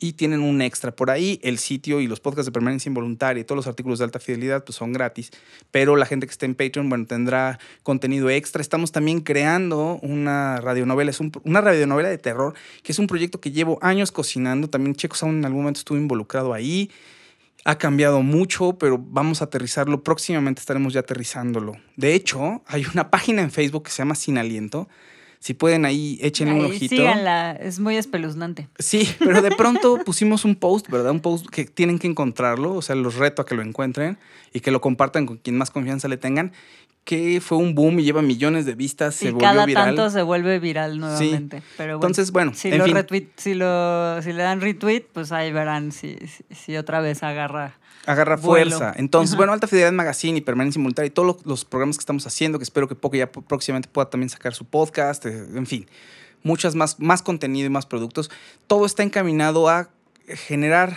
Y 0.00 0.12
tienen 0.12 0.42
un 0.42 0.62
extra 0.62 0.94
por 0.94 1.10
ahí. 1.10 1.40
El 1.42 1.58
sitio 1.58 2.00
y 2.00 2.06
los 2.06 2.20
podcasts 2.20 2.46
de 2.46 2.52
permanencia 2.52 2.88
involuntaria 2.88 3.40
y 3.40 3.44
todos 3.44 3.56
los 3.56 3.66
artículos 3.66 3.98
de 3.98 4.04
alta 4.04 4.20
fidelidad 4.20 4.62
pues 4.64 4.76
son 4.76 4.92
gratis. 4.92 5.30
Pero 5.72 5.96
la 5.96 6.06
gente 6.06 6.26
que 6.26 6.30
esté 6.30 6.46
en 6.46 6.54
Patreon, 6.54 6.88
bueno, 6.88 7.04
tendrá 7.06 7.58
contenido 7.82 8.30
extra. 8.30 8.62
Estamos 8.62 8.92
también 8.92 9.20
creando 9.22 9.98
una 10.02 10.60
radionovela. 10.60 11.10
Es 11.10 11.18
un- 11.18 11.32
una 11.42 11.60
radionovela 11.60 12.08
de 12.08 12.18
terror, 12.18 12.54
que 12.84 12.92
es 12.92 12.98
un 13.00 13.08
proyecto 13.08 13.40
que 13.40 13.50
llevo 13.50 13.78
años 13.82 14.12
cocinando. 14.12 14.70
También 14.70 14.94
Checo 14.94 15.16
Sound 15.16 15.38
en 15.38 15.44
algún 15.46 15.62
momento 15.62 15.78
estuvo 15.80 15.98
involucrado 15.98 16.54
ahí. 16.54 16.90
Ha 17.64 17.76
cambiado 17.76 18.22
mucho, 18.22 18.78
pero 18.78 18.98
vamos 18.98 19.42
a 19.42 19.46
aterrizarlo. 19.46 20.04
Próximamente 20.04 20.60
estaremos 20.60 20.92
ya 20.92 21.00
aterrizándolo. 21.00 21.72
De 21.96 22.14
hecho, 22.14 22.62
hay 22.68 22.86
una 22.94 23.10
página 23.10 23.42
en 23.42 23.50
Facebook 23.50 23.82
que 23.86 23.90
se 23.90 23.98
llama 23.98 24.14
Sin 24.14 24.38
Aliento. 24.38 24.88
Si 25.40 25.54
pueden 25.54 25.84
ahí, 25.84 26.18
échenle 26.20 26.54
un 26.54 26.64
ojito. 26.66 26.96
síganla, 26.96 27.52
es 27.52 27.78
muy 27.78 27.96
espeluznante. 27.96 28.68
Sí, 28.78 29.08
pero 29.18 29.40
de 29.40 29.50
pronto 29.52 29.98
pusimos 30.04 30.44
un 30.44 30.56
post, 30.56 30.88
¿verdad? 30.90 31.12
Un 31.12 31.20
post 31.20 31.46
que 31.46 31.64
tienen 31.64 31.98
que 31.98 32.08
encontrarlo, 32.08 32.74
o 32.74 32.82
sea, 32.82 32.96
los 32.96 33.14
reto 33.14 33.42
a 33.42 33.46
que 33.46 33.54
lo 33.54 33.62
encuentren 33.62 34.18
y 34.52 34.60
que 34.60 34.70
lo 34.70 34.80
compartan 34.80 35.26
con 35.26 35.36
quien 35.36 35.56
más 35.56 35.70
confianza 35.70 36.08
le 36.08 36.16
tengan, 36.16 36.52
que 37.08 37.40
fue 37.40 37.56
un 37.56 37.74
boom 37.74 38.00
y 38.00 38.04
lleva 38.04 38.20
millones 38.20 38.66
de 38.66 38.74
vistas, 38.74 39.14
se 39.14 39.28
y 39.28 39.30
volvió 39.30 39.48
cada 39.48 39.64
viral. 39.64 39.86
tanto 39.86 40.10
se 40.10 40.20
vuelve 40.20 40.58
viral 40.58 40.98
nuevamente. 40.98 41.62
Pero 41.78 41.94
bueno, 41.96 42.06
Entonces, 42.06 42.32
bueno, 42.32 42.52
si, 42.54 42.68
en 42.68 42.76
lo 42.76 42.84
fin. 42.84 42.96
retweet- 42.96 43.28
si, 43.36 43.54
lo, 43.54 44.20
si 44.20 44.34
le 44.34 44.42
dan 44.42 44.60
retweet, 44.60 45.04
pues 45.10 45.32
ahí 45.32 45.50
verán 45.50 45.90
si, 45.90 46.18
si, 46.18 46.44
si 46.54 46.76
otra 46.76 47.00
vez 47.00 47.22
agarra. 47.22 47.78
Agarra 48.04 48.36
vuelo. 48.36 48.76
fuerza. 48.76 48.92
Entonces, 48.98 49.30
Ajá. 49.32 49.38
bueno, 49.38 49.54
Alta 49.54 49.66
Fidelidad 49.66 49.92
Magazine 49.92 50.36
y 50.36 50.42
Permanencia 50.42 50.74
Simultánea 50.78 51.06
y 51.06 51.10
todos 51.10 51.26
los, 51.38 51.46
los 51.46 51.64
programas 51.64 51.96
que 51.96 52.02
estamos 52.02 52.26
haciendo, 52.26 52.58
que 52.58 52.64
espero 52.64 52.88
que 52.88 52.94
poco 52.94 53.16
ya 53.16 53.32
próximamente 53.32 53.88
pueda 53.88 54.10
también 54.10 54.28
sacar 54.28 54.52
su 54.52 54.66
podcast, 54.66 55.24
eh, 55.24 55.46
en 55.54 55.66
fin, 55.66 55.86
muchas 56.42 56.74
más, 56.74 57.00
más 57.00 57.22
contenido 57.22 57.66
y 57.66 57.70
más 57.70 57.86
productos. 57.86 58.30
Todo 58.66 58.84
está 58.84 59.02
encaminado 59.02 59.70
a 59.70 59.88
generar 60.26 60.94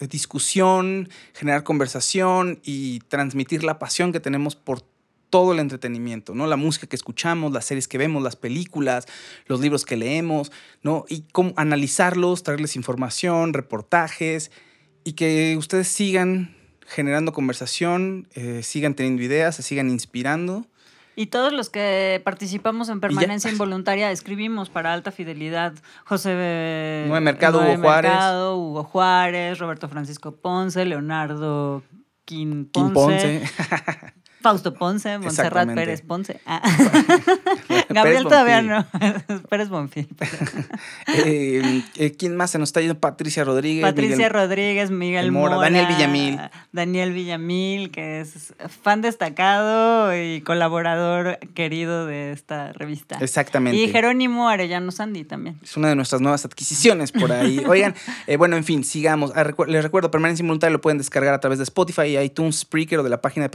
eh, 0.00 0.06
discusión, 0.06 1.08
generar 1.34 1.64
conversación 1.64 2.60
y 2.62 3.00
transmitir 3.08 3.64
la 3.64 3.80
pasión 3.80 4.12
que 4.12 4.20
tenemos 4.20 4.54
por 4.54 4.80
todo 5.30 5.52
el 5.52 5.60
entretenimiento, 5.60 6.34
¿no? 6.34 6.46
La 6.46 6.56
música 6.56 6.86
que 6.86 6.96
escuchamos, 6.96 7.52
las 7.52 7.64
series 7.64 7.88
que 7.88 7.98
vemos, 7.98 8.22
las 8.22 8.36
películas, 8.36 9.06
los 9.46 9.60
libros 9.60 9.84
que 9.84 9.96
leemos, 9.96 10.52
¿no? 10.82 11.04
Y 11.08 11.22
cómo 11.32 11.54
analizarlos, 11.56 12.42
traerles 12.42 12.76
información, 12.76 13.54
reportajes 13.54 14.50
y 15.04 15.12
que 15.12 15.56
ustedes 15.56 15.88
sigan 15.88 16.54
generando 16.86 17.32
conversación, 17.32 18.28
eh, 18.34 18.62
sigan 18.62 18.94
teniendo 18.94 19.22
ideas, 19.22 19.56
se 19.56 19.62
sigan 19.62 19.88
inspirando. 19.88 20.66
Y 21.16 21.26
todos 21.26 21.52
los 21.52 21.70
que 21.70 22.20
participamos 22.24 22.88
en 22.88 23.00
permanencia 23.00 23.50
involuntaria 23.50 24.10
escribimos 24.10 24.70
para 24.70 24.92
alta 24.92 25.12
fidelidad. 25.12 25.74
José 26.04 27.04
Noé 27.08 27.20
Mercado, 27.20 27.60
Hugo 27.60 27.76
Juárez. 27.76 28.10
Mercado, 28.10 28.56
Hugo 28.56 28.84
Juárez, 28.84 29.58
Roberto 29.58 29.88
Francisco 29.88 30.36
Ponce, 30.36 30.84
Leonardo 30.84 31.82
Ponce, 32.24 32.90
Ponce. 32.92 33.42
Fausto 34.40 34.74
Ponce, 34.74 35.18
Montserrat. 35.18 35.74
Pérez 35.74 36.00
Ponce. 36.02 36.40
Ah. 36.46 36.62
Pérez 37.68 37.86
Gabriel 37.90 38.22
todavía 38.24 38.62
Bonfil. 38.62 39.24
no. 39.28 39.42
Pérez 39.48 39.68
Bonfil. 39.68 40.08
Eh, 41.12 41.82
eh, 41.96 42.12
¿Quién 42.16 42.36
más 42.36 42.50
se 42.52 42.58
nos 42.58 42.68
está 42.68 42.80
yendo? 42.80 42.98
Patricia 42.98 43.42
Rodríguez. 43.44 43.82
Patricia 43.82 44.16
Miguel- 44.16 44.30
Rodríguez, 44.32 44.90
Miguel 44.90 45.32
Mora, 45.32 45.56
Mora, 45.56 45.66
Daniel 45.70 45.86
Villamil. 45.88 46.38
Daniel 46.72 47.12
Villamil, 47.12 47.90
que 47.90 48.20
es 48.20 48.54
fan 48.82 49.00
destacado 49.02 50.14
y 50.16 50.40
colaborador 50.42 51.38
querido 51.54 52.06
de 52.06 52.32
esta 52.32 52.72
revista. 52.72 53.18
Exactamente. 53.20 53.76
Y 53.78 53.88
Jerónimo 53.90 54.48
Arellano 54.48 54.92
Sandy 54.92 55.24
también. 55.24 55.58
Es 55.62 55.76
una 55.76 55.88
de 55.88 55.96
nuestras 55.96 56.20
nuevas 56.20 56.44
adquisiciones 56.44 57.10
por 57.12 57.32
ahí. 57.32 57.62
Oigan, 57.66 57.94
eh, 58.26 58.36
bueno, 58.36 58.56
en 58.56 58.64
fin, 58.64 58.84
sigamos. 58.84 59.32
Ah, 59.34 59.44
recu- 59.44 59.66
Les 59.66 59.82
recuerdo, 59.82 60.10
Permanencia 60.10 60.42
Involuntaria 60.42 60.72
lo 60.72 60.80
pueden 60.80 60.98
descargar 60.98 61.34
a 61.34 61.40
través 61.40 61.58
de 61.58 61.64
Spotify, 61.64 62.18
iTunes, 62.18 62.60
Spreaker 62.60 63.00
o 63.00 63.02
de 63.02 63.10
la 63.10 63.20
página 63.20 63.44
de 63.44 63.50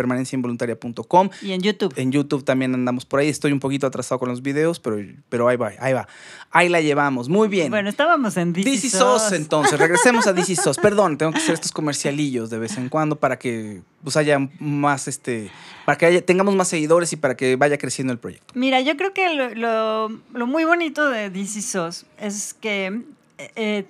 permanenciainvoluntaria.com. 0.75 1.29
Y 1.41 1.51
en 1.51 1.61
YouTube. 1.61 1.93
En 1.97 2.11
YouTube 2.11 2.43
también 2.43 2.73
andamos 2.73 3.05
por 3.05 3.19
ahí. 3.19 3.29
Estoy 3.29 3.51
un 3.51 3.59
poquito 3.59 3.87
atrasado 3.87 4.19
con 4.19 4.29
los 4.29 4.41
videos, 4.41 4.79
pero, 4.79 4.97
pero 5.29 5.47
ahí 5.47 5.57
va, 5.57 5.71
ahí 5.79 5.93
va. 5.93 6.07
Ahí 6.51 6.69
la 6.69 6.81
llevamos. 6.81 7.27
Muy 7.29 7.47
bien. 7.47 7.69
Bueno, 7.69 7.89
estábamos 7.89 8.37
en 8.37 8.53
DC, 8.53 8.69
DC 8.69 8.89
SOS, 8.91 9.31
entonces. 9.33 9.77
Regresemos 9.79 10.27
a 10.27 10.33
DC 10.33 10.55
SOS. 10.55 10.77
Perdón, 10.77 11.17
tengo 11.17 11.31
que 11.31 11.39
hacer 11.39 11.53
estos 11.55 11.71
comercialillos 11.71 12.49
de 12.49 12.59
vez 12.59 12.77
en 12.77 12.89
cuando 12.89 13.17
para 13.17 13.37
que 13.37 13.81
pues, 14.03 14.15
haya 14.17 14.39
más, 14.59 15.07
este, 15.07 15.49
para 15.85 15.97
que 15.97 16.21
tengamos 16.21 16.55
más 16.55 16.67
seguidores 16.67 17.11
y 17.13 17.15
para 17.17 17.35
que 17.35 17.55
vaya 17.55 17.77
creciendo 17.77 18.13
el 18.13 18.19
proyecto. 18.19 18.53
Mira, 18.55 18.79
yo 18.81 18.95
creo 18.97 19.13
que 19.13 19.33
lo, 19.33 19.49
lo- 19.55 20.09
lo 20.33 20.47
muy 20.47 20.63
bonito 20.63 21.09
de 21.09 21.29
DC 21.29 21.61
SOS 21.61 22.05
es 22.19 22.53
que, 22.53 23.01
eh, 23.37 23.85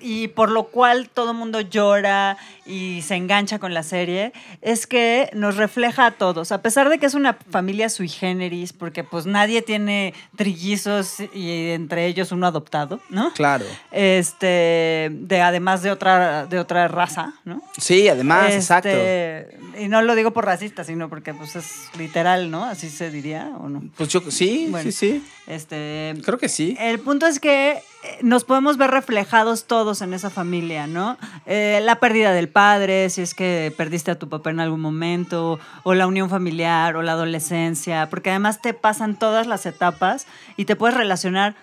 y 0.00 0.28
por 0.28 0.50
lo 0.50 0.64
cual 0.64 1.08
todo 1.08 1.30
el 1.30 1.36
mundo 1.36 1.62
llora 1.62 2.36
y 2.66 3.00
se 3.02 3.14
engancha 3.16 3.58
con 3.58 3.72
la 3.72 3.82
serie, 3.82 4.32
es 4.60 4.86
que 4.86 5.30
nos 5.32 5.56
refleja 5.56 6.04
a 6.06 6.10
todos. 6.10 6.52
A 6.52 6.60
pesar 6.60 6.90
de 6.90 6.98
que 6.98 7.06
es 7.06 7.14
una 7.14 7.38
familia 7.50 7.88
sui 7.88 8.08
generis, 8.08 8.74
porque 8.74 9.02
pues 9.02 9.24
nadie 9.24 9.62
tiene 9.62 10.12
trillizos 10.36 11.20
y 11.32 11.70
entre 11.70 12.06
ellos 12.06 12.32
uno 12.32 12.46
adoptado, 12.46 13.00
¿no? 13.08 13.32
Claro. 13.32 13.64
Este, 13.92 15.08
de, 15.10 15.40
además 15.40 15.82
de 15.82 15.90
otra, 15.90 16.44
de 16.46 16.58
otra 16.58 16.86
raza, 16.88 17.34
¿no? 17.44 17.62
Sí, 17.78 18.06
además, 18.08 18.52
exacto. 18.52 18.90
Este, 18.90 19.56
Y 19.78 19.88
no 19.88 20.02
lo 20.02 20.14
digo 20.14 20.32
por 20.32 20.44
racista, 20.44 20.84
sino 20.84 21.08
porque 21.08 21.32
pues 21.32 21.56
es 21.56 21.88
literal, 21.98 22.50
¿no? 22.50 22.64
Así 22.64 22.90
se 22.90 23.10
diría, 23.10 23.50
¿o 23.58 23.68
no? 23.70 23.82
Pues 23.96 24.10
yo, 24.10 24.20
sí, 24.30 24.66
Bueno. 24.70 24.90
sí, 24.90 24.92
sí. 24.92 25.24
Este, 25.46 26.14
Creo 26.24 26.38
que 26.38 26.48
sí. 26.48 26.76
el 26.78 27.00
punto 27.00 27.26
es 27.26 27.40
que 27.40 27.82
nos 28.22 28.44
podemos 28.44 28.76
ver 28.76 28.90
reflejados 28.90 29.64
todos 29.64 30.02
en 30.02 30.14
esa 30.14 30.30
familia, 30.30 30.86
¿no? 30.86 31.16
Eh, 31.46 31.80
la 31.82 32.00
pérdida 32.00 32.32
del 32.32 32.48
padre, 32.48 33.10
si 33.10 33.22
es 33.22 33.34
que 33.34 33.72
perdiste 33.76 34.10
a 34.10 34.18
tu 34.18 34.28
papá 34.28 34.50
en 34.50 34.60
algún 34.60 34.80
momento, 34.80 35.58
o 35.82 35.94
la 35.94 36.06
unión 36.06 36.30
familiar, 36.30 36.96
o 36.96 37.02
la 37.02 37.12
adolescencia, 37.12 38.08
porque 38.10 38.30
además 38.30 38.60
te 38.60 38.74
pasan 38.74 39.16
todas 39.16 39.46
las 39.46 39.66
etapas 39.66 40.26
y 40.56 40.64
te 40.64 40.76
puedes 40.76 40.96
relacionar 40.96 41.54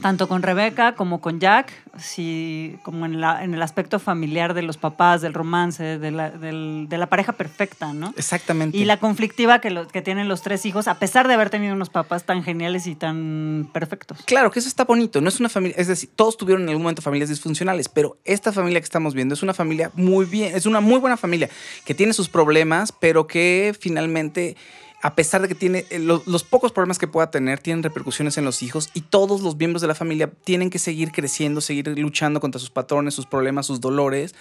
tanto 0.00 0.26
con 0.28 0.42
Rebeca 0.42 0.94
como 0.94 1.20
con 1.20 1.38
Jack, 1.38 1.72
si, 1.98 2.76
como 2.82 3.04
en, 3.06 3.20
la- 3.20 3.44
en 3.44 3.52
el 3.54 3.62
aspecto 3.62 3.98
familiar 3.98 4.54
de 4.54 4.62
los 4.62 4.76
papás, 4.78 5.20
del 5.20 5.34
romance, 5.34 5.98
de 5.98 6.10
la, 6.10 6.30
del- 6.30 6.86
de 6.88 6.98
la 6.98 7.06
pareja 7.08 7.32
perfecta, 7.32 7.92
¿no? 7.92 8.14
Exactamente. 8.16 8.76
Y 8.78 8.84
la 8.84 8.98
conflictiva 8.98 9.60
que, 9.60 9.70
lo- 9.70 9.86
que 9.86 10.00
tienen 10.02 10.28
los 10.28 10.42
tres 10.42 10.64
hijos, 10.66 10.88
a 10.88 10.98
pesar 10.98 11.28
de 11.28 11.34
haber 11.34 11.50
tenido 11.50 11.74
unos 11.74 11.90
papás 11.90 12.24
tan 12.24 12.42
geniales 12.42 12.86
y 12.86 12.94
tan 12.94 13.68
perfectos. 13.72 14.18
Claro 14.24 14.50
que 14.50 14.58
eso 14.60 14.68
está 14.68 14.84
bonito, 14.84 15.20
no 15.20 15.28
es 15.28 15.38
una 15.40 15.48
familia, 15.48 15.76
es 15.78 15.88
decir, 15.88 16.08
todos 16.16 16.36
tuvieron 16.36 16.62
en 16.62 16.68
algún 16.70 16.82
momento 16.84 17.02
familias 17.02 17.28
disfuncionales, 17.28 17.88
pero 17.88 18.16
esta 18.24 18.52
familia 18.52 18.80
que 18.80 18.84
estamos 18.84 19.14
viendo 19.14 19.34
es 19.34 19.42
una 19.42 19.54
familia 19.54 19.90
muy 19.94 20.24
bien, 20.24 20.56
es 20.56 20.66
una 20.66 20.80
muy 20.80 20.98
buena 20.98 21.16
familia, 21.16 21.50
que 21.84 21.94
tiene 21.94 22.12
sus 22.14 22.28
problemas, 22.28 22.92
pero 22.92 23.26
que 23.26 23.74
finalmente, 23.78 24.56
a 25.02 25.14
pesar 25.14 25.42
de 25.42 25.48
que 25.48 25.54
tiene 25.54 25.84
eh, 25.90 25.98
lo- 25.98 26.22
los 26.26 26.44
pocos 26.44 26.72
problemas 26.72 26.98
que 26.98 27.08
pueda 27.08 27.30
tener, 27.30 27.58
tienen 27.58 27.82
repercusiones 27.82 28.38
en 28.38 28.44
los 28.44 28.62
hijos 28.62 28.90
y 28.94 29.02
todos 29.02 29.42
los 29.42 29.56
miembros 29.56 29.82
de 29.82 29.88
la 29.88 29.94
familia 29.94 30.30
tienen 30.44 30.70
que 30.70 30.78
seguir 30.78 31.10
creciendo, 31.12 31.60
seguir 31.60 31.88
luchando 31.98 32.40
contra 32.40 32.58
sus 32.60 32.70
patrones, 32.70 33.12
sus 33.14 33.26
problemas, 33.26 33.66
sus 33.66 33.80
dolores. 33.80 34.34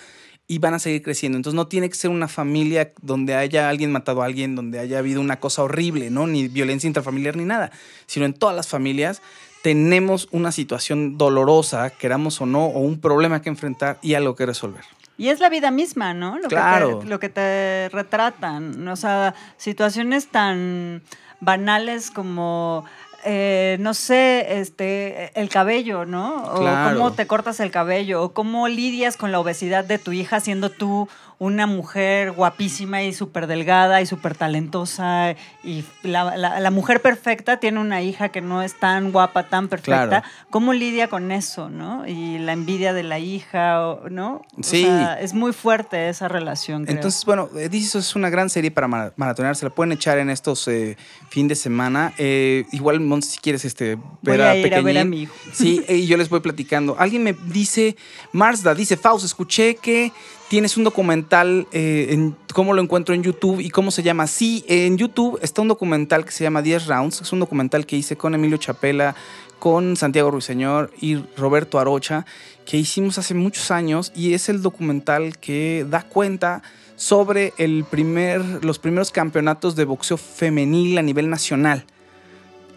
Y 0.48 0.58
van 0.58 0.74
a 0.74 0.80
seguir 0.80 1.02
creciendo. 1.02 1.38
Entonces 1.38 1.56
no 1.56 1.68
tiene 1.68 1.88
que 1.88 1.96
ser 1.96 2.10
una 2.10 2.28
familia 2.28 2.92
donde 3.02 3.36
haya 3.36 3.70
alguien 3.70 3.92
matado 3.92 4.22
a 4.22 4.26
alguien, 4.26 4.56
donde 4.56 4.80
haya 4.80 5.00
habido 5.00 5.22
una 5.22 5.40
cosa 5.40 5.64
horrible, 5.64 6.10
¿no? 6.10 6.28
Ni 6.28 6.50
violencia 6.50 6.88
intrafamiliar 6.88 7.38
ni 7.38 7.46
nada. 7.46 7.72
Sino 8.06 8.26
en 8.26 8.34
todas 8.34 8.54
las 8.56 8.68
familias 8.68 9.22
tenemos 9.62 10.28
una 10.32 10.52
situación 10.52 11.18
dolorosa, 11.18 11.92
queramos 11.92 12.42
o 12.42 12.46
no, 12.48 12.66
o 12.66 12.80
un 12.80 13.00
problema 13.00 13.42
que 13.42 13.50
enfrentar 13.50 13.98
y 14.02 14.16
algo 14.16 14.36
que 14.36 14.46
resolver. 14.46 14.84
Y 15.22 15.30
es 15.30 15.40
la 15.40 15.50
vida 15.50 15.70
misma, 15.70 16.16
¿no? 16.16 16.40
Lo 16.40 16.48
Claro. 16.48 16.98
Que 16.98 17.04
te, 17.06 17.10
lo 17.12 17.20
que 17.20 17.30
te 17.30 17.90
retratan. 17.90 18.88
O 18.88 18.96
sea, 18.96 19.36
situaciones 19.56 20.30
tan 20.30 21.04
banales 21.40 22.10
como, 22.10 22.86
eh, 23.24 23.78
no 23.80 23.94
sé, 23.94 24.60
este, 24.60 25.30
el 25.40 25.48
cabello, 25.50 26.06
¿no? 26.06 26.38
O 26.46 26.62
Claro. 26.62 26.98
cómo 26.98 27.14
te 27.14 27.28
cortas 27.28 27.60
el 27.60 27.70
cabello, 27.70 28.24
o 28.24 28.34
cómo 28.34 28.68
lidias 28.68 29.16
con 29.16 29.32
la 29.32 29.40
obesidad 29.40 29.86
de 29.86 30.00
tu 30.00 30.12
hija 30.12 30.40
siendo 30.40 30.72
tú 30.72 31.08
una 31.44 31.66
mujer 31.66 32.34
guapísima 32.34 33.02
y 33.02 33.14
súper 33.14 33.48
delgada 33.48 34.00
y 34.00 34.06
súper 34.06 34.36
talentosa. 34.38 35.36
Y 35.64 35.84
la, 36.04 36.38
la- 36.38 36.60
la 36.60 36.70
mujer 36.70 37.02
perfecta 37.02 37.58
tiene 37.60 37.80
una 37.80 38.04
hija 38.04 38.30
que 38.30 38.42
no 38.42 38.62
es 38.62 38.80
tan 38.80 39.12
guapa, 39.12 39.50
tan 39.50 39.68
perfecta. 39.68 40.08
Claro. 40.08 40.26
¿Cómo 40.52 40.72
lidia 40.74 41.08
con 41.08 41.32
eso, 41.32 41.68
no? 41.68 42.06
Y 42.08 42.38
la 42.38 42.54
envidia 42.54 42.94
de 42.94 43.02
la 43.02 43.18
hija, 43.18 43.80
¿no? 44.12 44.44
O 44.56 44.62
Sí. 44.64 44.84
sea, 44.84 45.20
es 45.20 45.34
muy 45.34 45.52
fuerte 45.52 46.10
esa 46.10 46.28
relación. 46.28 46.84
creo. 46.84 46.96
Entonces, 46.96 47.26
bueno, 47.26 47.50
eh, 47.58 47.70
Is 47.72 47.96
Us 47.96 48.10
es 48.10 48.16
una 48.16 48.30
gran 48.30 48.52
serie 48.52 48.70
para 48.70 48.88
mara- 48.88 49.14
maratonear. 49.16 49.56
Se 49.56 49.66
la 49.66 49.72
pueden 49.72 49.94
echar 49.94 50.20
en 50.20 50.30
estos 50.30 50.68
eh, 50.68 50.96
fin 51.32 51.48
de 51.48 51.56
semana. 51.56 52.14
Eh, 52.20 52.66
igual, 52.72 53.00
Mons, 53.00 53.26
si 53.26 53.40
quieres 53.40 53.66
este, 53.66 53.96
ver 53.96 54.02
Voy 54.22 54.34
a 54.34 54.36
ir 54.36 54.42
a 54.44 54.54
ver 54.54 54.74
a 54.74 54.84
Pequeñín. 54.84 55.10
mi 55.10 55.22
hijo. 55.24 55.34
Sí, 55.54 55.84
eh, 55.88 55.96
y 55.96 56.06
yo 56.06 56.18
les 56.18 56.30
voy 56.30 56.42
platicando. 56.42 56.96
Alguien 57.00 57.24
me 57.24 57.34
dice, 57.34 57.96
Marsda, 58.32 58.76
dice, 58.76 58.96
Faust, 58.96 59.26
escuché 59.26 59.74
que 59.76 60.12
tienes 60.52 60.76
un 60.76 60.84
documental, 60.84 61.66
eh, 61.72 62.08
en, 62.10 62.36
¿cómo 62.54 62.74
lo 62.74 62.82
encuentro 62.82 63.16
en 63.16 63.24
YouTube 63.24 63.62
y 63.62 63.70
cómo 63.70 63.90
se 63.90 64.04
llama? 64.04 64.28
Sí, 64.28 64.66
en 64.68 64.98
YouTube 64.98 65.40
está 65.42 65.62
un 65.62 65.70
documental 65.70 66.26
que 66.26 66.32
se 66.34 66.44
llama 66.44 66.62
10 66.62 66.88
Rounds. 66.88 67.22
Es 67.22 67.32
un 67.32 67.40
documental 67.40 67.86
que 67.86 67.96
hice 67.96 68.18
con 68.18 68.36
Emilio 68.36 68.58
Chapela, 68.58 69.16
con 69.60 69.96
Santiago 69.96 70.30
Ruiseñor 70.30 70.92
y 71.00 71.16
Roberto 71.38 71.80
Arocha, 71.80 72.26
que 72.66 72.76
hicimos 72.76 73.18
hace 73.18 73.34
muchos 73.34 73.72
años 73.72 74.12
y 74.14 74.34
es 74.34 74.50
el 74.50 74.62
documental 74.62 75.38
que 75.38 75.86
da 75.90 76.04
cuenta 76.04 76.64
sobre 76.98 77.54
el 77.58 77.86
primer, 77.86 78.66
los 78.66 78.78
primeros 78.78 79.12
campeonatos 79.12 79.78
de 79.78 79.86
boxeo 79.86 80.18
femenil 80.18 80.98
a 80.98 81.02
nivel 81.02 81.30
nacional. 81.30 81.86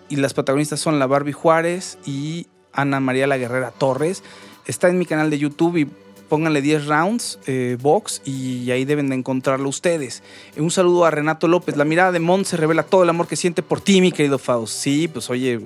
Y 0.08 0.14
las 0.14 0.32
protagonistas 0.32 0.78
son 0.78 1.00
la 1.00 1.08
Barbie 1.08 1.32
Juárez 1.32 1.98
y 2.06 2.46
Ana 2.72 3.00
María 3.00 3.26
la 3.26 3.36
Guerrera 3.36 3.72
Torres. 3.72 4.22
Está 4.64 4.88
en 4.88 4.96
mi 4.96 5.06
canal 5.06 5.28
de 5.28 5.40
YouTube 5.40 5.76
y 5.76 5.88
pónganle 6.34 6.62
10 6.62 6.86
rounds 6.86 7.38
eh, 7.46 7.76
box 7.80 8.20
y 8.24 8.68
ahí 8.72 8.84
deben 8.84 9.08
de 9.08 9.14
encontrarlo 9.14 9.68
ustedes. 9.68 10.24
Un 10.56 10.72
saludo 10.72 11.04
a 11.04 11.12
Renato 11.12 11.46
López. 11.46 11.76
La 11.76 11.84
mirada 11.84 12.10
de 12.10 12.18
Mont 12.18 12.44
se 12.44 12.56
revela 12.56 12.82
todo 12.82 13.04
el 13.04 13.08
amor 13.08 13.28
que 13.28 13.36
siente 13.36 13.62
por 13.62 13.80
ti, 13.80 14.00
mi 14.00 14.10
querido 14.10 14.40
Faust. 14.40 14.74
Sí, 14.74 15.06
pues 15.06 15.30
oye, 15.30 15.60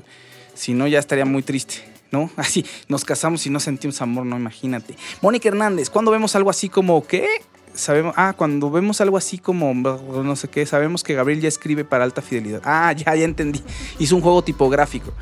si 0.53 0.75
no 0.75 0.87
ya 0.87 0.99
estaría 0.99 1.25
muy 1.25 1.43
triste. 1.43 1.77
¿No? 2.11 2.31
Así, 2.37 2.67
nos 2.87 3.07
casamos 3.07 3.47
y 3.47 3.51
no 3.51 3.61
sentimos 3.61 4.03
amor, 4.03 4.27
no, 4.27 4.37
imagínate. 4.37 4.95
Mónica 5.23 5.49
Hernández, 5.49 5.89
cuando 5.89 6.11
vemos 6.11 6.37
algo 6.37 6.51
así 6.51 6.69
como, 6.69 7.07
¿qué? 7.07 7.27
Sabemos, 7.73 8.13
ah, 8.19 8.35
cuando 8.37 8.71
vemos 8.71 9.01
algo 9.01 9.17
así 9.17 9.39
como, 9.39 9.73
no 9.73 10.37
sé 10.37 10.49
qué, 10.49 10.67
sabemos 10.67 11.03
que 11.03 11.15
Gabriel 11.15 11.41
ya 11.41 11.49
escribe 11.49 11.87
para 11.87 12.05
alta 12.05 12.21
fidelidad. 12.21 12.61
Ah, 12.65 12.93
ya, 12.93 13.15
ya 13.15 13.25
entendí. 13.25 13.63
Hizo 13.99 14.17
un 14.17 14.21
juego 14.21 14.45
tipográfico. 14.45 15.15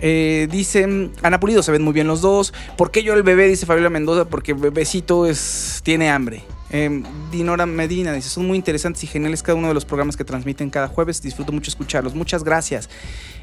Eh, 0.00 0.48
dice 0.50 1.10
Ana 1.22 1.40
Pulido, 1.40 1.62
se 1.62 1.72
ven 1.72 1.82
muy 1.82 1.92
bien 1.92 2.06
los 2.06 2.20
dos. 2.20 2.52
¿Por 2.76 2.90
qué 2.90 3.02
yo 3.02 3.14
el 3.14 3.22
bebé? 3.22 3.48
Dice 3.48 3.66
Fabiola 3.66 3.90
Mendoza, 3.90 4.26
porque 4.26 4.52
bebecito 4.52 5.26
es, 5.26 5.80
tiene 5.82 6.10
hambre. 6.10 6.44
Eh, 6.70 7.02
Dinora 7.30 7.64
Medina 7.64 8.12
dice, 8.12 8.28
son 8.28 8.46
muy 8.46 8.56
interesantes 8.56 9.02
y 9.04 9.06
geniales 9.06 9.42
cada 9.42 9.56
uno 9.56 9.68
de 9.68 9.74
los 9.74 9.84
programas 9.84 10.16
que 10.16 10.24
transmiten 10.24 10.70
cada 10.70 10.88
jueves. 10.88 11.22
Disfruto 11.22 11.52
mucho 11.52 11.70
escucharlos. 11.70 12.14
Muchas 12.14 12.44
gracias. 12.44 12.88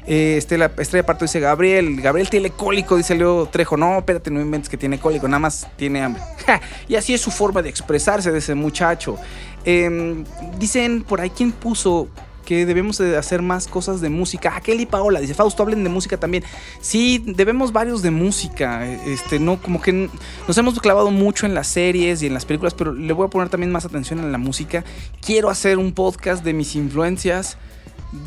Eh, 0.06 0.36
Estela, 0.36 0.70
Estrella 0.78 1.06
Parto 1.06 1.24
dice, 1.24 1.40
Gabriel, 1.40 2.00
Gabriel 2.00 2.28
tiene 2.28 2.50
cólico, 2.50 2.96
dice 2.96 3.14
Leo 3.14 3.46
Trejo. 3.46 3.76
No, 3.76 3.98
espérate, 3.98 4.30
no 4.30 4.40
inventes 4.40 4.68
que 4.68 4.76
tiene 4.76 4.98
cólico, 4.98 5.26
nada 5.26 5.40
más 5.40 5.66
tiene 5.76 6.02
hambre. 6.02 6.22
Y 6.88 6.96
así 6.96 7.14
es 7.14 7.20
su 7.20 7.30
forma 7.30 7.62
de 7.62 7.70
expresarse 7.70 8.30
de 8.30 8.38
ese 8.38 8.54
muchacho. 8.54 9.16
Eh, 9.64 10.24
dicen 10.58 11.02
por 11.02 11.20
ahí, 11.20 11.30
¿quién 11.30 11.52
puso? 11.52 12.08
Que 12.44 12.66
debemos 12.66 12.98
de 12.98 13.16
hacer 13.16 13.42
más 13.42 13.66
cosas 13.66 14.00
de 14.00 14.10
música. 14.10 14.52
Ah, 14.54 14.60
Kelly 14.60 14.86
Paola 14.86 15.20
dice, 15.20 15.34
Fausto, 15.34 15.62
hablen 15.62 15.84
de 15.84 15.90
música 15.90 16.16
también. 16.16 16.44
Sí, 16.80 17.22
debemos 17.26 17.72
varios 17.72 18.02
de 18.02 18.10
música. 18.10 18.86
Este, 18.86 19.38
no, 19.38 19.60
como 19.60 19.80
que 19.80 20.08
nos 20.46 20.58
hemos 20.58 20.78
clavado 20.78 21.10
mucho 21.10 21.46
en 21.46 21.54
las 21.54 21.66
series 21.66 22.22
y 22.22 22.26
en 22.26 22.34
las 22.34 22.44
películas, 22.44 22.74
pero 22.74 22.92
le 22.92 23.12
voy 23.12 23.26
a 23.26 23.30
poner 23.30 23.48
también 23.48 23.72
más 23.72 23.84
atención 23.84 24.18
en 24.20 24.30
la 24.32 24.38
música. 24.38 24.84
Quiero 25.20 25.50
hacer 25.50 25.78
un 25.78 25.92
podcast 25.92 26.44
de 26.44 26.52
mis 26.52 26.76
influencias 26.76 27.56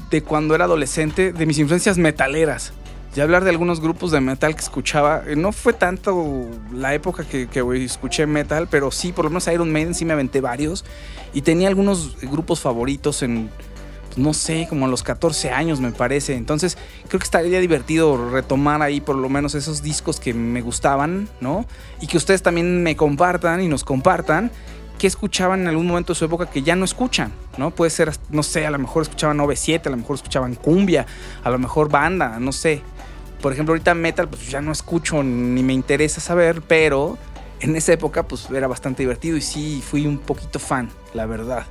de 0.10 0.22
cuando 0.22 0.56
era 0.56 0.66
adolescente, 0.66 1.32
de 1.32 1.46
mis 1.46 1.60
influencias 1.60 1.98
metaleras. 1.98 2.74
Ya 3.16 3.24
hablar 3.24 3.44
de 3.44 3.50
algunos 3.50 3.82
grupos 3.82 4.12
de 4.12 4.22
metal 4.22 4.54
que 4.56 4.62
escuchaba. 4.62 5.24
Eh, 5.26 5.36
No 5.36 5.52
fue 5.52 5.74
tanto 5.74 6.46
la 6.72 6.94
época 6.94 7.24
que, 7.24 7.48
que 7.48 7.62
escuché 7.84 8.28
metal, 8.28 8.68
pero 8.70 8.92
sí, 8.92 9.12
por 9.12 9.26
lo 9.26 9.32
menos 9.32 9.48
Iron 9.48 9.72
Maiden 9.72 9.96
sí 9.96 10.06
me 10.06 10.14
aventé 10.14 10.40
varios. 10.40 10.86
Y 11.34 11.42
tenía 11.42 11.68
algunos 11.68 12.16
grupos 12.22 12.60
favoritos 12.60 13.24
en, 13.24 13.50
no 14.18 14.34
sé, 14.34 14.66
como 14.68 14.86
a 14.86 14.90
los 14.90 15.04
14 15.04 15.52
años 15.52 15.80
me 15.80 15.92
parece. 15.92 16.36
Entonces 16.36 16.78
creo 17.08 17.20
que 17.20 17.26
estaría 17.26 17.60
divertido 17.60 18.30
retomar 18.30 18.82
ahí 18.82 19.00
por 19.00 19.16
lo 19.16 19.30
menos 19.30 19.56
esos 19.56 19.82
discos 19.82 20.20
que 20.20 20.34
me 20.34 20.62
gustaban, 20.62 21.30
¿no? 21.40 21.66
Y 22.02 22.08
que 22.08 22.18
ustedes 22.18 22.42
también 22.42 22.84
me 22.84 22.96
compartan 22.96 23.62
y 23.62 23.68
nos 23.68 23.84
compartan 23.84 24.52
qué 24.98 25.08
escuchaban 25.08 25.62
en 25.62 25.68
algún 25.68 25.88
momento 25.88 26.14
de 26.14 26.20
su 26.20 26.26
época 26.26 26.48
que 26.48 26.64
ya 26.64 26.76
no 26.76 26.84
escuchan, 26.84 27.32
¿no? 27.58 27.72
Puede 27.72 27.92
ser, 27.92 28.12
no 28.30 28.44
sé, 28.44 28.66
a 28.66 28.72
lo 28.72 28.80
mejor 28.80 29.04
escuchaban 29.04 29.38
97, 29.38 29.88
a 29.88 29.92
lo 29.92 29.98
mejor 29.98 30.16
escuchaban 30.16 30.56
cumbia, 30.56 31.06
a 31.44 31.50
lo 31.50 31.60
mejor 31.60 31.90
banda, 31.90 32.40
no 32.40 32.52
sé. 32.52 32.82
Por 33.42 33.54
ejemplo, 33.54 33.74
ahorita 33.74 33.94
metal, 33.94 34.28
pues 34.28 34.50
ya 34.50 34.62
no 34.62 34.72
escucho 34.72 35.22
ni 35.22 35.62
me 35.62 35.74
interesa 35.74 36.20
saber, 36.20 36.64
pero 36.64 37.18
en 37.60 37.76
esa 37.76 37.94
época, 37.94 38.24
pues 38.24 38.50
era 38.50 38.68
bastante 38.68 39.04
divertido 39.04 39.38
y 39.38 39.42
sí 39.42 39.84
fui 39.88 40.08
un 40.08 40.18
poquito 40.18 40.58
fan, 40.58 40.90
la 41.14 41.28
verdad. 41.28 41.66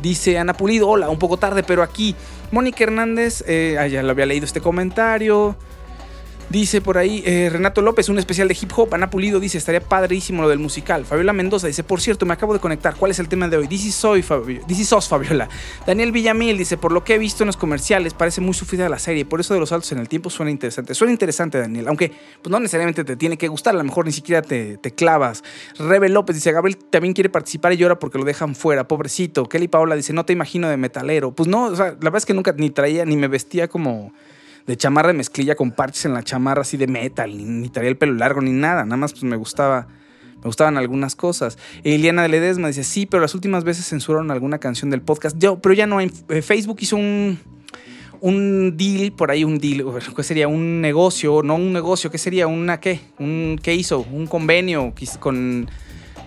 Dice 0.00 0.38
Ana 0.38 0.54
Pulido, 0.54 0.88
hola, 0.88 1.10
un 1.10 1.18
poco 1.18 1.36
tarde, 1.36 1.62
pero 1.62 1.82
aquí. 1.82 2.14
Mónica 2.50 2.84
Hernández, 2.84 3.44
eh, 3.46 3.76
ah, 3.78 3.86
ya 3.86 4.02
lo 4.02 4.10
había 4.10 4.26
leído 4.26 4.44
este 4.44 4.60
comentario. 4.60 5.56
Dice 6.50 6.80
por 6.80 6.98
ahí 6.98 7.22
eh, 7.24 7.48
Renato 7.48 7.80
López, 7.80 8.08
un 8.08 8.18
especial 8.18 8.48
de 8.48 8.58
hip 8.60 8.72
hop. 8.74 8.92
Ana 8.92 9.08
Pulido 9.08 9.38
dice, 9.38 9.56
estaría 9.56 9.80
padrísimo 9.80 10.42
lo 10.42 10.48
del 10.48 10.58
musical. 10.58 11.04
Fabiola 11.04 11.32
Mendoza 11.32 11.68
dice, 11.68 11.84
por 11.84 12.00
cierto, 12.00 12.26
me 12.26 12.32
acabo 12.32 12.52
de 12.52 12.58
conectar. 12.58 12.96
¿Cuál 12.96 13.12
es 13.12 13.20
el 13.20 13.28
tema 13.28 13.46
de 13.46 13.56
hoy? 13.56 13.68
Dice 13.68 13.92
soy 13.92 14.22
Fabio, 14.22 14.60
Dice 14.66 14.84
sos 14.84 15.06
Fabiola. 15.06 15.48
Daniel 15.86 16.10
Villamil 16.10 16.58
dice, 16.58 16.76
por 16.76 16.90
lo 16.90 17.04
que 17.04 17.14
he 17.14 17.18
visto 17.18 17.44
en 17.44 17.46
los 17.46 17.56
comerciales, 17.56 18.14
parece 18.14 18.40
muy 18.40 18.52
sufrida 18.52 18.88
la 18.88 18.98
serie. 18.98 19.24
Por 19.24 19.38
eso 19.38 19.54
de 19.54 19.60
los 19.60 19.68
saltos 19.68 19.92
en 19.92 19.98
el 19.98 20.08
tiempo 20.08 20.28
suena 20.28 20.50
interesante. 20.50 20.92
Suena 20.96 21.12
interesante, 21.12 21.56
Daniel. 21.56 21.86
Aunque 21.86 22.10
pues, 22.42 22.50
no 22.50 22.58
necesariamente 22.58 23.04
te 23.04 23.14
tiene 23.14 23.38
que 23.38 23.46
gustar. 23.46 23.76
A 23.76 23.78
lo 23.78 23.84
mejor 23.84 24.06
ni 24.06 24.12
siquiera 24.12 24.42
te, 24.42 24.76
te 24.76 24.90
clavas. 24.90 25.44
Rebe 25.78 26.08
López 26.08 26.34
dice, 26.34 26.50
Gabriel 26.50 26.76
también 26.90 27.14
quiere 27.14 27.30
participar 27.30 27.74
y 27.74 27.76
llora 27.76 28.00
porque 28.00 28.18
lo 28.18 28.24
dejan 28.24 28.56
fuera. 28.56 28.88
Pobrecito. 28.88 29.48
Kelly 29.48 29.68
Paola 29.68 29.94
dice, 29.94 30.12
no 30.12 30.24
te 30.24 30.32
imagino 30.32 30.68
de 30.68 30.76
metalero. 30.76 31.30
Pues 31.30 31.48
no, 31.48 31.66
o 31.66 31.76
sea, 31.76 31.86
la 31.86 31.92
verdad 31.92 32.16
es 32.16 32.26
que 32.26 32.34
nunca 32.34 32.52
ni 32.56 32.70
traía 32.70 33.04
ni 33.04 33.16
me 33.16 33.28
vestía 33.28 33.68
como 33.68 34.12
de 34.66 34.76
chamarra 34.76 35.08
de 35.08 35.14
mezclilla 35.14 35.54
con 35.54 35.70
parches 35.70 36.04
en 36.04 36.14
la 36.14 36.22
chamarra 36.22 36.62
así 36.62 36.76
de 36.76 36.86
metal, 36.86 37.36
ni, 37.36 37.44
ni 37.44 37.68
traía 37.68 37.90
el 37.90 37.96
pelo 37.96 38.14
largo 38.14 38.40
ni 38.40 38.52
nada, 38.52 38.84
nada 38.84 38.96
más 38.96 39.12
pues 39.12 39.24
me 39.24 39.36
gustaba, 39.36 39.88
me 40.36 40.44
gustaban 40.44 40.76
algunas 40.76 41.16
cosas. 41.16 41.58
Eliana 41.84 42.22
de 42.22 42.28
Ledesma 42.28 42.68
dice, 42.68 42.84
sí, 42.84 43.06
pero 43.06 43.20
las 43.20 43.34
últimas 43.34 43.64
veces 43.64 43.86
censuraron 43.86 44.30
alguna 44.30 44.58
canción 44.58 44.90
del 44.90 45.02
podcast, 45.02 45.36
Yo, 45.38 45.60
pero 45.60 45.74
ya 45.74 45.86
no, 45.86 45.98
hay, 45.98 46.10
eh, 46.28 46.42
Facebook 46.42 46.78
hizo 46.80 46.96
un, 46.96 47.38
un 48.20 48.76
deal, 48.76 49.12
por 49.12 49.30
ahí 49.30 49.44
un 49.44 49.58
deal, 49.58 49.84
¿qué 50.14 50.22
sería? 50.22 50.48
Un 50.48 50.80
negocio, 50.80 51.42
no 51.42 51.54
un 51.56 51.72
negocio, 51.72 52.10
¿qué 52.10 52.18
sería? 52.18 52.46
¿Una 52.46 52.80
qué? 52.80 53.00
Un, 53.18 53.58
¿Qué 53.62 53.74
hizo? 53.74 54.00
Un 54.12 54.26
convenio 54.26 54.92
con 55.18 55.68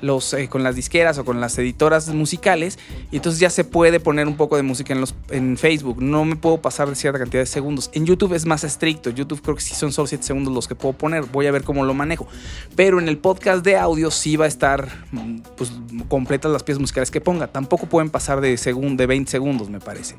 los, 0.03 0.33
eh, 0.33 0.49
con 0.49 0.63
las 0.63 0.75
disqueras 0.75 1.17
o 1.17 1.25
con 1.25 1.39
las 1.39 1.57
editoras 1.57 2.09
musicales 2.09 2.77
y 3.11 3.15
entonces 3.15 3.39
ya 3.39 3.49
se 3.49 3.63
puede 3.63 3.99
poner 3.99 4.27
un 4.27 4.35
poco 4.35 4.57
de 4.57 4.63
música 4.63 4.93
en, 4.93 5.01
los, 5.01 5.15
en 5.29 5.57
Facebook. 5.57 6.01
No 6.01 6.25
me 6.25 6.35
puedo 6.35 6.61
pasar 6.61 6.89
de 6.89 6.95
cierta 6.95 7.19
cantidad 7.19 7.41
de 7.41 7.47
segundos. 7.47 7.89
En 7.93 8.05
YouTube 8.05 8.33
es 8.33 8.45
más 8.45 8.63
estricto. 8.63 9.09
YouTube 9.09 9.41
creo 9.41 9.55
que 9.55 9.61
sí 9.61 9.75
son 9.75 9.93
solo 9.93 10.07
7 10.07 10.23
segundos 10.23 10.53
los 10.53 10.67
que 10.67 10.75
puedo 10.75 10.93
poner. 10.93 11.23
Voy 11.23 11.47
a 11.47 11.51
ver 11.51 11.63
cómo 11.63 11.85
lo 11.85 11.93
manejo. 11.93 12.27
Pero 12.75 12.99
en 12.99 13.07
el 13.07 13.17
podcast 13.17 13.63
de 13.63 13.77
audio 13.77 14.11
sí 14.11 14.35
va 14.35 14.45
a 14.45 14.49
estar 14.49 14.89
mm, 15.11 15.39
pues, 15.55 15.71
completas 16.09 16.51
las 16.51 16.63
piezas 16.63 16.81
musicales 16.81 17.09
que 17.09 17.21
ponga. 17.21 17.47
Tampoco 17.47 17.87
pueden 17.87 18.09
pasar 18.09 18.41
de, 18.41 18.57
segun, 18.57 18.97
de 18.97 19.07
20 19.07 19.31
segundos, 19.31 19.69
me 19.69 19.79
parece. 19.79 20.17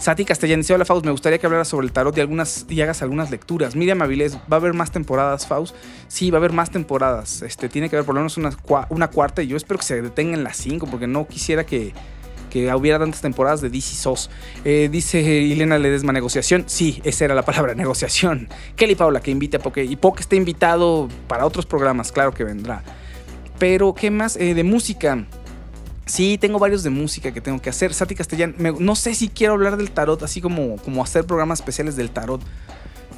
Sati 0.00 0.24
Castellán 0.24 0.60
dice, 0.60 0.72
hola 0.72 0.86
Faust, 0.86 1.04
me 1.04 1.12
gustaría 1.12 1.38
que 1.38 1.46
hablaras 1.46 1.68
sobre 1.68 1.86
el 1.86 1.92
tarot 1.92 2.16
y, 2.16 2.20
algunas, 2.20 2.64
y 2.70 2.80
hagas 2.80 3.02
algunas 3.02 3.30
lecturas. 3.30 3.76
Miriam 3.76 4.00
Avilés, 4.00 4.36
¿va 4.36 4.40
a 4.52 4.56
haber 4.56 4.72
más 4.72 4.90
temporadas, 4.90 5.46
Faust? 5.46 5.74
Sí, 6.08 6.30
va 6.30 6.38
a 6.38 6.40
haber 6.40 6.52
más 6.52 6.70
temporadas. 6.70 7.42
Este, 7.42 7.68
tiene 7.68 7.90
que 7.90 7.96
haber 7.96 8.06
por 8.06 8.14
lo 8.14 8.22
menos 8.22 8.38
una, 8.38 8.50
una 8.88 9.08
cuarta 9.08 9.25
yo 9.46 9.56
espero 9.56 9.78
que 9.78 9.84
se 9.84 10.02
detenga 10.02 10.34
en 10.34 10.44
las 10.44 10.56
5 10.56 10.86
porque 10.90 11.06
no 11.06 11.26
quisiera 11.26 11.64
que, 11.64 11.92
que 12.50 12.72
hubiera 12.74 12.98
tantas 12.98 13.20
temporadas 13.20 13.60
de 13.60 13.70
DC 13.70 13.94
SOS. 13.96 14.30
Eh, 14.64 14.88
dice 14.90 15.52
Elena 15.52 15.78
Ledesma, 15.78 16.12
negociación. 16.12 16.64
Sí, 16.66 17.00
esa 17.04 17.24
era 17.26 17.34
la 17.34 17.44
palabra, 17.44 17.74
negociación. 17.76 18.48
Kelly 18.76 18.94
Paula, 18.94 19.20
que 19.20 19.30
invite 19.30 19.56
a 19.58 19.60
Poke. 19.60 19.84
Y 19.84 19.96
Poke 19.96 20.20
está 20.20 20.36
invitado 20.36 21.08
para 21.28 21.46
otros 21.46 21.66
programas, 21.66 22.12
claro 22.12 22.32
que 22.32 22.44
vendrá. 22.44 22.82
Pero, 23.58 23.94
¿qué 23.94 24.10
más? 24.10 24.36
Eh, 24.36 24.54
de 24.54 24.64
música. 24.64 25.26
Sí, 26.04 26.38
tengo 26.38 26.58
varios 26.58 26.82
de 26.82 26.90
música 26.90 27.32
que 27.32 27.40
tengo 27.40 27.60
que 27.60 27.70
hacer. 27.70 27.92
Sati 27.92 28.14
Castellán, 28.14 28.54
no 28.78 28.94
sé 28.94 29.14
si 29.14 29.28
quiero 29.28 29.54
hablar 29.54 29.76
del 29.76 29.90
tarot, 29.90 30.22
así 30.22 30.40
como, 30.40 30.76
como 30.76 31.02
hacer 31.02 31.24
programas 31.24 31.58
especiales 31.58 31.96
del 31.96 32.10
tarot. 32.10 32.40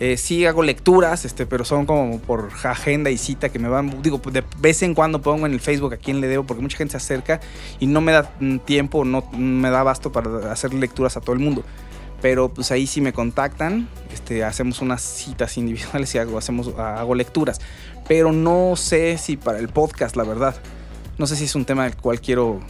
Eh, 0.01 0.16
sí 0.16 0.46
hago 0.46 0.62
lecturas, 0.62 1.24
este, 1.24 1.44
pero 1.44 1.64
son 1.64 1.84
como 1.84 2.20
por 2.20 2.51
agenda 2.62 3.11
y 3.11 3.18
cita 3.18 3.49
que 3.49 3.59
me 3.59 3.68
van, 3.68 4.01
digo, 4.01 4.20
de 4.30 4.44
vez 4.59 4.82
en 4.82 4.94
cuando 4.94 5.20
pongo 5.20 5.44
en 5.46 5.53
el 5.53 5.61
Facebook 5.61 5.92
a 5.92 5.96
quién 5.96 6.20
le 6.20 6.28
debo, 6.28 6.44
porque 6.44 6.62
mucha 6.62 6.76
gente 6.76 6.92
se 6.92 6.99
acerca 6.99 7.40
y 7.80 7.88
no 7.88 8.01
me 8.01 8.12
da 8.12 8.32
mm, 8.38 8.59
tiempo, 8.59 9.05
no 9.05 9.28
me 9.32 9.70
da 9.70 9.80
abasto 9.80 10.12
para 10.12 10.53
hacer 10.53 10.72
lecturas 10.72 11.16
a 11.16 11.20
todo 11.20 11.32
el 11.32 11.40
mundo. 11.40 11.64
Pero 12.22 12.49
pues 12.49 12.70
ahí 12.70 12.86
sí 12.86 13.01
me 13.01 13.12
contactan, 13.12 13.88
este, 14.12 14.44
hacemos 14.44 14.80
unas 14.80 15.03
citas 15.03 15.57
individuales 15.57 16.14
y 16.14 16.18
hago, 16.18 16.38
hacemos, 16.38 16.68
hago 16.76 17.14
lecturas. 17.16 17.61
Pero 18.07 18.32
no 18.32 18.76
sé 18.76 19.18
si 19.18 19.36
para 19.36 19.59
el 19.59 19.68
podcast, 19.68 20.16
la 20.16 20.24
verdad. 20.24 20.57
No 21.18 21.26
sé 21.26 21.34
si 21.34 21.44
es 21.44 21.55
un 21.57 21.64
tema 21.64 21.84
del 21.84 21.96
cual 21.96 22.20
quiero 22.20 22.61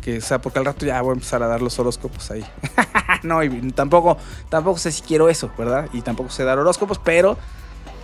que, 0.00 0.20
sea, 0.20 0.40
porque 0.40 0.58
al 0.58 0.64
rato 0.64 0.86
ya 0.86 1.00
voy 1.02 1.10
a 1.10 1.14
empezar 1.14 1.42
a 1.42 1.46
dar 1.46 1.62
los 1.62 1.78
horóscopos 1.78 2.30
ahí. 2.30 2.44
no, 3.22 3.42
y 3.42 3.72
tampoco, 3.72 4.16
tampoco 4.48 4.78
sé 4.78 4.92
si 4.92 5.02
quiero 5.02 5.28
eso, 5.28 5.50
¿verdad? 5.58 5.88
Y 5.92 6.02
tampoco 6.02 6.30
sé 6.30 6.44
dar 6.44 6.58
horóscopos, 6.58 6.98
pero, 6.98 7.36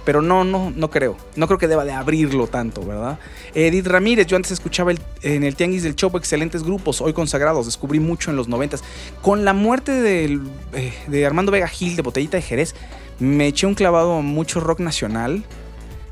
pero 0.05 0.23
no, 0.23 0.45
no, 0.45 0.73
no 0.75 0.91
creo. 0.91 1.17
No 1.37 1.47
creo 1.47 1.59
que 1.59 1.69
deba 1.69 1.85
de 1.85 1.93
abrirlo 1.93 2.47
tanto, 2.47 2.85
¿verdad? 2.85 3.19
Edith 3.55 3.87
Ramírez, 3.87 4.27
yo 4.27 4.37
antes 4.37 4.53
escuchaba 4.53 4.93
en 5.23 5.45
el 5.45 5.57
Tianguis 5.57 5.83
del 5.83 5.97
Chopo 5.97 6.19
excelentes 6.19 6.63
grupos, 6.63 7.01
hoy 7.01 7.13
consagrados, 7.13 7.67
descubrí 7.67 8.01
mucho 8.01 8.31
en 8.31 8.37
los 8.37 8.49
noventas. 8.49 8.83
Con 9.23 9.45
la 9.45 9.53
muerte 9.53 9.93
del, 9.93 10.43
eh, 10.75 10.93
de 11.07 11.27
Armando 11.27 11.53
Vega 11.53 11.69
Gil 11.69 11.97
de 11.97 12.03
Botellita 12.03 12.37
de 12.37 12.43
Jerez, 12.43 12.75
me 13.19 13.47
eché 13.47 13.67
un 13.67 13.75
clavado 13.75 14.21
mucho 14.23 14.61
rock 14.61 14.81
nacional. 14.81 15.45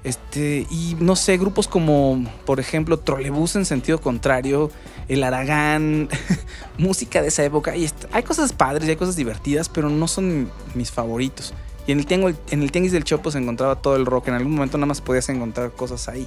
Este, 0.05 0.67
y 0.71 0.97
no 1.01 1.17
sé, 1.17 1.39
grupos 1.39 1.67
como, 1.67 2.25
por 2.45 2.61
ejemplo, 2.61 2.99
Trolebús 2.99 3.57
en 3.57 3.65
sentido 3.65 4.01
contrario, 4.01 4.71
El 5.09 5.25
Aragán, 5.25 6.11
música 6.79 7.23
de 7.23 7.29
esa 7.29 7.43
época. 7.43 7.75
Y 7.75 7.91
hay 8.13 8.23
cosas 8.23 8.53
padres 8.53 8.87
y 8.87 8.91
hay 8.91 8.97
cosas 8.97 9.17
divertidas, 9.17 9.71
pero 9.71 9.89
no 9.89 10.07
son 10.07 10.51
mis 10.75 10.91
favoritos. 10.91 11.55
Y 11.87 11.93
en 11.93 11.99
el, 11.99 12.07
tiango, 12.07 12.31
en 12.51 12.63
el 12.63 12.71
tianguis 12.71 12.93
del 12.93 13.05
Chopo 13.05 13.31
se 13.31 13.39
encontraba 13.39 13.77
todo 13.77 13.97
el 13.97 14.07
rock. 14.07 14.29
En 14.29 14.35
algún 14.35 14.55
momento 14.55 14.77
nada 14.77 14.87
más 14.87 15.01
podías 15.01 15.29
encontrar 15.31 15.73
cosas 15.73 16.09
ahí. 16.09 16.27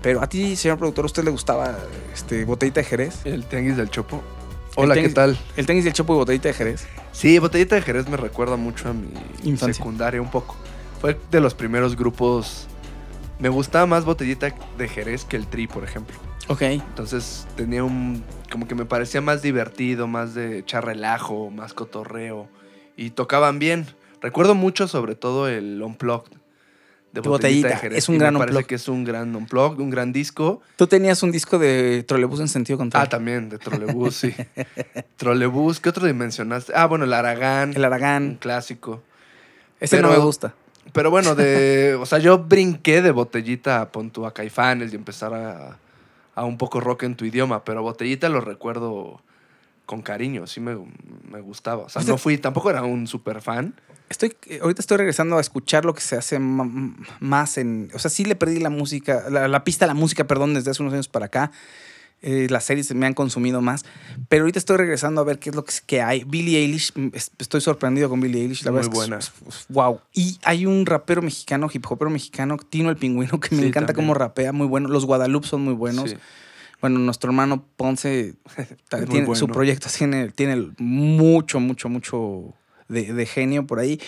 Pero 0.00 0.22
a 0.22 0.28
ti, 0.28 0.54
señor 0.54 0.78
productor, 0.78 1.04
¿a 1.04 1.06
usted 1.06 1.24
le 1.24 1.30
gustaba 1.30 1.76
este, 2.12 2.44
Botellita 2.44 2.80
de 2.80 2.86
Jerez? 2.86 3.24
El 3.24 3.44
tianguis 3.44 3.76
del 3.76 3.90
Chopo. 3.90 4.22
Hola, 4.76 4.94
¿qué 4.94 5.08
tal? 5.08 5.38
El 5.56 5.66
tenis 5.66 5.84
del 5.84 5.92
Chopo 5.92 6.14
y 6.14 6.16
Botellita 6.16 6.48
de 6.48 6.54
Jerez. 6.54 6.86
Sí, 7.12 7.38
Botellita 7.38 7.76
de 7.76 7.82
Jerez 7.82 8.08
me 8.08 8.16
recuerda 8.16 8.56
mucho 8.56 8.88
a 8.88 8.92
mi 8.92 9.06
Infancia. 9.44 9.74
secundaria 9.74 10.20
un 10.20 10.30
poco. 10.30 10.56
Fue 11.00 11.18
de 11.30 11.40
los 11.40 11.54
primeros 11.54 11.96
grupos 11.96 12.66
me 13.38 13.48
gustaba 13.48 13.86
más 13.86 14.04
Botellita 14.04 14.54
de 14.78 14.88
Jerez 14.88 15.24
que 15.24 15.36
el 15.36 15.46
Tri, 15.46 15.66
por 15.66 15.84
ejemplo. 15.84 16.16
Ok. 16.48 16.62
Entonces 16.62 17.46
tenía 17.56 17.82
un. 17.84 18.22
Como 18.50 18.68
que 18.68 18.74
me 18.74 18.84
parecía 18.84 19.20
más 19.20 19.42
divertido, 19.42 20.06
más 20.06 20.34
de 20.34 20.58
echar 20.58 20.84
relajo, 20.84 21.50
más 21.50 21.72
cotorreo. 21.74 22.48
Y 22.96 23.10
tocaban 23.10 23.58
bien. 23.58 23.86
Recuerdo 24.20 24.54
mucho, 24.54 24.86
sobre 24.88 25.14
todo, 25.16 25.48
el 25.48 25.82
Unplugged 25.82 26.32
de 27.12 27.20
Botellita, 27.20 27.28
Botellita, 27.30 27.68
de 27.68 27.76
Jerez. 27.76 27.98
es 27.98 28.08
un 28.08 28.16
y 28.16 28.18
gran 28.18 28.34
me 28.34 28.40
parece 28.40 28.64
que 28.64 28.74
es 28.74 28.88
un 28.88 29.04
gran 29.04 29.34
Unplugged, 29.36 29.78
un 29.80 29.90
gran 29.90 30.12
disco. 30.12 30.62
Tú 30.76 30.86
tenías 30.86 31.22
un 31.22 31.30
disco 31.30 31.58
de 31.58 32.02
Trolebús 32.06 32.40
en 32.40 32.48
sentido 32.48 32.76
Ah, 32.76 32.78
contrario. 32.78 33.08
también, 33.08 33.48
de 33.48 33.58
Trolebús, 33.58 34.16
sí. 34.16 34.34
Trolebús, 35.16 35.80
¿qué 35.80 35.88
otro 35.90 36.06
dimensionaste? 36.06 36.72
Ah, 36.74 36.86
bueno, 36.86 37.04
el 37.04 37.12
Aragán. 37.12 37.70
El 37.70 37.78
Un 37.78 37.84
Aragán. 37.84 38.36
clásico. 38.40 39.02
Ese 39.80 39.96
pero- 39.96 40.08
no 40.08 40.14
me 40.14 40.20
gusta. 40.24 40.54
Pero 40.92 41.10
bueno, 41.10 41.34
de, 41.34 41.94
o 42.00 42.06
sea, 42.06 42.18
yo 42.18 42.38
brinqué 42.38 43.02
de 43.02 43.10
botellita 43.10 43.80
a 43.80 43.92
pon 43.92 44.10
tú, 44.10 44.26
a 44.26 44.34
Caifanes 44.34 44.92
y 44.92 44.96
empezar 44.96 45.34
a, 45.34 45.78
a 46.34 46.44
un 46.44 46.58
poco 46.58 46.80
rock 46.80 47.04
en 47.04 47.16
tu 47.16 47.24
idioma, 47.24 47.64
pero 47.64 47.82
botellita 47.82 48.28
lo 48.28 48.40
recuerdo 48.40 49.20
con 49.86 50.02
cariño, 50.02 50.46
sí 50.46 50.60
me, 50.60 50.76
me 51.30 51.40
gustaba. 51.40 51.84
O 51.84 51.88
sea, 51.88 52.02
no 52.02 52.16
fui, 52.16 52.38
tampoco 52.38 52.70
era 52.70 52.82
un 52.82 53.06
super 53.06 53.40
fan. 53.40 53.74
Estoy, 54.08 54.36
eh, 54.46 54.60
ahorita 54.62 54.80
estoy 54.80 54.98
regresando 54.98 55.38
a 55.38 55.40
escuchar 55.40 55.84
lo 55.84 55.94
que 55.94 56.00
se 56.00 56.16
hace 56.16 56.38
más 56.38 57.58
en. 57.58 57.90
O 57.94 57.98
sea, 57.98 58.10
sí 58.10 58.24
le 58.24 58.36
perdí 58.36 58.60
la 58.60 58.70
música, 58.70 59.24
la, 59.30 59.48
la 59.48 59.64
pista 59.64 59.84
a 59.84 59.88
la 59.88 59.94
música, 59.94 60.26
perdón, 60.26 60.54
desde 60.54 60.70
hace 60.70 60.82
unos 60.82 60.94
años 60.94 61.08
para 61.08 61.26
acá. 61.26 61.50
Eh, 62.26 62.46
las 62.48 62.64
series 62.64 62.94
me 62.94 63.04
han 63.04 63.12
consumido 63.12 63.60
más. 63.60 63.84
Pero 64.30 64.44
ahorita 64.44 64.58
estoy 64.58 64.78
regresando 64.78 65.20
a 65.20 65.24
ver 65.24 65.38
qué 65.38 65.50
es 65.50 65.54
lo 65.56 65.62
que, 65.62 65.74
que 65.86 66.00
hay. 66.00 66.24
Billie 66.24 66.58
Eilish, 66.58 66.92
mm, 66.94 67.08
es- 67.12 67.30
estoy 67.38 67.60
sorprendido 67.60 68.08
con 68.08 68.18
Billie 68.20 68.40
Eilish. 68.40 68.64
La 68.64 68.70
Muy 68.70 68.76
verdad 68.78 68.88
es 68.88 68.88
que 68.92 68.96
buena. 68.96 69.18
es- 69.18 69.32
es- 69.46 69.66
wow. 69.68 70.00
Y 70.14 70.38
hay 70.42 70.64
un 70.64 70.86
rapero 70.86 71.20
mexicano, 71.20 71.68
hip 71.70 71.84
hopero 71.86 72.10
mexicano, 72.10 72.56
Tino 72.56 72.88
el 72.88 72.96
Pingüino, 72.96 73.38
que 73.40 73.54
me 73.54 73.60
Sí, 73.62 73.68
encanta 73.68 73.88
también. 73.88 74.06
cómo 74.06 74.14
rapea, 74.14 74.52
muy 74.52 74.66
bueno. 74.66 74.88
Los 74.88 75.04
Guadalupe 75.04 75.46
son 75.46 75.60
muy 75.62 75.74
buenos. 75.74 76.10
Sí. 76.10 76.16
Bueno, 76.80 76.98
nuestro 76.98 77.30
hermano 77.30 77.64
Ponce 77.76 78.34
tiene, 79.10 79.34
su 79.36 79.46
proyecto 79.48 79.88
tiene, 79.96 80.30
tiene 80.30 80.70
mucho, 80.78 81.60
mucho, 81.60 81.88
mucho 81.90 82.54
de, 82.88 83.12
de 83.12 83.26
genio 83.26 83.66
por 83.66 83.78
ahí. 83.80 84.00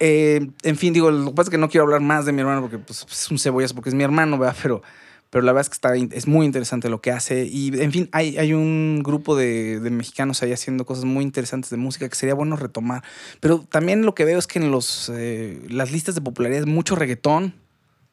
Eh, 0.00 0.48
en 0.62 0.76
fin, 0.76 0.92
digo, 0.92 1.10
lo 1.10 1.30
que 1.30 1.34
pasa 1.34 1.48
es 1.48 1.50
que 1.50 1.58
no 1.58 1.68
quiero 1.68 1.84
hablar 1.84 2.00
más 2.00 2.24
de 2.24 2.30
mi 2.32 2.40
hermano 2.40 2.60
porque 2.60 2.78
pues, 2.78 3.04
es 3.10 3.30
un 3.30 3.38
cebollas, 3.38 3.72
porque 3.72 3.88
es 3.90 3.94
mi 3.94 4.04
hermano, 4.04 4.38
¿verdad? 4.38 4.56
Pero, 4.62 4.82
pero 5.30 5.44
la 5.44 5.52
verdad 5.52 5.62
es 5.62 5.68
que 5.70 5.74
está, 5.74 6.16
es 6.16 6.26
muy 6.26 6.46
interesante 6.46 6.88
lo 6.88 7.00
que 7.00 7.10
hace. 7.10 7.44
Y, 7.44 7.68
en 7.80 7.92
fin, 7.92 8.08
hay, 8.12 8.38
hay 8.38 8.52
un 8.54 9.02
grupo 9.04 9.36
de, 9.36 9.78
de 9.80 9.90
mexicanos 9.90 10.42
ahí 10.42 10.52
haciendo 10.52 10.86
cosas 10.86 11.04
muy 11.04 11.22
interesantes 11.24 11.70
de 11.70 11.76
música 11.76 12.08
que 12.08 12.14
sería 12.14 12.34
bueno 12.34 12.56
retomar. 12.56 13.02
Pero 13.40 13.60
también 13.70 14.04
lo 14.06 14.14
que 14.14 14.24
veo 14.24 14.38
es 14.38 14.46
que 14.46 14.58
en 14.58 14.70
los, 14.70 15.10
eh, 15.14 15.60
las 15.68 15.92
listas 15.92 16.14
de 16.14 16.20
popularidad 16.22 16.60
es 16.60 16.66
mucho 16.66 16.94
reggaetón. 16.96 17.54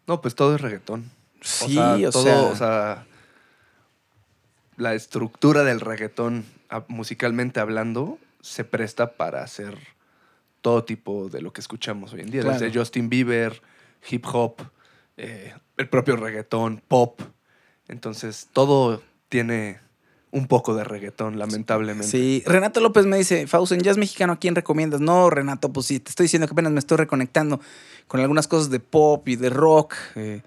No, 0.08 0.22
pues 0.22 0.36
todo 0.36 0.56
es 0.56 0.62
reggaetón. 0.62 1.10
Sí, 1.42 1.78
o 1.78 1.82
sea, 1.82 2.08
o 2.08 2.12
todo, 2.12 2.24
sea- 2.24 2.42
o 2.44 2.56
sea, 2.56 3.06
la 4.78 4.94
estructura 4.94 5.64
del 5.64 5.80
reggaetón, 5.80 6.46
a- 6.70 6.84
musicalmente 6.88 7.60
hablando, 7.60 8.18
se 8.42 8.64
presta 8.64 9.14
para 9.14 9.44
hacer 9.44 9.78
todo 10.62 10.84
tipo 10.84 11.30
de 11.30 11.42
lo 11.42 11.54
que 11.54 11.62
escuchamos 11.62 12.14
hoy 12.14 12.22
en 12.22 12.32
día. 12.32 12.42
Claro. 12.42 12.60
Desde 12.60 12.78
Justin 12.78 13.10
Bieber, 13.10 13.62
hip 14.10 14.26
hop, 14.32 14.56
eh, 15.18 15.54
el 15.78 15.90
propio 15.90 16.16
reggaetón, 16.16 16.82
pop. 16.88 17.22
Entonces, 17.88 18.50
todo 18.54 19.02
tiene 19.30 19.80
un 20.32 20.48
poco 20.48 20.76
de 20.76 20.84
reggaetón, 20.84 21.40
lamentablemente. 21.40 22.08
Sí, 22.08 22.44
Renato 22.46 22.82
López 22.82 23.06
me 23.06 23.18
dice, 23.18 23.48
Fausto, 23.48 23.74
en 23.74 23.82
jazz 23.82 23.98
mexicano, 23.98 24.34
¿a 24.34 24.40
quién 24.40 24.56
recomiendas? 24.56 25.00
No, 25.00 25.30
Renato, 25.30 25.72
pues 25.72 25.86
sí, 25.86 26.00
te 26.00 26.10
estoy 26.10 26.26
diciendo 26.26 26.48
que 26.48 26.54
apenas 26.54 26.74
me 26.74 26.80
estoy 26.80 26.98
reconectando 26.98 27.62
con 28.08 28.20
algunas 28.20 28.48
cosas 28.48 28.70
de 28.70 28.80
pop 28.80 29.28
y 29.30 29.38
de 29.38 29.50
rock. 29.50 29.96
eh, 30.16 30.42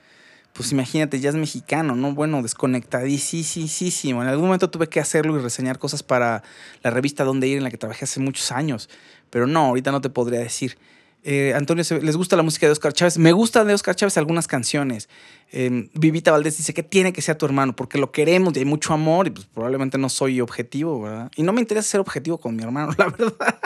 pues 0.52 0.72
imagínate, 0.72 1.20
jazz 1.20 1.36
mexicano, 1.36 1.94
¿no? 1.94 2.14
Bueno, 2.14 2.42
desconectadísimo. 2.42 4.22
En 4.22 4.28
algún 4.28 4.46
momento 4.46 4.68
tuve 4.68 4.88
que 4.88 4.98
hacerlo 4.98 5.38
y 5.38 5.40
reseñar 5.40 5.78
cosas 5.78 6.02
para 6.02 6.42
la 6.82 6.90
revista 6.90 7.22
Donde 7.22 7.46
Ir, 7.46 7.58
en 7.58 7.64
la 7.64 7.70
que 7.70 7.78
trabajé 7.78 8.06
hace 8.06 8.18
muchos 8.18 8.50
años. 8.50 8.90
Pero 9.30 9.46
no, 9.46 9.66
ahorita 9.66 9.92
no 9.92 10.00
te 10.00 10.10
podría 10.10 10.40
decir. 10.40 10.76
Eh, 11.24 11.52
Antonio, 11.54 11.82
¿se- 11.84 12.00
¿les 12.00 12.16
gusta 12.16 12.36
la 12.36 12.42
música 12.42 12.66
de 12.66 12.72
Oscar 12.72 12.92
Chávez? 12.92 13.18
Me 13.18 13.32
gustan 13.32 13.66
de 13.66 13.74
Oscar 13.74 13.94
Chávez 13.96 14.16
algunas 14.16 14.46
canciones. 14.46 15.08
Eh, 15.52 15.88
Vivita 15.94 16.30
Valdés 16.30 16.56
dice 16.56 16.72
que 16.74 16.82
tiene 16.82 17.12
que 17.12 17.22
ser 17.22 17.36
tu 17.36 17.44
hermano 17.46 17.74
porque 17.74 17.98
lo 17.98 18.12
queremos 18.12 18.54
y 18.56 18.60
hay 18.60 18.64
mucho 18.64 18.92
amor 18.94 19.26
y 19.26 19.30
pues 19.30 19.46
probablemente 19.46 19.98
no 19.98 20.08
soy 20.08 20.40
objetivo, 20.40 21.02
¿verdad? 21.02 21.30
Y 21.36 21.42
no 21.42 21.52
me 21.52 21.60
interesa 21.60 21.88
ser 21.88 22.00
objetivo 22.00 22.38
con 22.38 22.54
mi 22.56 22.62
hermano, 22.62 22.92
la 22.98 23.06
verdad. 23.06 23.58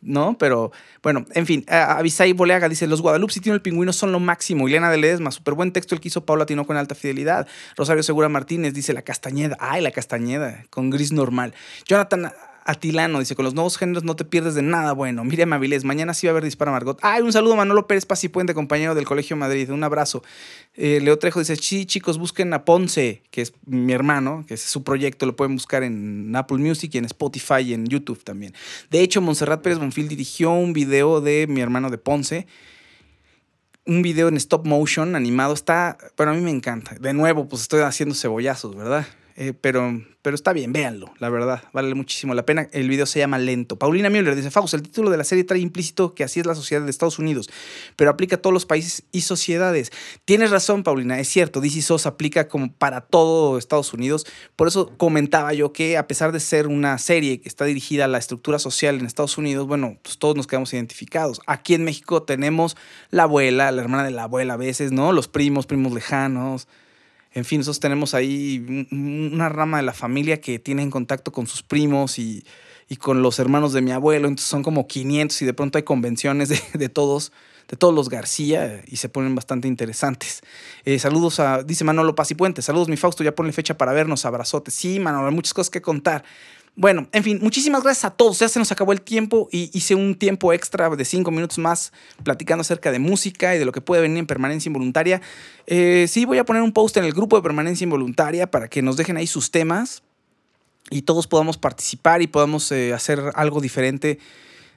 ¿No? 0.00 0.38
Pero 0.38 0.70
bueno, 1.02 1.26
en 1.34 1.44
fin, 1.44 1.64
Avisai 1.68 2.32
Boleaga 2.32 2.68
dice: 2.68 2.86
Los 2.86 3.02
Guadalupe 3.02 3.32
y 3.36 3.40
Tino 3.40 3.56
el 3.56 3.62
Pingüino 3.62 3.92
son 3.92 4.12
lo 4.12 4.20
máximo. 4.20 4.68
Ileana 4.68 4.92
de 4.92 4.96
Ledesma, 4.96 5.32
súper 5.32 5.54
buen 5.54 5.72
texto 5.72 5.96
el 5.96 6.00
que 6.00 6.06
hizo 6.06 6.24
Paula 6.24 6.46
Tinoco 6.46 6.72
en 6.72 6.78
alta 6.78 6.94
fidelidad. 6.94 7.48
Rosario 7.76 8.04
Segura 8.04 8.28
Martínez 8.28 8.74
dice: 8.74 8.92
La 8.92 9.02
Castañeda. 9.02 9.56
Ay, 9.58 9.82
la 9.82 9.90
Castañeda, 9.90 10.64
con 10.70 10.90
gris 10.90 11.10
normal. 11.10 11.52
Jonathan 11.84 12.30
Atilano 12.68 13.18
dice: 13.18 13.34
Con 13.34 13.46
los 13.46 13.54
nuevos 13.54 13.78
géneros 13.78 14.04
no 14.04 14.14
te 14.14 14.26
pierdes 14.26 14.54
de 14.54 14.60
nada 14.60 14.92
bueno. 14.92 15.24
Miriam 15.24 15.54
Avilés, 15.54 15.84
mañana 15.84 16.12
sí 16.12 16.26
va 16.26 16.32
a 16.32 16.32
haber 16.32 16.44
Dispara 16.44 16.70
Margot. 16.70 16.98
Ay, 17.00 17.22
un 17.22 17.32
saludo 17.32 17.54
a 17.54 17.56
Manolo 17.56 17.86
Pérez 17.86 18.04
Puente, 18.30 18.52
compañero 18.52 18.94
del 18.94 19.06
Colegio 19.06 19.36
Madrid. 19.36 19.70
Un 19.70 19.82
abrazo. 19.84 20.22
Eh, 20.74 21.00
Leo 21.02 21.18
Trejo 21.18 21.38
dice: 21.38 21.56
Sí, 21.56 21.86
chicos, 21.86 22.18
busquen 22.18 22.52
a 22.52 22.66
Ponce, 22.66 23.22
que 23.30 23.40
es 23.40 23.54
mi 23.64 23.94
hermano, 23.94 24.44
que 24.46 24.52
es 24.52 24.60
su 24.60 24.84
proyecto. 24.84 25.24
Lo 25.24 25.34
pueden 25.34 25.54
buscar 25.54 25.82
en 25.82 26.36
Apple 26.36 26.58
Music 26.58 26.94
y 26.94 26.98
en 26.98 27.06
Spotify 27.06 27.60
y 27.62 27.72
en 27.72 27.86
YouTube 27.86 28.22
también. 28.22 28.52
De 28.90 29.00
hecho, 29.00 29.22
Montserrat 29.22 29.62
Pérez 29.62 29.78
Bonfil 29.78 30.06
dirigió 30.06 30.52
un 30.52 30.74
video 30.74 31.22
de 31.22 31.46
mi 31.48 31.62
hermano 31.62 31.88
de 31.88 31.96
Ponce. 31.96 32.46
Un 33.86 34.02
video 34.02 34.28
en 34.28 34.36
stop 34.36 34.66
motion 34.66 35.16
animado. 35.16 35.54
Está, 35.54 35.96
bueno, 36.18 36.32
a 36.32 36.34
mí 36.34 36.42
me 36.42 36.50
encanta. 36.50 36.96
De 37.00 37.14
nuevo, 37.14 37.48
pues 37.48 37.62
estoy 37.62 37.80
haciendo 37.80 38.14
cebollazos, 38.14 38.76
¿verdad? 38.76 39.06
Eh, 39.40 39.52
pero, 39.52 40.02
pero 40.20 40.34
está 40.34 40.52
bien, 40.52 40.72
véanlo, 40.72 41.14
la 41.20 41.28
verdad. 41.28 41.62
Vale 41.72 41.94
muchísimo 41.94 42.34
la 42.34 42.44
pena. 42.44 42.68
El 42.72 42.88
video 42.88 43.06
se 43.06 43.20
llama 43.20 43.38
Lento. 43.38 43.78
Paulina 43.78 44.10
Müller 44.10 44.34
dice, 44.34 44.50
Faust, 44.50 44.74
el 44.74 44.82
título 44.82 45.10
de 45.10 45.16
la 45.16 45.22
serie 45.22 45.44
trae 45.44 45.60
implícito 45.60 46.12
que 46.12 46.24
así 46.24 46.40
es 46.40 46.46
la 46.46 46.56
sociedad 46.56 46.82
de 46.82 46.90
Estados 46.90 47.20
Unidos, 47.20 47.48
pero 47.94 48.10
aplica 48.10 48.34
a 48.34 48.42
todos 48.42 48.52
los 48.52 48.66
países 48.66 49.04
y 49.12 49.20
sociedades. 49.20 49.92
Tienes 50.24 50.50
razón, 50.50 50.82
Paulina, 50.82 51.20
es 51.20 51.28
cierto. 51.28 51.60
DC 51.60 51.82
SOS 51.82 52.06
aplica 52.06 52.48
como 52.48 52.72
para 52.72 53.02
todo 53.02 53.58
Estados 53.58 53.92
Unidos. 53.92 54.26
Por 54.56 54.66
eso 54.66 54.90
comentaba 54.96 55.52
yo 55.52 55.72
que 55.72 55.96
a 55.96 56.08
pesar 56.08 56.32
de 56.32 56.40
ser 56.40 56.66
una 56.66 56.98
serie 56.98 57.40
que 57.40 57.48
está 57.48 57.64
dirigida 57.64 58.06
a 58.06 58.08
la 58.08 58.18
estructura 58.18 58.58
social 58.58 58.98
en 58.98 59.06
Estados 59.06 59.38
Unidos, 59.38 59.68
bueno, 59.68 59.98
pues 60.02 60.18
todos 60.18 60.34
nos 60.34 60.48
quedamos 60.48 60.74
identificados. 60.74 61.40
Aquí 61.46 61.74
en 61.74 61.84
México 61.84 62.24
tenemos 62.24 62.76
la 63.10 63.22
abuela, 63.22 63.70
la 63.70 63.82
hermana 63.82 64.02
de 64.02 64.10
la 64.10 64.24
abuela 64.24 64.54
a 64.54 64.56
veces, 64.56 64.90
¿no? 64.90 65.12
Los 65.12 65.28
primos, 65.28 65.66
primos 65.66 65.92
lejanos. 65.92 66.66
En 67.34 67.44
fin, 67.44 67.58
nosotros 67.58 67.80
tenemos 67.80 68.14
ahí 68.14 68.86
un- 68.90 69.30
una 69.34 69.48
rama 69.48 69.76
de 69.78 69.82
la 69.84 69.92
familia 69.92 70.40
que 70.40 70.58
tiene 70.58 70.82
en 70.82 70.90
contacto 70.90 71.30
con 71.32 71.46
sus 71.46 71.62
primos 71.62 72.18
y, 72.18 72.44
y 72.88 72.96
con 72.96 73.22
los 73.22 73.38
hermanos 73.38 73.72
de 73.72 73.82
mi 73.82 73.92
abuelo. 73.92 74.28
Entonces 74.28 74.48
son 74.48 74.62
como 74.62 74.86
500 74.88 75.40
y 75.42 75.44
de 75.44 75.54
pronto 75.54 75.78
hay 75.78 75.84
convenciones 75.84 76.48
de, 76.48 76.60
de 76.74 76.88
todos, 76.88 77.32
de 77.68 77.76
todos 77.76 77.94
los 77.94 78.08
García 78.08 78.82
y 78.86 78.96
se 78.96 79.08
ponen 79.10 79.34
bastante 79.34 79.68
interesantes. 79.68 80.40
Eh, 80.84 80.98
saludos 80.98 81.38
a, 81.38 81.62
dice 81.62 81.84
Manolo 81.84 82.14
Paz 82.14 82.30
y 82.30 82.34
Puente. 82.34 82.62
Saludos, 82.62 82.88
mi 82.88 82.96
Fausto, 82.96 83.22
ya 83.22 83.34
ponle 83.34 83.52
fecha 83.52 83.76
para 83.76 83.92
vernos. 83.92 84.24
Abrazote. 84.24 84.70
Sí, 84.70 84.98
Manolo, 84.98 85.28
hay 85.28 85.34
muchas 85.34 85.52
cosas 85.54 85.70
que 85.70 85.82
contar. 85.82 86.24
Bueno, 86.80 87.08
en 87.10 87.24
fin, 87.24 87.40
muchísimas 87.42 87.82
gracias 87.82 88.04
a 88.04 88.10
todos. 88.10 88.38
Ya 88.38 88.48
se 88.48 88.60
nos 88.60 88.70
acabó 88.70 88.92
el 88.92 89.00
tiempo 89.00 89.48
y 89.50 89.68
hice 89.76 89.96
un 89.96 90.14
tiempo 90.14 90.52
extra 90.52 90.88
de 90.88 91.04
cinco 91.04 91.32
minutos 91.32 91.58
más 91.58 91.92
platicando 92.22 92.60
acerca 92.60 92.92
de 92.92 93.00
música 93.00 93.56
y 93.56 93.58
de 93.58 93.64
lo 93.64 93.72
que 93.72 93.80
puede 93.80 94.00
venir 94.00 94.18
en 94.18 94.28
permanencia 94.28 94.68
involuntaria. 94.68 95.20
Eh, 95.66 96.06
sí, 96.08 96.24
voy 96.24 96.38
a 96.38 96.44
poner 96.44 96.62
un 96.62 96.70
post 96.70 96.96
en 96.96 97.02
el 97.02 97.12
grupo 97.12 97.34
de 97.34 97.42
permanencia 97.42 97.82
involuntaria 97.82 98.48
para 98.48 98.68
que 98.68 98.80
nos 98.80 98.96
dejen 98.96 99.16
ahí 99.16 99.26
sus 99.26 99.50
temas 99.50 100.04
y 100.88 101.02
todos 101.02 101.26
podamos 101.26 101.58
participar 101.58 102.22
y 102.22 102.28
podamos 102.28 102.70
eh, 102.70 102.94
hacer 102.94 103.24
algo 103.34 103.60
diferente. 103.60 104.20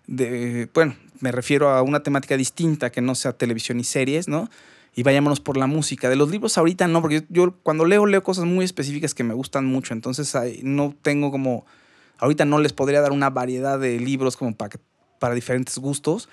De, 0.08 0.70
bueno, 0.74 0.96
me 1.20 1.32
refiero 1.32 1.70
a 1.70 1.84
una 1.84 2.02
temática 2.02 2.36
distinta 2.36 2.92
que 2.92 3.02
no 3.02 3.14
sea 3.14 3.34
televisión 3.34 3.80
y 3.80 3.84
series, 3.84 4.28
¿no? 4.28 4.50
Y 4.96 5.04
vayámonos 5.04 5.40
por 5.40 5.56
la 5.56 5.68
música. 5.68 6.10
De 6.10 6.16
los 6.16 6.32
libros 6.32 6.58
ahorita 6.58 6.88
no, 6.88 7.00
porque 7.00 7.26
yo, 7.30 7.54
cuando 7.62 7.86
leo, 7.86 8.08
leo 8.08 8.24
cosas 8.24 8.46
muy 8.46 8.66
específicas 8.66 9.14
que 9.14 9.24
me 9.24 9.36
gustan 9.36 9.68
mucho. 9.68 9.94
Entonces 9.94 10.36
no 10.64 10.96
tengo 11.04 11.30
como. 11.30 11.64
Ahorita 12.22 12.46
no 12.46 12.60
les 12.60 12.72
podría 12.72 13.02
dar 13.02 13.12
una 13.12 13.32
variedad 13.32 13.80
de 13.80 14.00
libros 14.00 14.38
como 14.38 14.56
para, 14.56 15.36
diferentes 15.36 15.78
gustos. 15.80 16.30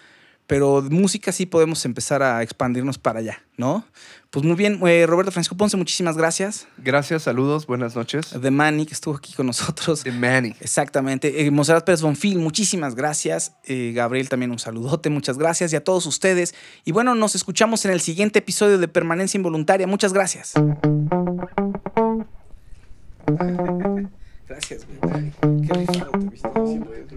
Pero 0.46 0.80
de 0.80 0.88
música 0.88 1.30
sí 1.30 1.44
podemos 1.44 1.84
empezar 1.84 2.22
a 2.22 2.42
expandirnos 2.42 2.96
para 2.96 3.18
allá, 3.18 3.42
¿no? 3.58 3.84
Pues 4.30 4.46
muy 4.46 4.56
bien, 4.56 4.80
eh, 4.86 5.04
Roberto 5.06 5.30
Francisco 5.30 5.58
Ponce, 5.58 5.76
muchísimas 5.76 6.16
gracias. 6.16 6.66
Gracias, 6.78 7.24
saludos, 7.24 7.66
buenas 7.66 7.94
noches. 7.94 8.40
De 8.40 8.50
Manny, 8.50 8.86
que 8.86 8.94
estuvo 8.94 9.14
aquí 9.14 9.34
con 9.34 9.46
nosotros. 9.46 10.04
De 10.04 10.12
Manny. 10.12 10.54
Exactamente. 10.60 11.44
Eh, 11.44 11.50
Monserrat 11.50 11.84
Pérez 11.84 12.00
Bonfil, 12.00 12.38
muchísimas 12.38 12.94
gracias. 12.94 13.56
Eh, 13.64 13.92
Gabriel, 13.94 14.30
también 14.30 14.50
un 14.50 14.58
saludote, 14.58 15.10
muchas 15.10 15.36
gracias. 15.36 15.70
Y 15.74 15.76
a 15.76 15.84
todos 15.84 16.06
ustedes. 16.06 16.54
Y 16.86 16.92
bueno, 16.92 17.14
nos 17.14 17.34
escuchamos 17.34 17.84
en 17.84 17.90
el 17.90 18.00
siguiente 18.00 18.38
episodio 18.38 18.78
de 18.78 18.88
Permanencia 18.88 19.36
Involuntaria. 19.36 19.86
Muchas 19.86 20.14
gracias. 20.14 20.54
Gracias, 24.48 24.86
güey. 24.86 25.32
Qué 25.66 25.74
rifado 25.74 26.10
te 26.12 26.18
viste 26.30 26.48
haciendo 26.48 26.94
eso. 26.94 27.16